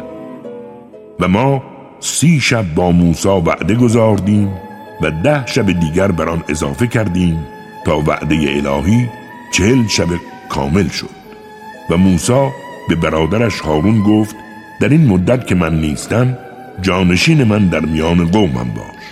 و 1.19 1.27
ما 1.27 1.63
سی 2.01 2.39
شب 2.39 2.75
با 2.75 2.91
موسا 2.91 3.41
وعده 3.41 3.75
گذاردیم 3.75 4.49
و 5.01 5.11
ده 5.11 5.45
شب 5.45 5.71
دیگر 5.79 6.11
بر 6.11 6.29
آن 6.29 6.43
اضافه 6.49 6.87
کردیم 6.87 7.45
تا 7.85 7.99
وعده 7.99 8.35
الهی 8.35 9.09
چهل 9.53 9.87
شب 9.87 10.07
کامل 10.49 10.87
شد. 10.87 11.09
و 11.89 11.97
موسا 11.97 12.51
به 12.89 12.95
برادرش 12.95 13.59
هارون 13.59 14.03
گفت 14.03 14.35
در 14.79 14.89
این 14.89 15.07
مدت 15.07 15.47
که 15.47 15.55
من 15.55 15.81
نیستم 15.81 16.37
جانشین 16.81 17.43
من 17.43 17.67
در 17.67 17.79
میان 17.79 18.31
قومم 18.31 18.71
باش. 18.75 19.03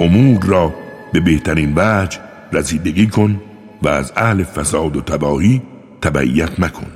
امور 0.00 0.42
را 0.42 0.74
به 1.12 1.20
بهترین 1.20 1.72
وجه 1.76 2.18
رسیدگی 2.52 3.06
کن 3.06 3.40
و 3.82 3.88
از 3.88 4.12
اهل 4.16 4.42
فساد 4.42 4.96
و 4.96 5.00
تباهی 5.00 5.62
تبعیت 6.02 6.60
مکن. 6.60 6.95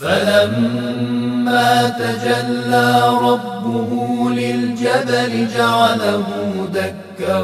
فلما 0.00 1.88
تجلى 1.88 2.88
ربه 3.22 3.90
للجبل 4.30 5.48
جعله 5.56 6.24
دكا 6.74 7.42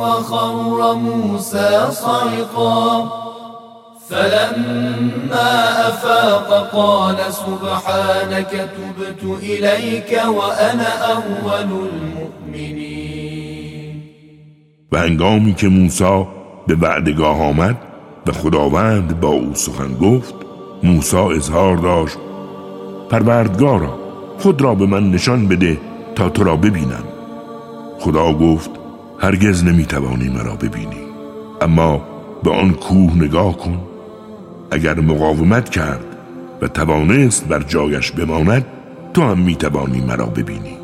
وخر 0.00 0.94
موسى 0.94 1.86
صعقا. 1.90 3.10
فلما 4.10 5.88
أفاق 5.88 6.70
قال 6.72 7.16
سبحانك 7.32 8.50
تبت 8.50 9.22
إليك 9.42 10.22
وأنا 10.26 10.88
أول 11.12 11.70
المؤمنين. 11.92 13.14
و 14.92 14.96
هنگامی 14.96 15.54
که 15.54 15.68
موسی 15.68 16.26
به 16.66 16.74
وعدگاه 16.74 17.42
آمد 17.42 17.76
و 18.26 18.32
خداوند 18.32 19.20
با 19.20 19.28
أو 19.28 19.54
سخن 19.54 19.94
گفت 19.94 20.43
موسی 20.84 21.16
اظهار 21.16 21.76
داشت 21.76 22.18
پروردگارا 23.10 23.98
خود 24.38 24.62
را 24.62 24.74
به 24.74 24.86
من 24.86 25.10
نشان 25.10 25.48
بده 25.48 25.78
تا 26.14 26.28
تو 26.28 26.44
را 26.44 26.56
ببینم. 26.56 27.04
خدا 28.00 28.32
گفت 28.32 28.70
هرگز 29.18 29.64
نمی‌توانی 29.64 30.28
مرا 30.28 30.54
ببینی 30.54 31.04
اما 31.60 32.02
به 32.42 32.50
آن 32.50 32.72
کوه 32.72 33.16
نگاه 33.16 33.56
کن. 33.56 33.80
اگر 34.70 35.00
مقاومت 35.00 35.70
کرد 35.70 36.04
و 36.62 36.68
توانست 36.68 37.48
بر 37.48 37.62
جایش 37.62 38.12
بماند 38.12 38.66
تو 39.14 39.22
هم 39.22 39.38
می‌توانی 39.38 40.00
مرا 40.00 40.26
ببینی. 40.26 40.76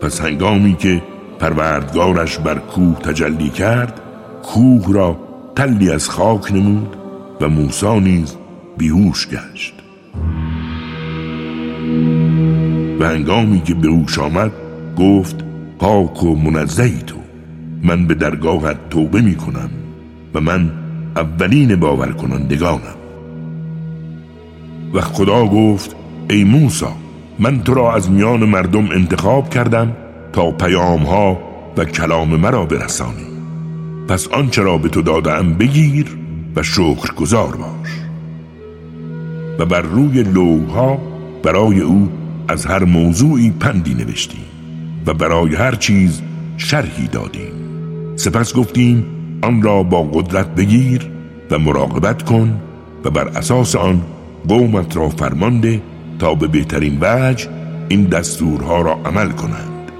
پس 0.00 0.20
هنگامی 0.20 0.74
که 0.74 1.02
پروردگارش 1.38 2.38
بر 2.38 2.58
کوه 2.58 2.98
تجلی 2.98 3.50
کرد 3.50 4.00
کوه 4.42 4.94
را 4.94 5.16
تلی 5.56 5.90
از 5.90 6.10
خاک 6.10 6.52
نمود 6.52 6.96
و 7.40 7.48
موسی 7.48 8.00
نیز 8.00 8.36
بیهوش 8.78 9.28
گشت. 9.28 9.74
و 13.00 13.04
هنگامی 13.04 13.60
که 13.60 13.74
به 13.74 13.88
هوش 13.88 14.18
آمد 14.18 14.52
گفت 14.98 15.36
پاک 15.78 16.22
و 16.22 16.36
منزهی 16.36 16.98
تو. 17.06 17.16
من 17.82 18.06
به 18.06 18.14
درگاهت 18.14 18.90
توبه 18.90 19.20
می 19.20 19.34
کنم 19.34 19.70
و 20.34 20.40
من 20.40 20.70
اولین 21.16 21.76
باور 21.76 22.12
کنندگانم 22.12 22.96
و 24.94 25.00
خدا 25.00 25.46
گفت 25.46 25.96
ای 26.30 26.44
موسی 26.44 26.86
من 27.38 27.62
تو 27.62 27.74
را 27.74 27.94
از 27.94 28.10
میان 28.10 28.44
مردم 28.44 28.90
انتخاب 28.90 29.50
کردم 29.50 29.96
تا 30.32 30.50
پیام 30.50 31.02
ها 31.02 31.38
و 31.76 31.84
کلام 31.84 32.36
مرا 32.36 32.66
برسانی. 32.66 33.26
پس 34.08 34.28
آنچه 34.28 34.62
را 34.62 34.78
به 34.78 34.88
تو 34.88 35.02
دادم 35.02 35.54
بگیر 35.54 36.06
و 36.56 36.62
شکر 36.62 37.14
گذار 37.14 37.56
باش 37.56 37.81
و 39.58 39.66
بر 39.66 39.80
روی 39.80 40.22
لوها 40.22 40.98
برای 41.42 41.80
او 41.80 42.08
از 42.48 42.66
هر 42.66 42.84
موضوعی 42.84 43.50
پندی 43.50 43.94
نوشتیم 43.94 44.44
و 45.06 45.14
برای 45.14 45.54
هر 45.54 45.74
چیز 45.74 46.22
شرحی 46.56 47.08
دادیم. 47.08 47.52
سپس 48.16 48.54
گفتیم 48.54 49.04
آن 49.42 49.62
را 49.62 49.82
با 49.82 50.02
قدرت 50.02 50.54
بگیر 50.54 51.10
و 51.50 51.58
مراقبت 51.58 52.22
کن 52.22 52.60
و 53.04 53.10
بر 53.10 53.28
اساس 53.28 53.76
آن 53.76 54.02
قومت 54.48 54.96
را 54.96 55.08
فرمانده 55.08 55.82
تا 56.18 56.34
به 56.34 56.46
بهترین 56.46 56.98
وجه 57.00 57.48
این 57.88 58.04
دستورها 58.04 58.82
را 58.82 58.92
عمل 59.04 59.30
کنند. 59.30 59.90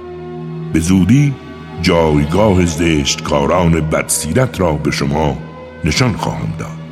به 0.73 0.79
زودی 0.79 1.33
جایگاه 1.81 2.65
زشتکاران 2.65 3.71
بدسیرت 3.71 4.59
را 4.59 4.73
به 4.73 4.91
شما 4.91 5.37
نشان 5.83 6.13
خواهم 6.13 6.53
داد. 6.59 6.82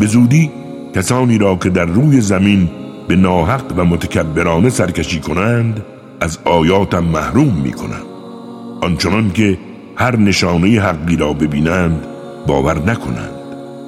به 0.00 0.06
زودی 0.06 0.50
کسانی 0.94 1.38
را 1.38 1.56
که 1.56 1.70
در 1.70 1.84
روی 1.84 2.20
زمین 2.20 2.68
به 3.08 3.16
ناحق 3.16 3.72
و 3.76 3.84
متکبرانه 3.84 4.70
سرکشی 4.70 5.20
کنند 5.20 5.82
از 6.20 6.38
آیاتم 6.44 7.04
محروم 7.04 7.54
می 7.64 7.72
کنند 7.72 8.10
آنچنان 8.80 9.30
که 9.30 9.58
هر 9.96 10.16
نشانه 10.16 10.80
حقی 10.80 11.16
را 11.16 11.32
ببینند 11.32 12.06
باور 12.46 12.78
نکنند. 12.78 13.30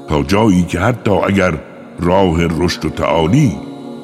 تا 0.09 0.23
جایی 0.23 0.63
که 0.63 0.81
حتی 0.81 1.11
اگر 1.11 1.55
راه 2.01 2.47
رشد 2.47 2.85
و 2.85 2.91
تعالی 2.91 3.53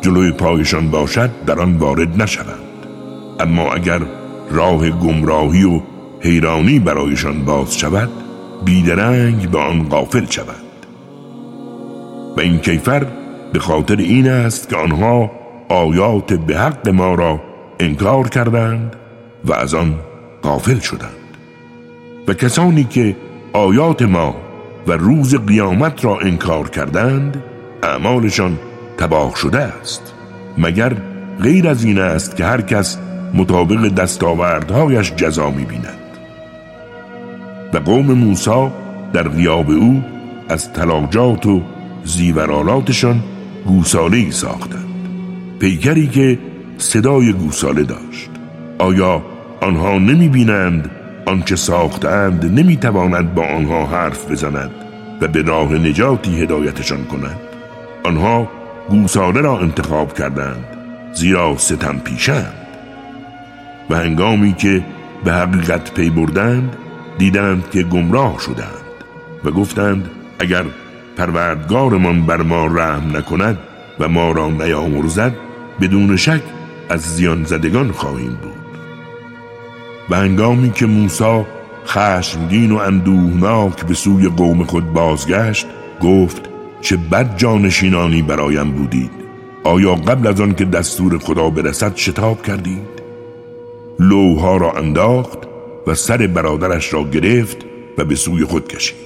جلوی 0.00 0.32
پایشان 0.32 0.90
باشد 0.90 1.30
در 1.46 1.60
آن 1.60 1.76
وارد 1.76 2.22
نشوند. 2.22 2.86
اما 3.40 3.72
اگر 3.72 4.00
راه 4.50 4.90
گمراهی 4.90 5.64
و 5.64 5.80
حیرانی 6.20 6.78
برایشان 6.78 7.44
باز 7.44 7.78
شود 7.78 8.10
بیدرنگ 8.64 9.50
به 9.50 9.58
آن 9.58 9.88
غافل 9.88 10.26
شود. 10.30 10.67
و 12.38 12.40
این 12.40 12.58
کیفر 12.58 13.06
به 13.52 13.58
خاطر 13.58 13.96
این 13.96 14.28
است 14.28 14.68
که 14.68 14.76
آنها 14.76 15.30
آیات 15.68 16.32
به 16.32 16.58
حق 16.58 16.88
ما 16.88 17.14
را 17.14 17.40
انکار 17.80 18.28
کردند 18.28 18.96
و 19.44 19.52
از 19.52 19.74
آن 19.74 19.94
غافل 20.42 20.78
شدند. 20.78 21.36
و 22.28 22.34
کسانی 22.34 22.84
که 22.84 23.16
آیات 23.52 24.02
ما 24.02 24.36
و 24.86 24.92
روز 24.92 25.34
قیامت 25.34 26.04
را 26.04 26.18
انکار 26.18 26.68
کردند 26.68 27.42
اعمالشان 27.82 28.58
تباه 28.98 29.36
شده 29.36 29.58
است. 29.58 30.14
مگر 30.58 30.96
غیر 31.42 31.68
از 31.68 31.84
این 31.84 31.98
است 31.98 32.36
که 32.36 32.44
هر 32.44 32.60
کس 32.60 32.98
مطابق 33.34 33.88
دستاوردهایش 33.88 35.12
جزا 35.12 35.50
می‌بیند. 35.50 35.98
و 37.72 37.78
قوم 37.78 38.12
موسی 38.12 38.68
در 39.12 39.28
غیاب 39.28 39.70
او 39.70 40.04
از 40.48 40.72
تلاجات 40.72 41.46
و 41.46 41.62
زیورالاتشان 42.08 43.22
گوساله 43.66 44.30
ساختند. 44.30 44.84
پیکری 45.60 46.06
که 46.06 46.38
صدای 46.78 47.32
گوساله 47.32 47.82
داشت. 47.82 48.30
آیا 48.78 49.22
آنها 49.60 49.98
نمی 49.98 50.28
بینند 50.28 50.90
آنچه 51.26 51.56
ساختند 51.56 52.60
نمی 52.60 52.76
تواند 52.76 53.34
با 53.34 53.42
آنها 53.42 53.86
حرف 53.86 54.30
بزند 54.30 54.70
و 55.20 55.28
به 55.28 55.42
راه 55.42 55.72
نجاتی 55.72 56.42
هدایتشان 56.42 57.04
کند. 57.04 57.40
آنها 58.04 58.50
گوساله 58.88 59.40
را 59.40 59.58
انتخاب 59.58 60.18
کردند 60.18 60.64
زیرا 61.14 61.56
ستم 61.56 61.98
پیشند 61.98 62.54
و 63.90 63.96
هنگامی 63.96 64.52
که 64.52 64.84
به 65.24 65.32
حقیقت 65.32 65.94
پی 65.94 66.10
بردند 66.10 66.76
دیدند 67.18 67.70
که 67.70 67.82
گمراه 67.82 68.38
شدند 68.38 68.84
و 69.44 69.50
گفتند 69.50 70.10
اگر 70.38 70.64
پروردگارمان 71.18 72.26
بر 72.26 72.42
ما 72.42 72.66
رحم 72.66 73.16
نکند 73.16 73.58
و 74.00 74.08
ما 74.08 74.32
را 74.32 74.48
نیامرزد 74.48 75.34
بدون 75.80 76.16
شک 76.16 76.42
از 76.88 77.00
زیان 77.00 77.44
زدگان 77.44 77.92
خواهیم 77.92 78.38
بود. 78.42 78.78
و 80.10 80.16
هنگامی 80.16 80.70
که 80.70 80.86
موسی 80.86 81.44
خشمگین 81.86 82.72
و 82.72 82.76
اندوهناک 82.76 83.86
به 83.86 83.94
سوی 83.94 84.28
قوم 84.28 84.64
خود 84.64 84.92
بازگشت 84.92 85.66
گفت 86.02 86.48
چه 86.80 86.96
بد 86.96 87.36
جانشینانی 87.36 88.22
برایم 88.22 88.70
بودید. 88.70 89.10
آیا 89.64 89.94
قبل 89.94 90.26
از 90.26 90.40
آن 90.40 90.54
که 90.54 90.64
دستور 90.64 91.18
خدا 91.18 91.50
برسد 91.50 91.96
شتاب 91.96 92.42
کردید؟ 92.42 92.88
لوها 94.00 94.56
را 94.56 94.72
انداخت 94.72 95.38
و 95.86 95.94
سر 95.94 96.26
برادرش 96.26 96.94
را 96.94 97.04
گرفت 97.04 97.56
و 97.98 98.04
به 98.04 98.14
سوی 98.14 98.44
خود 98.44 98.68
کشید. 98.68 98.96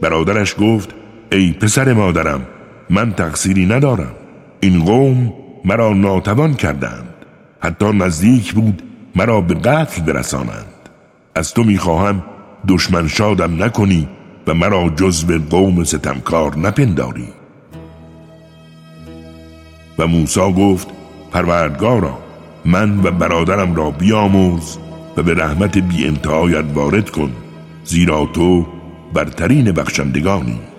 برادرش 0.00 0.54
گفت 0.60 1.03
ای 1.32 1.52
پسر 1.52 1.92
مادرم 1.92 2.46
من 2.90 3.12
تقصیری 3.12 3.66
ندارم. 3.66 4.12
این 4.60 4.84
قوم 4.84 5.32
مرا 5.64 5.92
ناتوان 5.92 6.54
کردند. 6.54 7.14
حتی 7.60 7.92
نزدیک 7.92 8.52
بود 8.52 8.82
مرا 9.16 9.40
به 9.40 9.54
قتل 9.54 10.02
برسانند. 10.02 10.66
از 11.34 11.54
تو 11.54 11.64
می‌خواهم 11.64 12.22
دشمن 12.68 13.08
شادم 13.08 13.62
نکنی 13.62 14.08
و 14.46 14.54
مرا 14.54 14.88
جزو 14.88 15.38
قوم 15.50 15.84
ستمکار 15.84 16.58
نپنداری. 16.58 17.28
و 19.98 20.06
موسی 20.06 20.52
گفت 20.52 20.88
پروردگارا 21.32 22.18
من 22.64 22.98
و 22.98 23.10
برادرم 23.10 23.74
را 23.74 23.90
بیاموز 23.90 24.78
و 25.16 25.22
به 25.22 25.34
رحمت 25.34 25.78
بی 25.78 26.06
انتهایت 26.06 26.64
وارد 26.74 27.10
کن 27.10 27.30
زیرا 27.84 28.26
تو 28.26 28.66
برترین 29.14 29.72
بخشندگانی. 29.72 30.73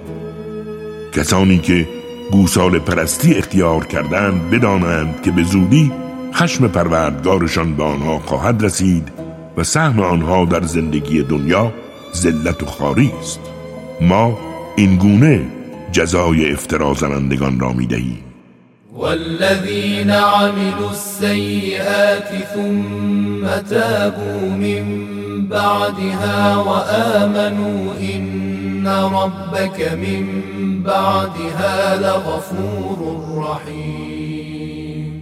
کسانی 1.16 1.57
که 1.57 1.88
گوسال 2.32 2.80
پرستی 2.80 3.34
اختیار 3.34 3.86
کردند 3.86 4.49
بدانند 4.49 5.22
که 5.22 5.32
به 5.32 5.43
زودی 5.43 5.91
خشم 6.34 6.68
پروردگارشان 6.68 7.76
به 7.76 7.84
آنها 7.84 8.20
خواهد 8.20 8.63
رسید 8.63 9.11
و 9.57 9.63
سهم 9.63 9.99
آنها 9.99 10.45
در 10.45 10.61
زندگی 10.61 11.24
دنیا 11.24 11.74
ذلت 12.16 12.63
و 12.63 12.66
خاری 12.66 13.11
است. 13.20 13.39
ما 14.01 14.38
این 14.76 14.95
گونه 14.95 15.45
جزای 15.91 16.51
افترا 16.51 16.93
زنندگان 16.93 17.59
را 17.59 17.72
می‌دهیم. 17.72 18.20
والذین 18.93 20.09
عملوا 20.09 20.89
السیئات 20.89 22.30
ثم 22.55 23.47
تابوا 23.70 24.57
من 24.59 24.86
بعدها 25.49 26.63
وآمنوا 26.63 27.93
إن 28.01 28.88
ربك 28.88 29.91
من 29.91 30.55
بعدها 30.86 31.93
لغفور 31.93 32.97
رحیم. 33.38 35.21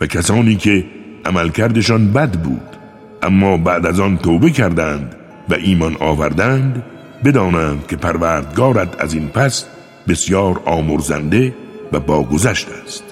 و 0.00 0.06
کسانی 0.06 0.56
که 0.56 0.84
عملکردشان 1.24 2.12
بد 2.12 2.32
بود 2.32 2.76
اما 3.22 3.56
بعد 3.56 3.86
از 3.86 4.00
آن 4.00 4.18
توبه 4.18 4.50
کردند 4.50 5.16
و 5.48 5.54
ایمان 5.54 5.96
آوردند 6.00 6.84
بدانند 7.24 7.86
که 7.86 7.96
پروردگارت 7.96 9.02
از 9.02 9.14
این 9.14 9.28
پس 9.28 9.64
بسیار 10.08 10.60
آمرزنده 10.64 11.54
و 11.92 12.00
باگذشت 12.00 12.68
است. 12.84 13.04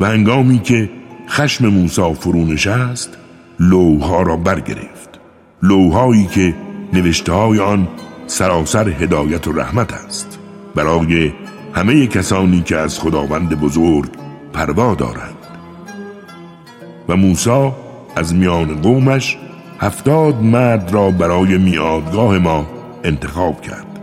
و 0.00 0.06
هنگامی 0.06 0.58
که 0.58 0.90
خشم 1.28 1.66
موسی 1.66 2.14
فرو 2.14 2.44
نشست 2.44 3.18
لوها 3.60 4.22
را 4.22 4.36
برگرفت. 4.36 5.20
لوهایی 5.62 6.26
که 6.26 6.54
نوشته 6.92 7.32
آن 7.32 7.88
سراسر 8.30 8.88
هدایت 8.88 9.48
و 9.48 9.52
رحمت 9.52 9.92
است. 9.92 10.38
برای 10.74 11.32
همه 11.74 12.06
کسانی 12.06 12.62
که 12.62 12.76
از 12.76 13.00
خداوند 13.00 13.60
بزرگ 13.60 14.10
پروا 14.52 14.94
دارند. 14.94 15.36
و 17.08 17.16
موسی 17.16 17.70
از 18.16 18.34
میان 18.34 18.80
قومش 18.80 19.38
هفتاد 19.80 20.42
مرد 20.42 20.92
را 20.92 21.10
برای 21.10 21.58
میادگاه 21.58 22.38
ما 22.38 22.66
انتخاب 23.04 23.60
کرد. 23.60 24.00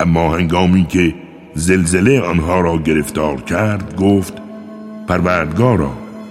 اما 0.00 0.36
هنگامی 0.36 0.86
که 0.86 1.14
زلزله 1.54 2.20
آنها 2.20 2.60
را 2.60 2.78
گرفتار 2.78 3.40
کرد 3.40 3.96
گفت 3.96 4.34
پروردگارا 5.08 5.90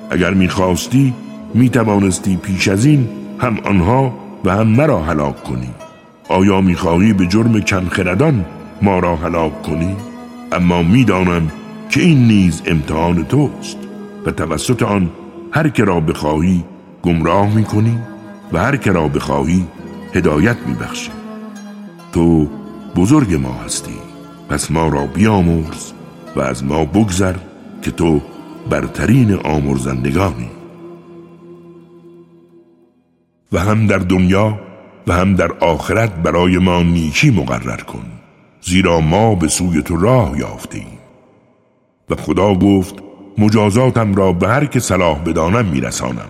اگر 0.09 0.33
می‌خواستی 0.33 1.13
می‌توانستی 1.53 2.35
پیش 2.35 2.67
از 2.67 2.85
این 2.85 3.09
هم 3.39 3.57
آنها 3.65 4.13
و 4.45 4.51
هم 4.51 4.67
مرا 4.67 5.01
هلاک 5.01 5.43
کنی. 5.43 5.69
آیا 6.29 6.61
می‌خواهی 6.61 7.13
به 7.13 7.25
جرم 7.27 7.61
کمخردان 7.61 8.45
ما 8.81 8.99
را 8.99 9.15
هلاک 9.15 9.61
کنی؟ 9.61 9.95
اما 10.51 10.83
می‌دانم 10.83 11.51
که 11.89 12.01
این 12.01 12.27
نیز 12.27 12.61
امتحان 12.65 13.25
توست 13.25 13.77
و 14.25 14.31
توسط 14.31 14.83
آن 14.83 15.09
هر 15.51 15.69
که 15.69 15.83
را 15.83 15.99
بخواهی 15.99 16.63
گمراه 17.03 17.55
می‌کنی 17.55 17.97
و 18.53 18.59
هر 18.59 18.77
که 18.77 18.91
را 18.91 19.07
بخواهی 19.07 19.67
هدایت 20.13 20.57
میبخشی. 20.67 21.11
تو 22.13 22.47
بزرگ 22.95 23.33
ما 23.33 23.53
هستی. 23.65 23.97
پس 24.49 24.71
ما 24.71 24.87
را 24.87 25.05
بیامرز 25.05 25.91
و 26.35 26.41
از 26.41 26.63
ما 26.63 26.85
بگذر 26.85 27.35
که 27.81 27.91
تو 27.91 28.21
برترین 28.69 29.33
آمرزندگانی. 29.33 30.49
و 33.51 33.59
هم 33.59 33.87
در 33.87 33.97
دنیا 33.97 34.59
و 35.07 35.13
هم 35.13 35.35
در 35.35 35.51
آخرت 35.59 36.13
برای 36.15 36.57
ما 36.57 36.83
نیکی 36.83 37.31
مقرر 37.31 37.81
کن 37.81 38.05
زیرا 38.61 38.99
ما 38.99 39.35
به 39.35 39.47
سوی 39.47 39.81
تو 39.81 39.97
راه 39.97 40.39
یافته 40.39 40.77
ایم 40.77 40.97
و 42.09 42.15
خدا 42.15 42.53
گفت 42.53 42.95
مجازاتم 43.37 44.15
را 44.15 44.33
به 44.33 44.47
هر 44.47 44.65
که 44.65 44.79
صلاح 44.79 45.19
بدانم 45.19 45.65
میرسانم 45.65 46.29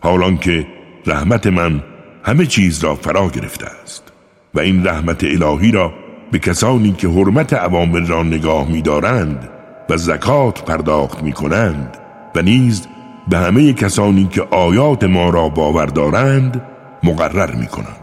حالان 0.00 0.38
که 0.38 0.66
رحمت 1.06 1.46
من 1.46 1.82
همه 2.24 2.46
چیز 2.46 2.84
را 2.84 2.94
فرا 2.94 3.28
گرفته 3.28 3.66
است 3.82 4.12
و 4.54 4.60
این 4.60 4.86
رحمت 4.86 5.24
الهی 5.24 5.72
را 5.72 5.92
به 6.30 6.38
کسانی 6.38 6.92
که 6.92 7.08
حرمت 7.08 7.52
عوامر 7.52 8.00
را 8.00 8.22
نگاه 8.22 8.68
می‌دارند 8.68 9.48
و 9.90 9.96
زکات 9.96 10.64
پرداخت 10.64 11.22
می 11.22 11.32
کنند 11.32 11.96
و 12.34 12.42
نیز 12.42 12.86
به 13.28 13.38
همه 13.38 13.72
کسانی 13.72 14.24
که 14.24 14.42
آیات 14.42 15.04
ما 15.04 15.30
را 15.30 15.48
باور 15.48 15.86
دارند 15.86 16.62
مقرر 17.02 17.54
می 17.54 17.66
کنند. 17.66 18.01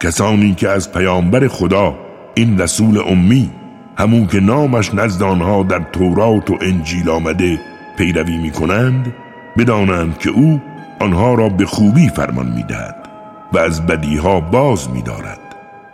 کسانی 0.00 0.54
که 0.54 0.68
از 0.68 0.92
پیامبر 0.92 1.48
خدا 1.48 1.94
این 2.34 2.60
رسول 2.60 2.98
امی 2.98 3.50
همون 3.96 4.26
که 4.26 4.40
نامش 4.40 4.94
نزد 4.94 5.22
آنها 5.22 5.62
در 5.62 5.78
تورات 5.92 6.50
و 6.50 6.58
انجیل 6.60 7.10
آمده 7.10 7.60
پیروی 7.96 8.38
می 8.38 8.50
کنند 8.50 9.14
بدانند 9.58 10.18
که 10.18 10.30
او 10.30 10.60
آنها 11.00 11.34
را 11.34 11.48
به 11.48 11.66
خوبی 11.66 12.08
فرمان 12.08 12.46
می‌دهد 12.46 13.08
و 13.52 13.58
از 13.58 13.86
بدیها 13.86 14.40
باز 14.40 14.90
میدارد 14.90 15.40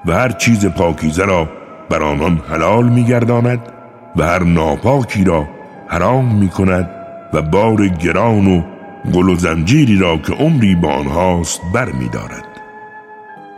و 0.07 0.13
هر 0.13 0.33
چیز 0.33 0.67
پاکیزه 0.67 1.25
را 1.25 1.49
بر 1.91 2.03
آنان 2.03 2.41
حلال 2.51 2.89
میگرداند 2.89 3.61
و 4.17 4.23
هر 4.23 4.43
ناپاکی 4.43 5.25
را 5.25 5.49
حرام 5.89 6.35
می‌کند 6.35 6.91
و 7.33 7.43
بار 7.43 7.89
گران 7.89 8.47
و 8.47 8.63
گل 9.15 9.29
و 9.29 9.35
زنجیری 9.35 9.97
را 9.97 10.17
که 10.17 10.33
عمری 10.33 10.75
با 10.75 10.93
آنهاست 10.93 11.61
بر 11.75 11.93
میدارد 11.93 12.54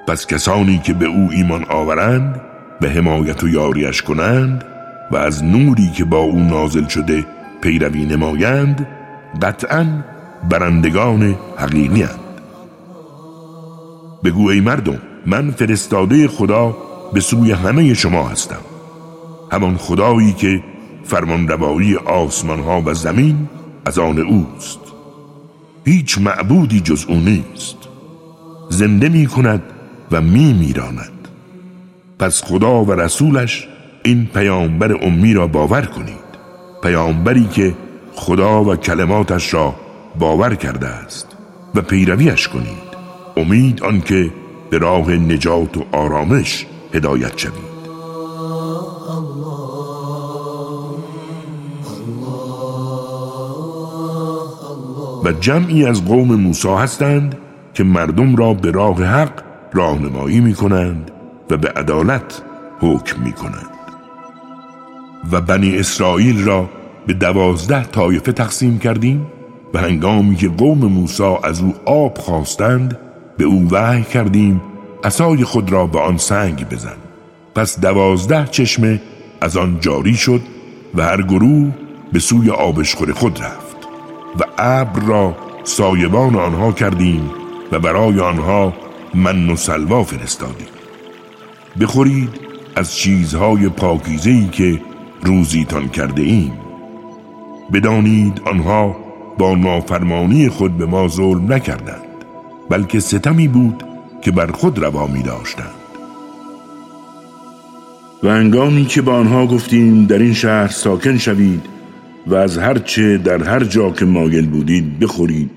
پس 0.06 0.26
کسانی 0.26 0.78
که 0.78 0.94
به 0.94 1.06
او 1.06 1.28
ایمان 1.32 1.64
آورند 1.64 2.40
به 2.80 2.90
حمایت 2.90 3.44
و 3.44 3.48
یاریش 3.48 4.02
کنند 4.02 4.64
و 5.10 5.16
از 5.16 5.44
نوری 5.44 5.90
که 5.90 6.04
با 6.04 6.18
او 6.18 6.38
نازل 6.38 6.86
شده 6.86 7.26
پیروی 7.60 8.04
نمایند 8.04 8.86
قطعا 9.42 9.86
برندگان 10.50 11.36
حقیقی 11.56 12.02
هند. 12.02 12.18
بگو 14.24 14.48
ای 14.48 14.60
مردم 14.60 14.98
من 15.26 15.50
فرستاده 15.50 16.28
خدا 16.28 16.76
به 17.12 17.20
سوی 17.20 17.52
همه 17.52 17.94
شما 17.94 18.28
هستم. 18.28 18.60
همان 19.52 19.76
خدایی 19.76 20.32
که 20.32 20.62
فرمان 21.04 21.48
روایی 21.48 21.96
آسمان 21.96 22.60
ها 22.60 22.82
و 22.86 22.94
زمین 22.94 23.48
از 23.84 23.98
آن 23.98 24.18
اوست. 24.18 24.80
هیچ 25.84 26.18
معبودی 26.18 26.80
جز 26.80 27.04
او 27.08 27.14
نیست. 27.14 27.76
زنده 28.70 29.08
می 29.08 29.26
کند 29.26 29.62
و 30.12 30.20
می 30.20 30.52
میراند 30.52 31.28
پس 32.18 32.44
خدا 32.44 32.84
و 32.84 32.92
رسولش 32.92 33.68
این 34.04 34.26
پیامبر 34.26 35.04
امی 35.04 35.34
را 35.34 35.46
باور 35.46 35.82
کنید. 35.82 36.26
پیامبری 36.82 37.44
که 37.44 37.74
خدا 38.14 38.64
و 38.64 38.76
کلماتش 38.76 39.54
را 39.54 39.74
باور 40.18 40.54
کرده 40.54 40.86
است 40.86 41.36
و 41.74 41.80
پیرویش 41.80 42.48
کنید. 42.48 42.86
امید 43.36 43.82
آنکه 43.82 44.30
به 44.70 44.78
راه 44.78 45.10
نجات 45.10 45.76
و 45.76 45.84
آرامش 45.92 46.66
هدایت 46.94 47.38
شوید. 47.38 47.76
و 55.24 55.32
جمعی 55.32 55.86
از 55.86 56.04
قوم 56.04 56.34
موسی 56.34 56.68
هستند 56.68 57.38
که 57.74 57.84
مردم 57.84 58.36
را 58.36 58.54
به 58.54 58.70
راه 58.70 59.04
حق 59.04 59.45
راهنمایی 59.72 60.40
می 60.40 60.54
کنند 60.54 61.10
و 61.50 61.56
به 61.56 61.68
عدالت 61.68 62.42
حکم 62.80 63.22
می 63.22 63.32
کنند 63.32 63.70
و 65.32 65.40
بنی 65.40 65.78
اسرائیل 65.78 66.44
را 66.44 66.70
به 67.06 67.12
دوازده 67.12 67.84
طایفه 67.84 68.32
تقسیم 68.32 68.78
کردیم 68.78 69.26
و 69.74 69.78
هنگامی 69.78 70.36
که 70.36 70.48
قوم 70.48 70.78
موسی 70.78 71.36
از 71.44 71.60
او 71.60 71.74
آب 71.84 72.18
خواستند 72.18 72.98
به 73.36 73.44
او 73.44 73.68
وحی 73.70 74.02
کردیم 74.02 74.60
اسای 75.04 75.44
خود 75.44 75.72
را 75.72 75.86
به 75.86 76.00
آن 76.00 76.16
سنگ 76.16 76.68
بزن. 76.68 76.96
پس 77.54 77.80
دوازده 77.80 78.46
چشمه 78.46 79.00
از 79.40 79.56
آن 79.56 79.80
جاری 79.80 80.14
شد 80.14 80.40
و 80.94 81.02
هر 81.02 81.22
گروه 81.22 81.72
به 82.12 82.18
سوی 82.18 82.50
آبشخور 82.50 83.12
خود 83.12 83.42
رفت 83.42 83.76
و 84.40 84.44
ابر 84.58 85.00
را 85.00 85.36
سایبان 85.64 86.36
آنها 86.36 86.72
کردیم 86.72 87.30
و 87.72 87.78
برای 87.78 88.20
آنها 88.20 88.72
من 89.14 89.50
و 89.50 89.56
سلوا 89.56 90.04
فرستادیم. 90.04 90.68
بخورید 91.80 92.40
از 92.76 92.96
چیزهای 92.96 93.68
پاکیزهی 93.68 94.48
که 94.48 94.80
روزیتان 95.22 95.88
کرده 95.88 96.22
ایم. 96.22 96.52
بدانید 97.72 98.42
آنها 98.44 98.96
با 99.38 99.54
نافرمانی 99.54 100.48
خود 100.48 100.78
به 100.78 100.86
ما 100.86 101.08
ظلم 101.08 101.52
نکردند 101.52 102.02
بلکه 102.70 103.00
ستمی 103.00 103.48
بود 103.48 103.82
که 104.22 104.30
بر 104.30 104.46
خود 104.46 104.78
روا 104.78 105.06
می 105.06 105.22
داشتند 105.22 105.74
و 108.22 108.28
انگامی 108.28 108.84
که 108.84 109.02
با 109.02 109.14
آنها 109.14 109.46
گفتیم 109.46 110.06
در 110.06 110.18
این 110.18 110.34
شهر 110.34 110.68
ساکن 110.68 111.18
شوید 111.18 111.62
و 112.26 112.34
از 112.34 112.58
هر 112.58 112.78
چه 112.78 113.18
در 113.18 113.44
هر 113.44 113.64
جا 113.64 113.90
که 113.90 114.04
مایل 114.04 114.46
بودید 114.46 114.98
بخورید 114.98 115.50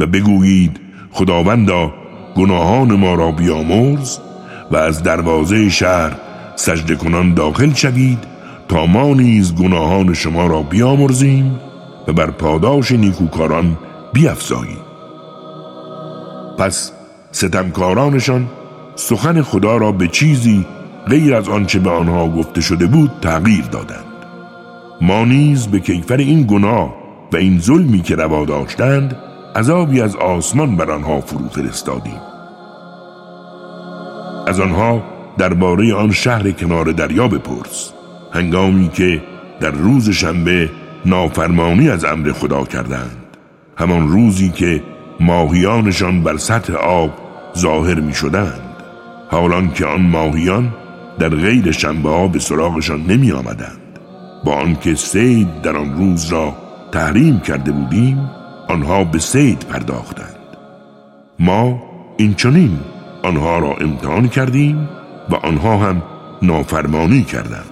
و 0.00 0.06
بگویید 0.06 0.80
خداوندا 1.10 1.94
گناهان 2.36 2.92
ما 2.92 3.14
را 3.14 3.30
بیامرز 3.30 4.18
و 4.70 4.76
از 4.76 5.02
دروازه 5.02 5.68
شهر 5.68 6.12
سجده 6.56 6.96
کنان 6.96 7.34
داخل 7.34 7.72
شوید 7.72 8.18
تا 8.68 8.86
ما 8.86 9.14
نیز 9.14 9.54
گناهان 9.54 10.14
شما 10.14 10.46
را 10.46 10.62
بیامرزیم 10.62 11.60
و 12.08 12.12
بر 12.12 12.30
پاداش 12.30 12.92
نیکوکاران 12.92 13.78
بیافزاییم 14.12 14.80
پس 16.58 16.92
ستمکارانشان 17.32 18.46
سخن 18.94 19.42
خدا 19.42 19.76
را 19.76 19.92
به 19.92 20.08
چیزی 20.08 20.66
غیر 21.08 21.34
از 21.34 21.48
آنچه 21.48 21.78
به 21.78 21.90
آنها 21.90 22.28
گفته 22.28 22.60
شده 22.60 22.86
بود 22.86 23.10
تغییر 23.22 23.64
دادند. 23.64 24.04
ما 25.00 25.24
نیز 25.24 25.66
به 25.66 25.80
کیفر 25.80 26.16
این 26.16 26.42
گناه 26.42 26.94
و 27.32 27.36
این 27.36 27.60
ظلمی 27.60 28.02
که 28.02 28.16
روا 28.16 28.44
داشتند 28.44 29.16
عذابی 29.56 30.00
از 30.00 30.16
آسمان 30.16 30.76
بر 30.76 30.90
آنها 30.90 31.20
فرو 31.20 31.48
فرستادیم 31.48 32.20
از 34.46 34.60
آنها 34.60 35.02
درباره 35.38 35.94
آن 35.94 36.10
شهر 36.10 36.50
کنار 36.50 36.92
دریا 36.92 37.28
بپرس. 37.28 37.92
هنگامی 38.32 38.88
که 38.88 39.22
در 39.60 39.70
روز 39.70 40.10
شنبه 40.10 40.70
نافرمانی 41.06 41.90
از 41.90 42.04
امر 42.04 42.32
خدا 42.32 42.64
کردند. 42.64 43.16
همان 43.76 44.08
روزی 44.08 44.48
که 44.50 44.82
ماهیانشان 45.20 46.22
بر 46.22 46.36
سطح 46.36 46.74
آب 46.74 47.10
ظاهر 47.58 48.00
می 48.00 48.14
شدند 48.14 48.76
حالان 49.30 49.72
که 49.72 49.86
آن 49.86 50.02
ماهیان 50.02 50.72
در 51.18 51.28
غیر 51.28 51.72
شنبه 51.72 52.08
ها 52.08 52.28
به 52.28 52.38
سراغشان 52.38 53.00
نمی 53.02 53.32
آمدند 53.32 53.80
با 54.44 54.52
آنکه 54.52 54.94
سید 54.94 55.62
در 55.62 55.76
آن 55.76 55.96
روز 55.96 56.32
را 56.32 56.54
تحریم 56.92 57.40
کرده 57.40 57.72
بودیم 57.72 58.30
آنها 58.70 59.04
به 59.04 59.18
سید 59.18 59.58
پرداختند. 59.58 60.36
ما 61.38 61.82
این 62.16 62.34
چنین 62.34 62.78
آنها 63.22 63.58
را 63.58 63.74
امتحان 63.80 64.28
کردیم 64.28 64.88
و 65.30 65.34
آنها 65.34 65.76
هم 65.76 66.02
نافرمانی 66.42 67.22
کردند. 67.22 67.64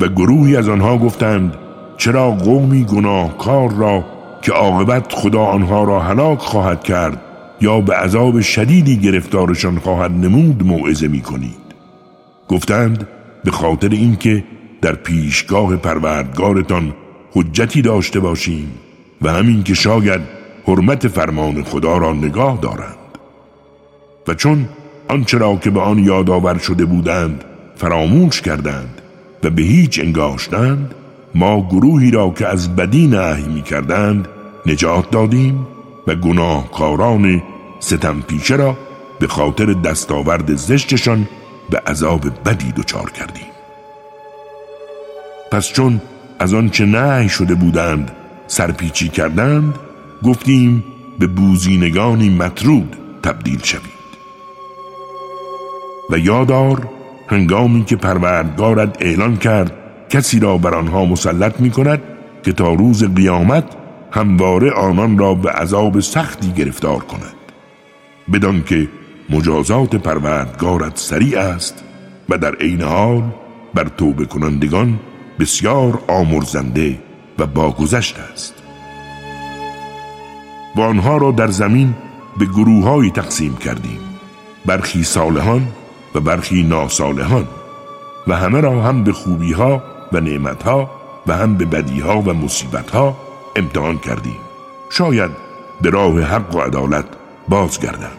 و 0.00 0.08
گروهی 0.08 0.56
از 0.56 0.68
آنها 0.68 0.98
گفتند 0.98 1.56
چرا 1.96 2.30
قومی 2.30 2.84
گناهکار 2.84 3.72
را 3.72 4.04
که 4.42 4.52
عاقبت 4.52 5.12
خدا 5.12 5.44
آنها 5.44 5.84
را 5.84 6.00
هلاک 6.00 6.38
خواهد 6.38 6.82
کرد 6.82 7.20
یا 7.60 7.80
به 7.80 7.94
عذاب 7.94 8.40
شدیدی 8.40 8.96
گرفتارشان 8.96 9.78
خواهد 9.78 10.10
نمود 10.10 10.66
موعظه 10.66 11.08
می 11.08 11.20
کنید 11.20 11.74
گفتند 12.48 13.08
به 13.44 13.50
خاطر 13.50 13.88
اینکه 13.88 14.44
در 14.82 14.94
پیشگاه 14.94 15.76
پروردگارتان 15.76 16.94
حجتی 17.32 17.82
داشته 17.82 18.20
باشیم 18.20 18.72
و 19.22 19.30
همین 19.32 19.62
که 19.62 19.74
شاید 19.74 20.20
حرمت 20.66 21.08
فرمان 21.08 21.62
خدا 21.62 21.98
را 21.98 22.12
نگاه 22.12 22.58
دارند. 22.62 22.96
و 24.28 24.34
چون 24.34 24.68
آنچه 25.08 25.38
را 25.38 25.56
که 25.56 25.70
به 25.70 25.80
آن 25.80 25.98
یادآور 25.98 26.58
شده 26.58 26.84
بودند 26.84 27.44
فراموش 27.76 28.40
کردند 28.40 29.00
و 29.44 29.50
به 29.50 29.62
هیچ 29.62 30.00
انگاشتند 30.00 30.94
ما 31.34 31.68
گروهی 31.68 32.10
را 32.10 32.30
که 32.30 32.46
از 32.46 32.76
بدی 32.76 33.06
نهی 33.06 33.44
می 33.44 33.62
کردند 33.62 34.28
نجات 34.66 35.10
دادیم 35.10 35.66
و 36.06 36.14
گناهکاران 36.14 37.42
ستم 37.80 38.20
پیشه 38.20 38.56
را 38.56 38.76
به 39.18 39.26
خاطر 39.26 39.66
دستاورد 39.72 40.54
زشتشان 40.54 41.28
به 41.70 41.78
عذاب 41.78 42.48
بدی 42.48 42.72
دچار 42.72 43.10
کردیم. 43.10 43.50
پس 45.52 45.72
چون 45.72 46.00
از 46.38 46.54
آنچه 46.54 46.86
نهی 46.86 47.28
شده 47.28 47.54
بودند 47.54 48.10
سرپیچی 48.50 49.08
کردند 49.08 49.74
گفتیم 50.22 50.84
به 51.18 51.26
بوزینگانی 51.26 52.30
مطرود 52.30 52.96
تبدیل 53.22 53.60
شوید. 53.62 54.00
و 56.10 56.18
یادار 56.18 56.88
هنگامی 57.28 57.84
که 57.84 57.96
پروردگارت 57.96 58.96
اعلان 59.00 59.36
کرد 59.36 59.72
کسی 60.08 60.40
را 60.40 60.58
بر 60.58 60.74
آنها 60.74 61.04
مسلط 61.04 61.60
می 61.60 61.70
کند 61.70 62.02
که 62.42 62.52
تا 62.52 62.72
روز 62.74 63.04
قیامت 63.14 63.64
همواره 64.10 64.70
آنان 64.70 65.18
را 65.18 65.34
به 65.34 65.50
عذاب 65.50 66.00
سختی 66.00 66.52
گرفتار 66.52 66.98
کند. 66.98 67.36
بدان 68.32 68.62
که 68.64 68.88
مجازات 69.30 69.96
پروردگارت 69.96 70.96
سریع 70.96 71.40
است 71.40 71.84
و 72.28 72.38
در 72.38 72.54
عین 72.54 72.82
حال 72.82 73.22
بر 73.74 73.88
توبه 73.88 74.24
کنندگان 74.24 74.98
بسیار 75.38 76.02
آمرزنده 76.08 77.09
و 77.40 77.46
باگذشت 77.46 78.18
است. 78.32 78.54
و 80.76 80.80
آنها 80.80 81.16
را 81.16 81.30
در 81.30 81.46
زمین 81.46 81.94
به 82.38 82.44
گروههایی 82.44 83.10
تقسیم 83.10 83.56
کردیم 83.56 83.98
برخی 84.66 85.04
صالحان 85.04 85.66
و 86.14 86.20
برخی 86.20 86.62
ناصالحان 86.62 87.48
و 88.26 88.36
همه 88.36 88.60
را 88.60 88.82
هم 88.82 89.04
به 89.04 89.12
خوبی 89.12 89.52
ها 89.52 89.82
و 90.12 90.20
نعمت 90.20 90.62
ها 90.62 90.90
و 91.26 91.36
هم 91.36 91.54
به 91.54 91.64
بدی 91.64 92.00
ها 92.00 92.20
و 92.20 92.32
مصیبت 92.32 92.90
ها 92.90 93.16
امتحان 93.56 93.98
کردیم. 93.98 94.38
شاید 94.90 95.30
به 95.80 95.90
راه 95.90 96.20
حق 96.20 96.54
و 96.54 96.60
عدالت 96.60 97.04
بازگردند. 97.48 98.18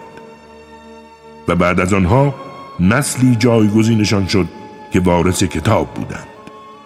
و 1.47 1.55
بعد 1.55 1.79
از 1.79 1.93
آنها 1.93 2.35
نسلی 2.79 3.35
جایگزینشان 3.35 4.27
شد 4.27 4.47
که 4.93 4.99
وارث 4.99 5.43
کتاب 5.43 5.87
بودند. 5.93 6.27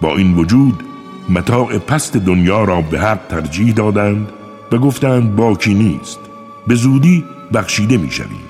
با 0.01 0.15
این 0.15 0.35
وجود 0.35 0.83
متاع 1.29 1.77
پست 1.77 2.17
دنیا 2.17 2.63
را 2.63 2.81
به 2.81 2.99
حق 2.99 3.19
ترجیح 3.29 3.73
دادند 3.73 4.29
و 4.71 4.77
گفتند 4.77 5.35
باکی 5.35 5.73
نیست 5.73 6.19
به 6.67 6.75
زودی 6.75 7.23
بخشیده 7.53 7.97
می 7.97 8.11
شویم 8.11 8.45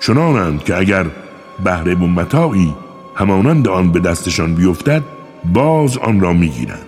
چنانند 0.00 0.64
که 0.64 0.76
اگر 0.76 1.06
بهره 1.64 1.94
و 1.94 2.06
متاعی 2.06 2.74
همانند 3.14 3.68
آن 3.68 3.92
به 3.92 4.00
دستشان 4.00 4.54
بیفتد 4.54 5.02
باز 5.52 5.98
آن 5.98 6.20
را 6.20 6.32
می‌گیرند. 6.32 6.86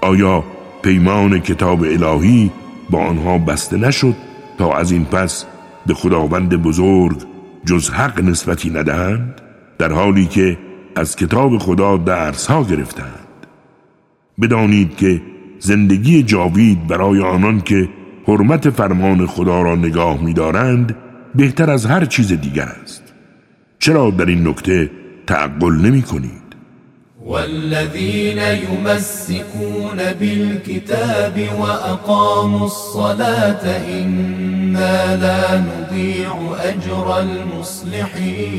آیا 0.00 0.44
پیمان 0.82 1.40
کتاب 1.40 1.82
الهی 1.82 2.50
با 2.90 2.98
آنها 2.98 3.38
بسته 3.38 3.76
نشد 3.76 4.14
تا 4.58 4.72
از 4.72 4.90
این 4.92 5.04
پس 5.04 5.44
به 5.86 5.94
خداوند 5.94 6.62
بزرگ 6.62 7.22
جز 7.64 7.90
حق 7.90 8.20
نسبتی 8.20 8.70
ندهند؟ 8.70 9.40
در 9.78 9.92
حالی 9.92 10.26
که 10.26 10.58
از 10.96 11.16
کتاب 11.16 11.58
خدا 11.58 11.96
درس 11.96 12.46
ها 12.46 12.62
گرفتند. 12.62 13.27
بدانید 14.40 14.96
که 14.96 15.22
زندگی 15.58 16.22
جاوید 16.22 16.86
برای 16.86 17.20
آنان 17.20 17.60
که 17.60 17.88
حرمت 18.26 18.70
فرمان 18.70 19.26
خدا 19.26 19.62
را 19.62 19.74
نگاه 19.74 20.22
می‌دارند 20.22 20.96
بهتر 21.34 21.70
از 21.70 21.86
هر 21.86 22.04
چیز 22.04 22.32
دیگر 22.32 22.68
است. 22.82 23.02
چرا 23.78 24.10
در 24.10 24.26
این 24.26 24.48
نکته 24.48 24.90
تعقل 25.26 25.72
نمی 25.72 26.02
کنید 26.02 26.48
والذين 27.26 28.38
يمسكون 28.38 29.98
بالكتاب 30.20 31.36
وأقاموا 31.58 32.64
الصلاة 32.64 33.64
إنا 34.00 35.16
لا 35.16 35.60
نضيع 35.60 36.32
أجر 36.60 37.08
المصلحين 37.18 38.58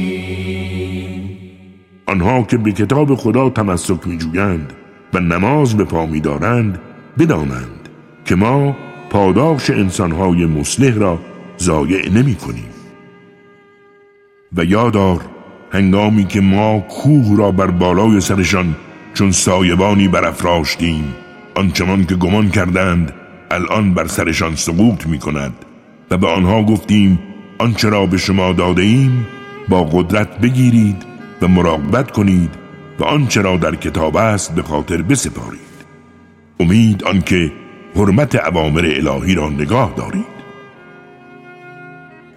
آنها 2.06 2.42
که 2.44 2.58
به 2.58 2.72
کتاب 2.72 3.16
خدا 3.16 3.50
تمسک 3.50 4.08
می 4.08 4.18
جویند 4.18 4.74
و 5.14 5.20
نماز 5.20 5.78
به 5.78 5.84
پا 5.84 6.06
می 6.06 6.20
دارند 6.20 6.80
بدانند 7.20 7.90
که 8.26 8.36
ما 8.36 8.76
پاداش 9.10 9.70
انسانهای 9.70 10.46
مصلح 10.46 10.96
را 10.96 11.20
ضایع 11.60 12.10
نمی 12.10 12.36
کنیم 12.36 12.70
و 14.58 14.64
یادار 14.64 15.22
هنگامی 15.72 16.26
که 16.26 16.42
ما 16.42 16.80
کوه 16.80 17.38
را 17.38 17.52
بر 17.52 17.68
بالای 17.68 18.22
سرشان 18.22 18.76
چون 19.14 19.32
سایبانی 19.32 20.08
برافراشتیم 20.08 21.14
آنچنان 21.56 22.06
که 22.06 22.16
گمان 22.16 22.50
کردند 22.50 23.14
الان 23.52 23.94
بر 23.94 24.08
سرشان 24.08 24.56
سقوط 24.56 25.08
می 25.08 25.20
کند 25.20 25.54
و 26.12 26.18
به 26.18 26.28
آنها 26.28 26.64
گفتیم 26.64 27.20
آنچه 27.60 27.90
را 27.90 28.06
به 28.06 28.18
شما 28.18 28.54
داده 28.54 28.82
ایم 28.82 29.28
با 29.70 29.84
قدرت 29.84 30.40
بگیرید 30.40 31.04
و 31.42 31.48
مراقبت 31.48 32.12
کنید 32.12 32.56
و 33.00 33.04
آنچه 33.04 33.42
را 33.42 33.58
در 33.58 33.76
کتاب 33.76 34.18
است 34.18 34.56
به 34.56 34.64
خاطر 34.64 35.02
بسپارید. 35.02 35.60
امید 36.60 37.04
آنکه 37.04 37.52
حرمت 37.96 38.36
عوامر 38.36 38.86
الهی 38.86 39.36
را 39.36 39.50
نگاه 39.50 39.94
دارید. 39.96 40.40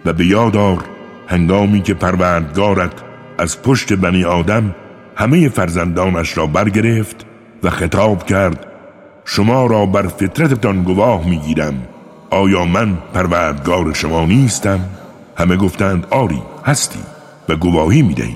و 0.05 0.13
به 0.13 0.25
یادار 0.25 0.83
هنگامی 1.27 1.81
که 1.81 1.93
پروردگارت 1.93 2.93
از 3.37 3.61
پشت 3.61 3.93
بنی 3.93 4.23
آدم 4.23 4.75
همه 5.15 5.49
فرزندانش 5.49 6.37
را 6.37 6.47
برگرفت 6.47 7.25
و 7.63 7.69
خطاب 7.69 8.25
کرد 8.25 8.67
شما 9.25 9.65
را 9.65 9.85
بر 9.85 10.07
فطرتتان 10.07 10.83
گواه 10.83 11.29
می‌گیرم. 11.29 11.87
آیا 12.29 12.65
من 12.65 12.97
پروردگار 13.13 13.93
شما 13.93 14.25
نیستم؟ 14.25 14.79
همه 15.37 15.55
گفتند 15.55 16.07
آری 16.09 16.41
هستی 16.65 16.99
و 17.49 17.55
گواهی 17.55 18.01
می‌دهی. 18.01 18.35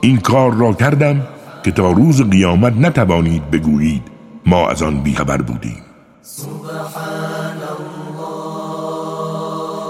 این 0.00 0.16
کار 0.16 0.54
را 0.54 0.72
کردم 0.72 1.26
که 1.66 1.72
تا 1.72 1.90
روز 1.92 2.22
قیامت 2.30 2.72
نتوانید 2.76 3.50
بگویید 3.50 4.02
ما 4.46 4.68
از 4.68 4.82
آن 4.82 5.00
بیخبر 5.00 5.42
بودیم. 5.42 5.82
سبحان 6.22 7.62
الله 7.76 8.06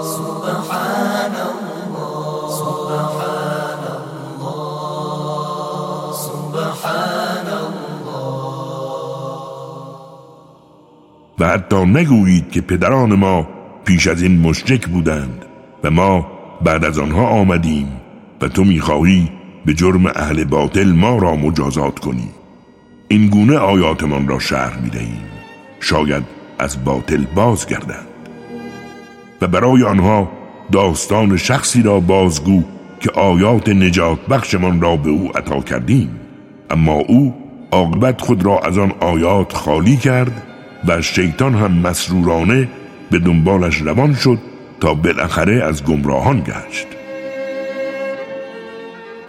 سبحان 0.03 1.35
الله 1.47 2.49
سبحان 2.61 3.83
الله 3.97 4.57
سبحان 6.13 7.47
الله 7.61 8.17
و 11.39 11.47
حتی 11.47 11.85
نگویید 11.85 12.51
که 12.51 12.61
پدران 12.61 13.13
ما 13.13 13.47
پیش 13.85 14.07
از 14.07 14.21
این 14.21 14.41
مشرک 14.41 14.87
بودند 14.87 15.45
و 15.83 15.91
ما 15.91 16.27
بعد 16.61 16.85
از 16.85 16.99
آنها 16.99 17.27
آمدیم 17.27 17.87
و 18.41 18.47
تو 18.47 18.63
می‌خواهی 18.63 19.36
به 19.67 19.73
جرم 19.73 20.05
اهل 20.05 20.43
باطل 20.43 20.91
ما 20.91 21.17
را 21.17 21.35
مجازات 21.35 21.99
کنی. 21.99 22.29
این 23.07 23.27
گونه 23.27 23.57
آیاتمان 23.57 24.27
را 24.27 24.39
شرح 24.39 24.81
می 24.81 24.89
دهیم. 24.89 25.23
شاید 25.79 26.23
از 26.59 26.83
باطل 26.83 27.25
بازگردند. 27.35 28.07
و 29.41 29.47
برای 29.47 29.83
آنها 29.83 30.31
داستان 30.71 31.37
شخصی 31.37 31.81
را 31.83 31.99
بازگو 31.99 32.63
که 32.99 33.11
آیات 33.11 33.69
نجات 33.69 34.19
بخشمان 34.25 34.81
را 34.81 34.95
به 34.95 35.09
او 35.09 35.37
عطا 35.37 35.59
کردیم. 35.59 36.19
اما 36.69 36.93
او 36.93 37.35
عاقبت 37.71 38.21
خود 38.21 38.45
را 38.45 38.59
از 38.59 38.77
آن 38.77 38.93
آیات 38.99 39.53
خالی 39.53 39.97
کرد 39.97 40.43
و 40.87 41.01
شیطان 41.01 41.55
هم 41.55 41.71
مسرورانه 41.71 42.69
به 43.11 43.19
دنبالش 43.19 43.81
روان 43.81 44.13
شد 44.13 44.39
تا 44.79 44.93
بالاخره 44.93 45.63
از 45.63 45.83
گمراهان 45.83 46.39
گشت. 46.39 46.96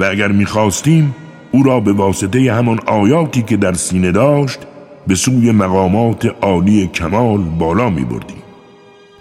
و 0.01 0.05
اگر 0.05 0.33
می‌خواستیم 0.33 1.15
او 1.53 1.63
را 1.63 1.81
به 1.81 1.93
واسطه 1.93 2.53
همان 2.53 2.81
آیاتی 2.87 3.43
که 3.43 3.57
در 3.57 3.73
سینه 3.73 4.13
داشت 4.13 4.59
به 5.07 5.15
سوی 5.15 5.53
مقامات 5.53 6.27
عالی 6.43 6.87
کمال 6.87 7.39
بالا 7.39 7.91
می 7.91 8.05
بردیم. 8.05 8.43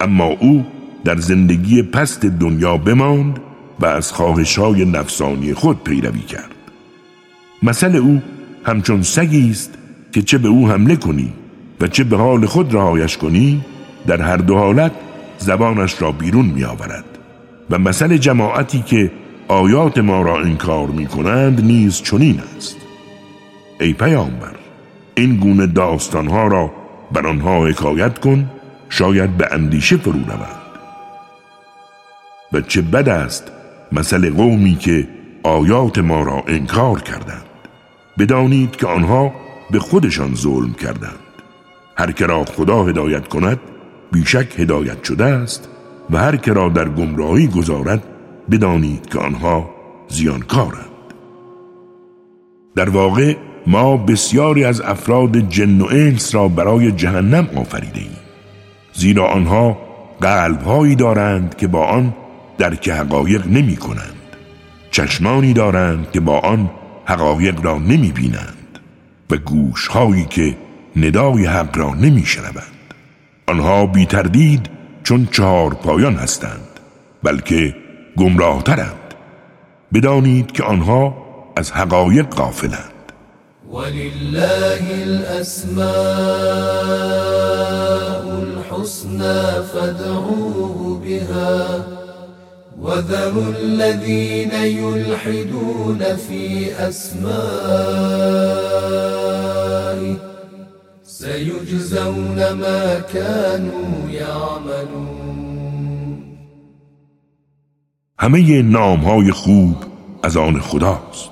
اما 0.01 0.25
او 0.25 0.65
در 1.03 1.17
زندگی 1.17 1.81
پست 1.83 2.25
دنیا 2.25 2.77
بماند 2.77 3.39
و 3.79 3.85
از 3.85 4.11
خواهشهای 4.11 4.85
نفسانی 4.85 5.53
خود 5.53 5.83
پیروی 5.83 6.19
کرد 6.19 6.55
مثل 7.63 7.95
او 7.95 8.21
همچون 8.63 9.01
سگی 9.01 9.49
است 9.51 9.73
که 10.11 10.21
چه 10.21 10.37
به 10.37 10.47
او 10.47 10.69
حمله 10.69 10.95
کنی 10.95 11.33
و 11.81 11.87
چه 11.87 12.03
به 12.03 12.17
حال 12.17 12.45
خود 12.45 12.73
رهایش 12.73 13.17
کنی 13.17 13.61
در 14.07 14.21
هر 14.21 14.37
دو 14.37 14.57
حالت 14.57 14.91
زبانش 15.37 16.01
را 16.01 16.11
بیرون 16.11 16.45
می 16.45 16.63
آورد 16.63 17.05
و 17.69 17.79
مثل 17.79 18.17
جماعتی 18.17 18.81
که 18.81 19.11
آیات 19.47 19.97
ما 19.97 20.21
را 20.21 20.39
انکار 20.39 20.87
می 20.87 21.05
کنند 21.05 21.65
نیز 21.65 22.01
چنین 22.01 22.41
است. 22.57 22.77
ای 23.79 23.93
پیامبر 23.93 24.55
این 25.15 25.35
گونه 25.35 25.67
داستانها 25.67 26.47
را 26.47 26.71
بر 27.11 27.27
آنها 27.27 27.67
حکایت 27.67 28.19
کن 28.19 28.49
شاید 28.89 29.37
به 29.37 29.47
اندیشه 29.51 29.97
فرو 29.97 30.19
روند. 30.19 30.61
و 32.53 32.61
چه 32.61 32.81
بد 32.81 33.09
است 33.09 33.51
مثل 33.91 34.29
قومی 34.29 34.75
که 34.75 35.07
آیات 35.43 35.97
ما 35.97 36.23
را 36.23 36.43
انکار 36.47 37.01
کردند. 37.01 37.45
بدانید 38.19 38.75
که 38.75 38.87
آنها 38.87 39.33
به 39.71 39.79
خودشان 39.79 40.35
ظلم 40.35 40.73
کردند. 40.73 41.19
هر 41.97 42.11
که 42.11 42.25
را 42.25 42.45
خدا 42.45 42.83
هدایت 42.83 43.27
کند 43.27 43.59
بیشک 44.11 44.59
هدایت 44.59 45.03
شده 45.03 45.25
است 45.25 45.69
و 46.09 46.17
هر 46.17 46.35
که 46.35 46.53
را 46.53 46.69
در 46.69 46.89
گمراهی 46.89 47.47
گذارد 47.47 48.03
بدانید 48.51 49.09
که 49.09 49.19
آنها 49.19 49.69
زیانکارند. 50.07 50.87
در 52.75 52.89
واقع 52.89 53.35
ما 53.67 53.97
بسیاری 53.97 54.63
از 54.63 54.81
افراد 54.81 55.37
جن 55.37 55.81
و 55.81 55.85
انس 55.85 56.35
را 56.35 56.47
برای 56.47 56.91
جهنم 56.91 57.49
آفریده 57.55 57.99
ایم 57.99 58.17
زیرا 58.93 59.27
آنها 59.27 59.77
قلبهایی 60.21 60.95
دارند 60.95 61.55
که 61.55 61.67
با 61.67 61.85
آن 61.85 62.13
درک 62.57 62.89
حقایق 62.89 63.47
نمی 63.47 63.75
کنند 63.75 64.13
چشمانی 64.91 65.53
دارند 65.53 66.11
که 66.11 66.19
با 66.19 66.39
آن 66.39 66.69
حقایق 67.05 67.65
را 67.65 67.77
نمی 67.77 68.11
بینند 68.11 68.79
و 69.31 69.37
گوشهایی 69.37 70.25
که 70.25 70.57
ندای 70.95 71.45
حق 71.45 71.77
را 71.77 71.93
نمی 71.93 72.25
شنوند 72.25 72.93
آنها 73.47 73.85
بی 73.85 74.05
تردید 74.05 74.69
چون 75.03 75.27
چهار 75.31 75.73
پایان 75.73 76.15
هستند 76.15 76.79
بلکه 77.23 77.75
گمراهترند. 78.17 79.13
بدانید 79.93 80.51
که 80.51 80.63
آنها 80.63 81.15
از 81.55 81.71
حقایق 81.71 82.29
غافلند. 82.29 82.93
ولله 83.71 84.83
الأسماء 85.03 85.87
الحسنى 88.43 89.41
فادعوه 89.73 91.01
بها 91.05 91.85
وذروا 92.81 93.49
الذين 93.61 94.53
يلحدون 94.53 96.01
في 96.15 96.43
أسمائه 96.89 97.37
سيجزون 101.03 102.51
ما 102.51 102.99
كانوا 103.13 104.09
يعملون. 104.09 105.26
همه 108.19 108.61
نام 108.61 108.99
های 108.99 109.31
خوب 109.31 109.75
از 110.23 110.37
آن 110.37 110.59
خداست. 110.59 111.29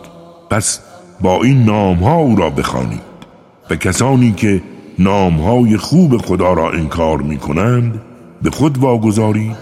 پس 0.49 0.79
با 1.21 1.43
این 1.43 1.63
نام 1.63 1.97
ها 1.97 2.15
او 2.15 2.35
را 2.35 2.49
بخوانید. 2.49 3.01
و 3.69 3.75
کسانی 3.75 4.31
که 4.31 4.61
نام 4.99 5.33
های 5.37 5.77
خوب 5.77 6.17
خدا 6.17 6.53
را 6.53 6.71
انکار 6.71 7.21
می 7.21 7.37
کنند 7.37 8.01
به 8.41 8.49
خود 8.49 8.77
واگذارید 8.77 9.57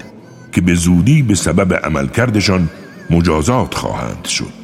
که 0.51 0.61
به 0.61 0.73
زودی 0.73 1.21
به 1.21 1.35
سبب 1.35 1.73
عملکردشان 1.73 2.69
مجازات 3.09 3.73
خواهند 3.73 4.25
شد. 4.25 4.63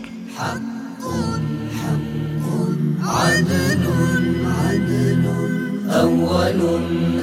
اول 5.89 6.61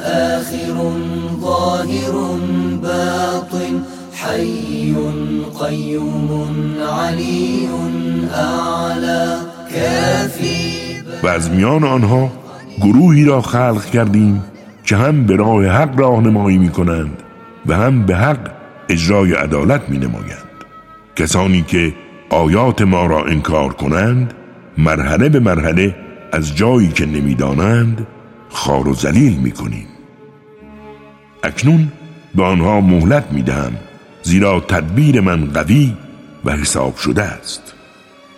آخر 0.05 0.76
ظاهر 1.41 2.12
باطن. 2.82 3.96
حي 4.17 4.95
قيوم 5.61 6.47
علي 6.81 7.69
اعلى 8.35 9.47
و 11.23 11.27
از 11.27 11.51
میان 11.51 11.85
آنها 11.85 12.33
گروهی 12.79 13.25
را 13.25 13.43
خلق 13.43 13.85
کردیم 13.85 14.45
که 14.85 14.97
هم 14.97 15.27
به 15.27 15.37
راه 15.37 15.67
حق 15.67 16.01
راهنمایی 16.01 16.59
می 16.59 16.69
کنند 16.69 17.23
و 17.67 17.77
هم 17.77 18.07
به 18.07 18.17
حق 18.17 18.51
اجرای 18.89 19.33
عدالت 19.33 19.89
می 19.89 19.99
نمایند 19.99 20.51
کسانی 21.17 21.62
که 21.62 21.95
آیات 22.31 22.83
ما 22.83 23.07
را 23.07 23.25
انکار 23.25 23.73
کنند 23.73 24.35
مرحله 24.79 25.29
به 25.29 25.41
مرحله 25.41 25.97
از 26.33 26.57
جایی 26.57 26.89
که 26.89 27.07
نمی‌دانند 27.07 28.07
خار 28.49 28.89
و 28.89 28.95
زلیل 28.95 29.37
می 29.37 29.51
کنیم 29.51 29.87
اکنون 31.43 31.93
به 32.35 32.43
آنها 32.43 32.81
مهلت 32.81 33.25
می 33.33 33.43
دهم 33.43 33.73
زیرا 34.27 34.61
تدبیر 34.61 35.20
من 35.20 35.45
قوی 35.45 35.95
و 36.45 36.51
حساب 36.51 36.97
شده 36.97 37.22
است. 37.22 37.74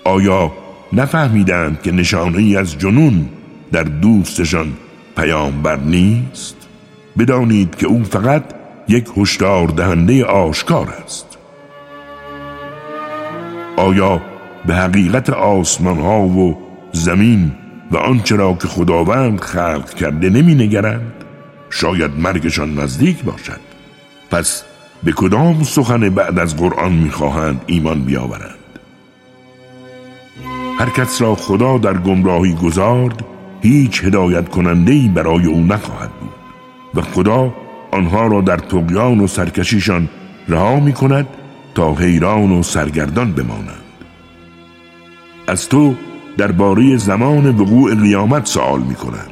آیا 0.04 0.52
نفهمیدند 0.92 1.82
که 1.82 1.92
نشانه 1.92 2.38
ای 2.38 2.56
از 2.56 2.78
جنون 2.78 3.28
در 3.72 3.82
دوستشان 3.82 4.72
پیامبر 5.16 5.76
نیست؟ 5.76 6.56
بدانید 7.18 7.76
که 7.76 7.86
او 7.86 8.04
فقط 8.04 8.44
یک 8.88 9.06
هشدار 9.16 9.68
دهنده 9.68 10.24
آشکار 10.24 10.94
است. 11.04 11.38
آیا 13.76 14.22
به 14.66 14.74
حقیقت 14.74 15.30
آسمان 15.30 15.98
ها 15.98 16.20
و 16.20 16.58
زمین 16.92 17.52
و 17.90 17.96
آنچه 17.96 18.36
را 18.36 18.54
که 18.54 18.68
خداوند 18.68 19.40
خلق 19.40 19.94
کرده 19.94 20.30
نمی 20.30 20.54
نگرند؟ 20.54 21.12
شاید 21.70 22.10
مرگشان 22.18 22.74
نزدیک 22.74 23.22
باشد. 23.22 23.60
پس 24.30 24.64
به 25.02 25.12
کدام 25.12 25.62
سخن 25.62 26.10
بعد 26.10 26.38
از 26.38 26.56
قرآن 26.56 26.92
می‌خواهند 26.92 27.60
ایمان 27.66 28.00
بیاورند. 28.00 28.54
هر 30.78 30.90
کس 30.90 31.22
را 31.22 31.34
خدا 31.34 31.78
در 31.78 31.98
گمراهی 31.98 32.54
گذارد 32.54 33.24
هیچ 33.60 34.04
هدایت 34.04 34.48
کننده 34.48 35.10
برای 35.14 35.46
او 35.46 35.60
نخواهد 35.60 36.10
بود 36.10 36.30
و 36.94 37.00
خدا 37.00 37.54
آنها 37.92 38.26
را 38.26 38.40
در 38.40 38.56
تقیان 38.56 39.20
و 39.20 39.26
سرکشیشان 39.26 40.08
رها 40.48 40.80
می 40.80 40.92
کند 40.92 41.26
تا 41.74 41.94
حیران 41.94 42.52
و 42.52 42.62
سرگردان 42.62 43.32
بمانند. 43.32 43.82
از 45.48 45.68
تو 45.68 45.94
درباره 46.36 46.96
زمان 46.96 47.46
وقوع 47.46 47.94
قیامت 47.94 48.46
سوال 48.46 48.80
می 48.80 48.94
کنند 48.94 49.30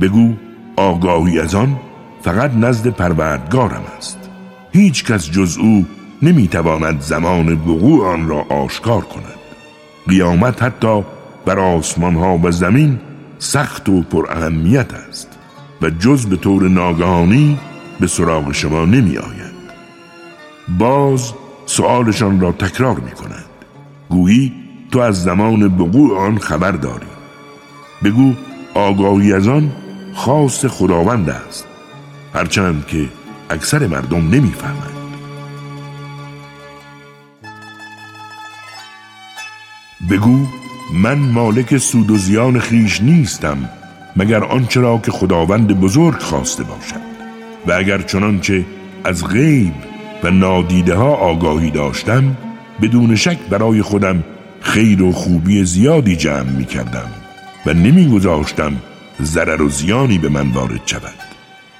بگو 0.00 0.34
آگاهی 0.76 1.40
از 1.40 1.54
آن 1.54 1.76
فقط 2.22 2.54
نزد 2.54 2.88
پروردگارم 2.88 3.82
است. 3.98 4.25
هیچ 4.76 5.04
کس 5.04 5.30
جز 5.30 5.58
او 5.58 5.86
نمی‌تواند 6.22 7.00
زمان 7.00 7.52
وقوع 7.52 8.08
آن 8.12 8.28
را 8.28 8.40
آشکار 8.40 9.00
کند. 9.00 9.38
قیامت 10.08 10.62
حتی 10.62 11.04
بر 11.44 11.58
آسمان 11.58 12.14
ها 12.14 12.38
و 12.38 12.50
زمین 12.50 12.98
سخت 13.38 13.88
و 13.88 14.02
پر 14.02 14.26
اهمیت 14.30 14.94
است 14.94 15.28
و 15.82 15.90
جز 15.90 16.26
به 16.26 16.36
طور 16.36 16.68
ناگهانی 16.68 17.58
به 18.00 18.06
سراغ 18.06 18.52
شما 18.52 18.84
نمی 18.84 19.18
آید 19.18 19.56
باز 20.78 21.32
سؤالشان 21.66 22.40
را 22.40 22.52
تکرار 22.52 22.96
می 22.96 23.10
کنند 23.10 23.44
گویی 24.08 24.52
تو 24.92 24.98
از 24.98 25.22
زمان 25.22 25.62
وقوع 25.62 26.18
آن 26.18 26.38
خبر 26.38 26.70
داری. 26.72 27.06
بگو 28.04 28.32
آگاهی 28.74 29.32
از 29.32 29.48
آن 29.48 29.72
خاص 30.14 30.64
خداوند 30.64 31.30
است. 31.30 31.66
هرچند 32.34 32.86
که 32.86 33.08
اکثر 33.50 33.86
مردم 33.86 34.28
نمی‌فهمند. 34.30 34.96
بگو 40.10 40.46
من 40.94 41.18
مالک 41.18 41.76
سود 41.76 42.10
و 42.10 42.16
زیان 42.16 42.58
خیش 42.58 43.00
نیستم 43.00 43.70
مگر 44.16 44.44
آنچه 44.44 44.80
را 44.80 44.98
که 44.98 45.10
خداوند 45.10 45.80
بزرگ 45.80 46.20
خواسته 46.20 46.64
باشد. 46.64 47.06
و 47.66 47.72
اگر 47.72 48.02
چنانچه 48.02 48.64
از 49.04 49.26
غیب 49.26 49.74
و 50.24 50.30
نادیده 50.30 50.94
ها 50.94 51.14
آگاهی 51.14 51.70
داشتم 51.70 52.36
بدون 52.82 53.16
شک 53.16 53.38
برای 53.38 53.82
خودم 53.82 54.24
خیر 54.60 55.02
و 55.02 55.12
خوبی 55.12 55.64
زیادی 55.64 56.16
جمع 56.16 56.50
می 56.50 56.64
کردم 56.64 57.10
و 57.66 57.72
نمی 57.72 58.08
گذاشتم 58.08 58.72
ضرر 59.22 59.62
و 59.62 59.68
زیانی 59.68 60.18
به 60.18 60.28
من 60.28 60.50
وارد 60.50 60.80
شود. 60.86 61.14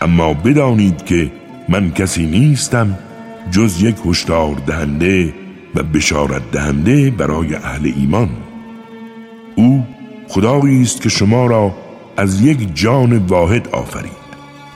اما 0.01 0.35
بدانید 0.35 1.05
که 1.05 1.31
من 1.69 1.91
کسی 1.91 2.27
نیستم 2.27 2.99
جز 3.51 3.83
یک 3.83 3.97
هشدار 4.07 4.55
دهنده 4.67 5.35
و 5.75 5.83
بشارت 5.83 6.51
دهنده 6.51 7.11
برای 7.11 7.55
اهل 7.55 7.93
ایمان. 7.97 8.29
او 9.55 9.85
خدایی 10.29 10.83
است 10.83 11.03
که 11.03 11.09
شما 11.09 11.47
را 11.47 11.75
از 12.17 12.41
یک 12.41 12.75
جان 12.75 13.19
واحد 13.19 13.69
آفرید 13.69 14.27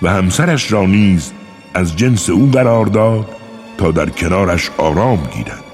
و 0.02 0.10
همسرش 0.10 0.72
را 0.72 0.86
نیز 0.86 1.32
از 1.74 1.96
جنس 1.96 2.30
او 2.30 2.50
قرار 2.52 2.86
داد 2.86 3.28
تا 3.78 3.90
در 3.90 4.08
کنارش 4.08 4.70
آرام 4.78 5.28
گیرد. 5.34 5.64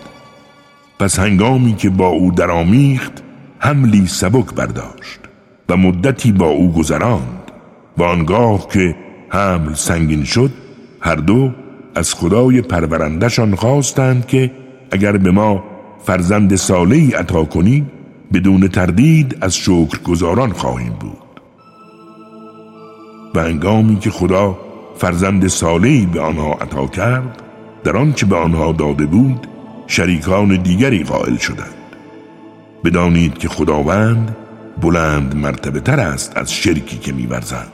پس 0.99 1.19
هنگامی 1.19 1.77
که 1.77 1.91
با 1.91 2.09
او 2.09 2.33
درآمیخت 2.33 3.23
حملی 3.59 4.07
سبک 4.07 4.55
برداشت 4.55 5.21
و 5.69 5.77
مدتی 5.77 6.33
با 6.33 6.47
او 6.47 6.73
گذراند 6.73 7.51
و 7.99 8.03
آنگاه 8.03 8.69
که 8.69 8.97
حمل 9.29 9.75
سنگین 9.75 10.25
شد 10.25 10.66
هر 11.07 11.15
دو 11.15 11.53
از 11.95 12.15
خدای 12.15 12.63
پرورندشان 12.63 13.55
خواستند 13.55 14.27
که 14.27 14.51
اگر 14.91 15.17
به 15.17 15.31
ما 15.31 15.65
فرزند 16.05 16.57
ساله 16.57 17.17
عطا 17.17 17.45
کنی 17.45 17.87
بدون 18.33 18.69
تردید 18.69 19.39
از 19.41 19.57
شکر 19.57 19.99
گذاران 20.05 20.53
خواهیم 20.53 20.93
بود. 21.01 21.41
و 23.35 23.39
انگامی 23.39 23.97
که 23.97 24.11
خدا 24.11 24.59
فرزند 24.97 25.47
سالهی 25.47 26.07
به 26.07 26.21
آنها 26.21 26.53
عطا 26.53 26.87
کرد 26.87 27.43
در 27.85 27.97
آنچه 27.97 28.27
به 28.27 28.37
آنها 28.37 28.73
داده 28.73 29.07
بود 29.07 29.47
شریکان 29.87 30.63
دیگری 30.63 31.05
قائل 31.05 31.37
شدند. 31.37 31.75
بدانید 32.85 33.39
که 33.39 33.49
خداوند 33.49 34.37
بلند 34.83 35.37
مرتبه 35.37 35.81
تر 35.81 36.01
است 36.01 36.37
از 36.37 36.53
شرکی 36.53 36.99
که 36.99 37.13
میورزند 37.13 37.73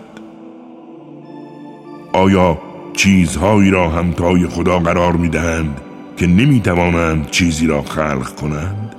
آیا 2.13 2.72
چیزهایی 2.93 3.71
را 3.71 3.89
همتای 3.89 4.47
خدا 4.47 4.79
قرار 4.79 5.13
می‌دهند 5.13 5.81
که 6.17 6.27
نمی‌توانند 6.27 7.31
چیزی 7.31 7.67
را 7.67 7.83
خلق 7.83 8.35
کنند 8.35 8.95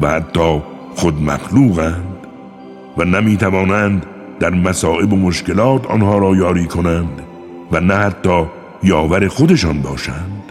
و 0.00 0.10
حتی 0.10 0.62
خود 0.96 1.22
مخلوقند 1.22 2.16
و 2.96 3.04
نمی‌توانند 3.04 4.06
در 4.40 4.50
مصائب 4.50 5.12
و 5.12 5.16
مشکلات 5.16 5.86
آنها 5.86 6.18
را 6.18 6.36
یاری 6.36 6.66
کنند 6.66 7.22
و 7.72 7.80
نه 7.80 7.94
حتی 7.94 8.44
یاور 8.82 9.28
خودشان 9.28 9.82
باشند. 9.82 10.42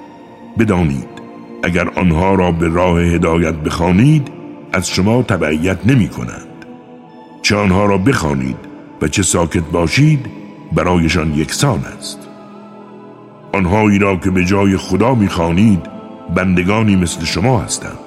بدانید 0.60 1.08
اگر 1.64 1.90
آنها 1.90 2.36
را 2.36 2.52
به 2.52 2.68
راه 2.68 3.02
هدایت 3.02 3.56
بخوانید 3.56 4.28
از 4.74 4.90
شما 4.90 5.24
تبعیت 5.24 5.78
نمی 5.86 6.08
کنند 6.08 6.66
چه 7.42 7.56
آنها 7.56 7.86
را 7.86 7.98
بخوانید 7.98 8.58
و 9.02 9.08
چه 9.08 9.24
ساکت 9.24 9.64
باشید 9.64 10.26
برایشان 10.74 11.34
یکسان 11.34 11.80
است. 11.98 12.27
آنهایی 13.58 14.00
را 14.00 14.16
که 14.16 14.32
به 14.32 14.46
جای 14.46 14.78
خدا 14.78 15.16
می‌خوانید 15.16 15.82
بندگانی 16.36 16.96
مثل 16.96 17.26
شما 17.26 17.60
هستند. 17.60 18.00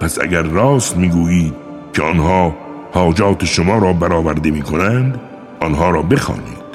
پس 0.00 0.18
اگر 0.20 0.42
راست 0.42 0.96
می‌گویید 0.96 1.54
که 1.92 2.02
آنها 2.02 2.54
حاجات 2.92 3.44
شما 3.44 3.78
را 3.78 3.92
برآورده 3.92 4.50
می 4.50 4.62
کنند 4.62 5.20
آنها 5.60 5.90
را 5.90 6.02
بخوانید. 6.02 6.70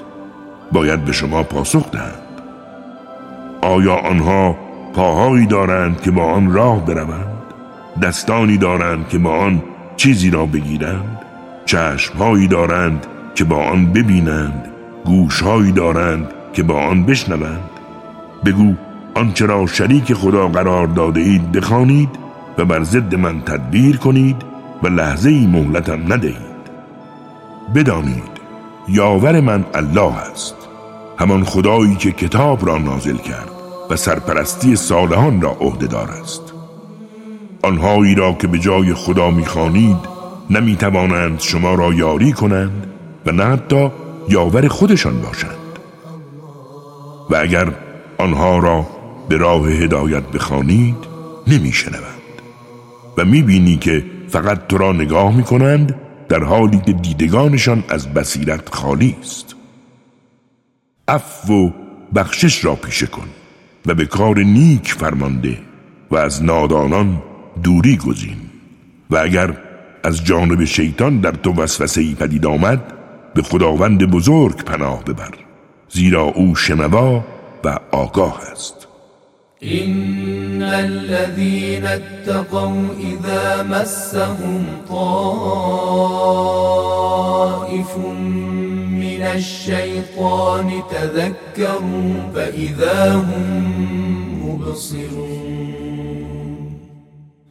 باید 0.71 1.05
به 1.05 1.11
شما 1.11 1.43
پاسخ 1.43 1.91
دهند. 1.91 2.41
آیا 3.61 3.95
آنها 3.95 4.55
پاهایی 4.93 5.45
دارند 5.45 6.01
که 6.01 6.11
با 6.11 6.23
آن 6.23 6.53
راه 6.53 6.85
بروند؟ 6.85 7.35
دستانی 8.01 8.57
دارند 8.57 9.09
که 9.09 9.17
با 9.17 9.37
آن 9.37 9.63
چیزی 9.97 10.29
را 10.29 10.45
بگیرند؟ 10.45 11.21
چشمهایی 11.65 12.47
دارند 12.47 13.05
که 13.35 13.43
با 13.43 13.63
آن 13.63 13.85
ببینند؟ 13.85 14.67
گوشهایی 15.05 15.71
دارند 15.71 16.27
که 16.53 16.63
با 16.63 16.81
آن 16.81 17.03
بشنوند؟ 17.05 17.74
بگو 18.45 18.73
آنچه 19.15 19.45
را 19.45 19.67
شریک 19.67 20.13
خدا 20.13 20.47
قرار 20.47 20.87
داده 20.87 21.21
اید 21.21 21.51
بخوانید 21.51 22.09
و 22.57 22.65
بر 22.65 22.83
ضد 22.83 23.15
من 23.15 23.41
تدبیر 23.41 23.97
کنید 23.97 24.35
و 24.83 24.87
لحظه 24.87 25.29
ای 25.29 25.47
مهلتم 25.47 26.13
ندهید. 26.13 26.55
بدانید 27.75 28.35
یاور 28.87 29.41
من 29.41 29.65
الله 29.73 30.17
است 30.17 30.55
همان 31.19 31.43
خدایی 31.43 31.95
که 31.95 32.11
کتاب 32.11 32.67
را 32.67 32.77
نازل 32.77 33.17
کرد 33.17 33.49
و 33.89 33.95
سرپرستی 33.95 34.75
صالحان 34.75 35.41
را 35.41 35.49
عهدهدار 35.49 36.09
است. 36.21 36.53
آنهایی 37.63 38.15
را 38.15 38.33
که 38.33 38.47
به 38.47 38.59
جای 38.59 38.93
خدا 38.93 39.31
می‌خوانید 39.31 39.97
نمی‌توانند 40.49 41.39
شما 41.39 41.75
را 41.75 41.93
یاری 41.93 42.31
کنند 42.31 42.87
و 43.25 43.31
نه 43.31 43.43
حتی 43.43 43.91
یاور 44.29 44.67
خودشان 44.67 45.21
باشند. 45.21 45.55
و 47.29 47.35
اگر 47.35 47.71
آنها 48.17 48.59
را 48.59 48.87
به 49.29 49.37
راه 49.37 49.69
هدایت 49.69 50.23
بخوانید 50.23 50.95
نمیشنوند 51.47 52.41
و 53.17 53.25
می‌بینی 53.25 53.77
که 53.77 54.05
فقط 54.29 54.67
تو 54.67 54.77
را 54.77 54.91
نگاه 54.91 55.35
می‌کنند 55.35 55.95
در 56.29 56.43
حالی 56.43 56.81
که 56.85 56.93
دیدگانشان 56.93 57.83
از 57.89 58.13
بصیرت 58.13 58.75
خالی 58.75 59.15
است. 59.21 59.55
عفو 61.07 61.53
و 61.53 61.71
بخشش 62.15 62.65
را 62.65 62.75
پیشه 62.75 63.07
کن 63.07 63.27
و 63.85 63.93
به 63.93 64.05
کار 64.05 64.39
نیک 64.39 64.93
فرمانده 64.93 65.57
و 66.11 66.15
از 66.17 66.43
نادانان 66.43 67.21
دوری 67.63 67.97
گزین 67.97 68.37
و 69.09 69.17
اگر 69.17 69.57
از 70.03 70.25
جانب 70.25 70.63
شیطان 70.63 71.19
در 71.19 71.31
تو 71.31 71.53
وسوسه 71.53 72.01
ای 72.01 72.15
پدید 72.15 72.45
آمد 72.45 72.93
به 73.33 73.41
خداوند 73.41 74.05
بزرگ 74.11 74.55
پناه 74.55 75.03
ببر 75.03 75.31
زیرا 75.89 76.23
او 76.23 76.55
شنوا 76.55 77.23
و 77.65 77.79
آگاه 77.91 78.41
است. 78.51 78.87
إن 79.63 80.63
الذين 80.63 81.85
اتقوا 81.85 82.71
إذا 82.99 83.63
مسهم 83.63 84.65
طائف 84.89 85.05
من 89.01 89.21
الشيطان 89.21 90.71
تذكروا 90.91 92.13
فإذا 92.35 93.13
هم 93.13 93.25
مبصرون. 94.45 95.55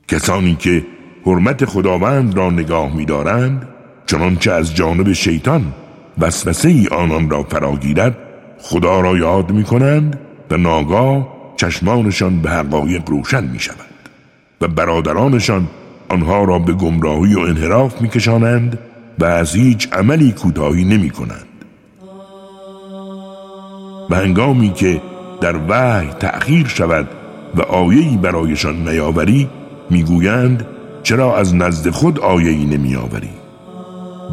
کسانی 0.09 0.55
که 0.55 0.87
حرمت 1.27 1.65
خداوند 1.65 2.37
را 2.37 2.51
نگاه 2.51 2.97
می‌دارند 2.97 3.69
چنانچه 4.07 4.53
از 4.53 4.75
جانب 4.75 5.13
شیطان 5.13 5.75
وسوسه 6.19 6.69
ای 6.69 6.89
آنان 6.93 7.31
را 7.31 7.43
فراگیرد 7.43 8.24
خدا 8.67 9.01
را 9.01 9.17
یاد 9.17 9.51
می 9.51 9.65
کنند 9.65 10.19
و 10.51 10.57
ناگاه 10.57 11.29
چشمانشان 11.57 12.43
به 12.43 12.51
حقایق 12.51 13.11
روشن 13.11 13.45
می 13.45 13.59
شود 13.59 13.77
و 14.61 14.69
برادرانشان 14.69 15.69
آنها 16.09 16.45
را 16.45 16.59
به 16.59 16.73
گمراهی 16.73 17.35
و 17.35 17.39
انحراف 17.39 18.01
می 18.01 18.09
کشانند 18.09 18.79
و 19.19 19.25
از 19.25 19.55
هیچ 19.55 19.89
عملی 19.93 20.33
کوتاهی 20.33 20.85
نمی 20.85 21.11
کنند 21.11 21.47
و 24.11 24.17
هنگامی 24.17 24.73
که 24.73 25.01
در 25.41 25.57
وحی 25.69 26.09
تأخیر 26.21 26.67
شود 26.67 27.09
و 27.55 27.63
آیهی 27.63 28.17
برایشان 28.17 28.89
نیاوری 28.89 29.49
می‌گویند 29.91 30.67
چرا 31.03 31.37
از 31.37 31.55
نزد 31.55 31.91
خود 31.91 32.21
آیهی 32.21 32.65
نمیآوری؟ 32.65 33.31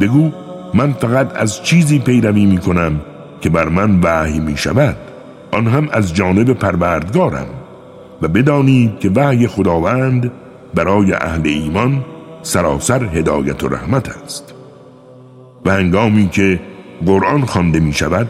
بگو 0.00 0.30
من 0.74 0.92
فقط 0.92 1.36
از 1.36 1.62
چیزی 1.62 1.98
پیروی 1.98 2.46
می 2.46 2.58
کنم 2.58 3.00
که 3.42 3.50
بر 3.50 3.68
من 3.68 4.00
وحی 4.00 4.40
می 4.40 4.56
شود 4.56 4.96
آن 5.52 5.66
هم 5.66 5.88
از 5.92 6.14
جانب 6.14 6.52
پروردگارم 6.52 7.46
و 8.22 8.28
بدانید 8.28 8.98
که 8.98 9.10
وحی 9.10 9.46
خداوند 9.46 10.30
برای 10.74 11.12
اهل 11.12 11.48
ایمان 11.48 12.04
سراسر 12.42 13.04
هدایت 13.04 13.62
و 13.64 13.68
رحمت 13.68 14.08
است. 14.08 14.54
و 15.64 15.70
هنگامی 15.70 16.28
که 16.28 16.60
قرآن 17.06 17.44
خوانده 17.44 17.80
می 17.80 17.92
شود 17.92 18.28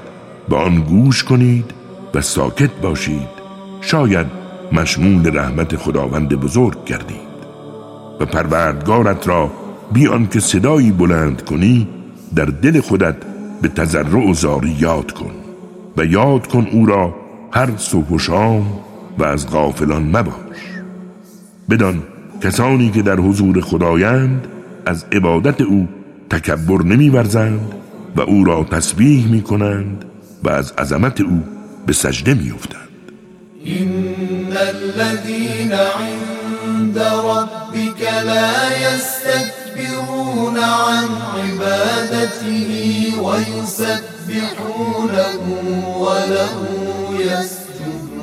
به 0.48 0.56
آن 0.56 0.80
گوش 0.80 1.24
کنید 1.24 1.74
و 2.14 2.20
ساکت 2.20 2.70
باشید. 2.82 3.42
شاید 3.80 4.26
مشمول 4.72 5.38
رحمت 5.38 5.76
خداوند 5.76 6.28
بزرگ 6.28 6.84
گردید. 6.84 7.32
و 8.20 8.26
پروردگارت 8.26 9.28
را 9.28 9.50
بیان 9.92 10.26
که 10.26 10.40
صدایی 10.40 10.92
بلند 10.92 11.44
کنی 11.44 11.88
در 12.34 12.44
دل 12.44 12.80
خودت 12.80 13.16
به 13.62 13.68
تذرع 13.68 14.30
و 14.30 14.34
زاری 14.34 14.76
یاد 14.80 15.12
کن 15.12 15.30
و 15.96 16.04
یاد 16.04 16.46
کن 16.46 16.66
او 16.72 16.86
را 16.86 17.14
هر 17.52 17.76
صبح 17.76 18.08
و 18.08 18.18
شام 18.18 18.80
و 19.18 19.24
از 19.24 19.50
غافلان 19.50 20.02
مباش. 20.02 20.58
بدان 21.70 22.02
کسانی 22.42 22.90
که 22.90 23.02
در 23.02 23.16
حضور 23.16 23.60
خدایند 23.60 24.46
از 24.86 25.04
عبادت 25.12 25.60
او 25.60 25.88
تکبر 26.30 26.82
نمیورزند 26.82 27.74
و 28.16 28.20
او 28.20 28.44
را 28.44 28.64
تسبیح 28.64 29.26
می 29.26 29.42
کنند 29.42 30.04
و 30.44 30.50
از 30.50 30.72
عظمت 30.72 31.20
او 31.20 31.42
به 31.86 31.92
سجده 31.92 32.34
می 32.34 32.50
افتند 32.50 32.88
این 33.64 34.04
عند 35.72 36.98
ربك 36.98 38.02
لا 38.24 38.78
يستكبرون 38.78 40.56
عن 40.56 41.08
عبادته. 41.36 43.01
ويسبحونه 43.24 44.84
وله 46.04 46.58
يسجدون. 47.20 48.22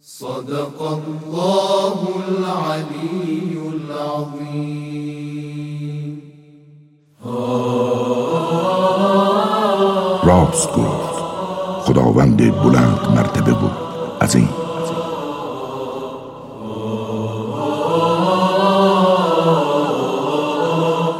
صدق 0.00 0.78
الله 0.82 1.98
العلي 2.28 3.52
العظيم. 3.74 5.02
راست 10.24 10.68
گفت 10.78 11.16
خداوند 11.86 12.40
بلند 12.62 13.02
مرتبه 13.16 13.52
بود. 13.52 13.76
عظیم 14.22 14.48